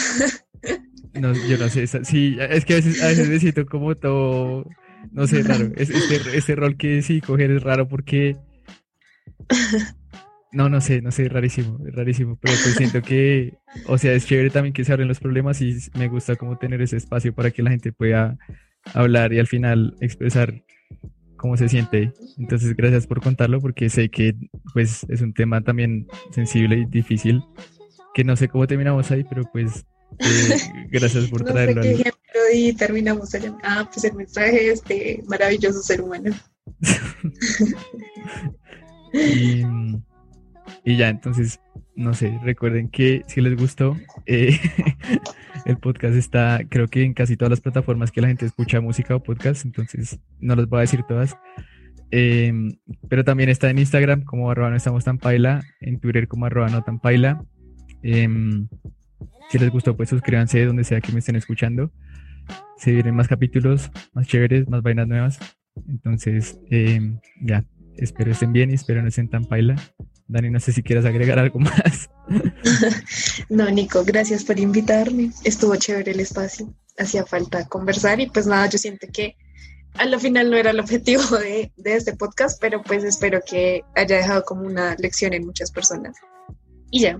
No, 1.12 1.34
yo 1.34 1.58
no 1.58 1.68
sé, 1.68 1.86
sí, 1.86 2.36
es 2.38 2.64
que 2.64 2.74
a 2.74 2.76
veces, 2.76 3.02
a 3.02 3.08
veces 3.08 3.28
me 3.28 3.38
siento 3.40 3.66
como 3.66 3.94
todo, 3.94 4.64
no 5.12 5.26
sé, 5.26 5.42
raro. 5.42 5.70
Es, 5.76 5.90
este, 5.90 6.16
este, 6.36 6.56
rol 6.56 6.76
que 6.76 7.02
sí 7.02 7.20
coger 7.20 7.50
es 7.50 7.62
raro 7.62 7.88
porque... 7.88 8.36
No, 10.52 10.68
no 10.68 10.80
sé, 10.80 11.00
no 11.00 11.12
sé, 11.12 11.28
rarísimo, 11.28 11.78
rarísimo, 11.92 12.36
pero 12.40 12.54
pues 12.62 12.74
siento 12.74 13.02
que, 13.02 13.54
o 13.86 13.98
sea, 13.98 14.12
es 14.14 14.26
chévere 14.26 14.50
también 14.50 14.72
que 14.72 14.84
se 14.84 14.92
abren 14.92 15.06
los 15.06 15.20
problemas 15.20 15.60
y 15.60 15.78
me 15.96 16.08
gusta 16.08 16.34
como 16.34 16.58
tener 16.58 16.82
ese 16.82 16.96
espacio 16.96 17.32
para 17.32 17.52
que 17.52 17.62
la 17.62 17.70
gente 17.70 17.92
pueda 17.92 18.36
hablar 18.92 19.32
y 19.32 19.38
al 19.38 19.46
final 19.46 19.94
expresar 20.00 20.64
cómo 21.36 21.56
se 21.56 21.68
siente. 21.68 22.12
Entonces, 22.36 22.76
gracias 22.76 23.06
por 23.06 23.22
contarlo 23.22 23.60
porque 23.60 23.88
sé 23.88 24.08
que 24.08 24.34
pues 24.74 25.06
es 25.08 25.22
un 25.22 25.32
tema 25.34 25.60
también 25.60 26.08
sensible 26.32 26.78
y 26.78 26.84
difícil, 26.84 27.42
que 28.12 28.24
no 28.24 28.34
sé 28.34 28.48
cómo 28.48 28.66
terminamos 28.66 29.10
ahí, 29.12 29.24
pero 29.24 29.44
pues 29.52 29.86
gracias 30.90 31.28
por 31.28 31.44
traerlo. 31.44 31.82
y 32.52 32.72
terminamos 32.72 33.34
allá. 33.34 33.56
Ah, 33.62 33.88
pues 33.92 34.04
el 34.04 34.14
mensaje 34.14 34.52
de 34.52 34.72
este 34.72 35.22
maravilloso 35.26 35.82
ser 35.82 36.02
humano. 36.02 36.34
y, 40.84 40.96
ya, 40.96 41.08
entonces, 41.08 41.60
no 41.94 42.14
sé, 42.14 42.38
recuerden 42.42 42.88
que 42.88 43.22
si 43.28 43.40
les 43.40 43.56
gustó, 43.56 43.96
eh, 44.26 44.58
el 45.64 45.78
podcast 45.78 46.16
está, 46.16 46.60
creo 46.68 46.88
que 46.88 47.02
en 47.02 47.14
casi 47.14 47.36
todas 47.36 47.50
las 47.50 47.60
plataformas 47.60 48.10
que 48.10 48.20
la 48.20 48.28
gente 48.28 48.46
escucha 48.46 48.80
música 48.80 49.14
o 49.14 49.22
podcast, 49.22 49.64
entonces 49.64 50.18
no 50.40 50.56
los 50.56 50.68
voy 50.68 50.78
a 50.78 50.82
decir 50.82 51.04
todas. 51.04 51.36
Em, 52.12 52.76
pero 53.08 53.22
también 53.22 53.50
está 53.50 53.70
en 53.70 53.78
Instagram 53.78 54.24
como 54.24 54.50
arroba 54.50 54.70
no 54.70 54.76
estamos 54.76 55.04
tan 55.04 55.18
paila, 55.18 55.62
en 55.80 56.00
Twitter 56.00 56.26
como 56.26 56.46
arroba 56.46 56.68
no 56.68 56.82
tan 56.82 56.98
paila. 56.98 57.44
Em, 58.02 58.68
si 59.50 59.58
les 59.58 59.70
gustó, 59.70 59.96
pues 59.96 60.08
suscríbanse 60.08 60.64
donde 60.64 60.84
sea 60.84 61.00
que 61.00 61.12
me 61.12 61.18
estén 61.18 61.36
escuchando. 61.36 61.90
Se 62.76 62.92
vienen 62.92 63.14
más 63.14 63.28
capítulos, 63.28 63.90
más 64.12 64.26
chéveres, 64.26 64.68
más 64.68 64.82
vainas 64.82 65.08
nuevas. 65.08 65.38
Entonces, 65.88 66.58
em, 66.70 67.18
ya, 67.42 67.64
espero 67.96 68.30
estén 68.30 68.52
bien 68.52 68.70
y 68.70 68.74
espero 68.74 69.02
no 69.02 69.08
estén 69.08 69.28
tan 69.28 69.44
paila. 69.44 69.76
Dani, 70.28 70.50
no 70.50 70.60
sé 70.60 70.72
si 70.72 70.82
quieras 70.82 71.04
agregar 71.04 71.38
algo 71.38 71.58
más. 71.58 72.10
no, 73.48 73.70
Nico, 73.70 74.04
gracias 74.04 74.44
por 74.44 74.58
invitarme. 74.58 75.30
Estuvo 75.44 75.74
chévere 75.76 76.12
el 76.12 76.20
espacio. 76.20 76.72
Hacía 76.98 77.26
falta 77.26 77.66
conversar 77.66 78.20
y 78.20 78.26
pues 78.26 78.46
nada, 78.46 78.68
yo 78.68 78.78
siento 78.78 79.06
que 79.12 79.36
a 79.94 80.06
lo 80.06 80.20
final 80.20 80.50
no 80.50 80.56
era 80.56 80.70
el 80.70 80.80
objetivo 80.80 81.22
de, 81.38 81.72
este 81.84 82.14
podcast, 82.16 82.60
pero 82.60 82.82
pues 82.82 83.04
espero 83.04 83.40
que 83.44 83.82
haya 83.96 84.16
dejado 84.18 84.44
como 84.44 84.62
una 84.62 84.94
lección 84.96 85.32
en 85.32 85.44
muchas 85.44 85.70
personas. 85.70 86.16
Y 86.90 87.00
ya, 87.00 87.18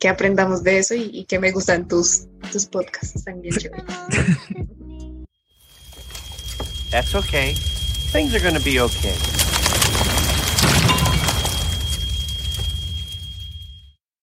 que 0.00 0.08
aprendamos 0.08 0.64
de 0.64 0.78
eso 0.78 0.94
y, 0.94 1.24
que 1.26 1.38
me 1.38 1.52
gustan 1.52 1.86
tus, 1.86 2.26
tus 2.50 2.66
podcasts, 2.66 3.14
están 3.16 3.40
bien 3.42 3.54
chéveres. 3.58 3.84
That's 6.90 7.14
okay. 7.14 7.54
Things 8.10 8.34
are 8.34 8.40
gonna 8.40 8.58
be 8.64 8.80
okay. 8.80 9.14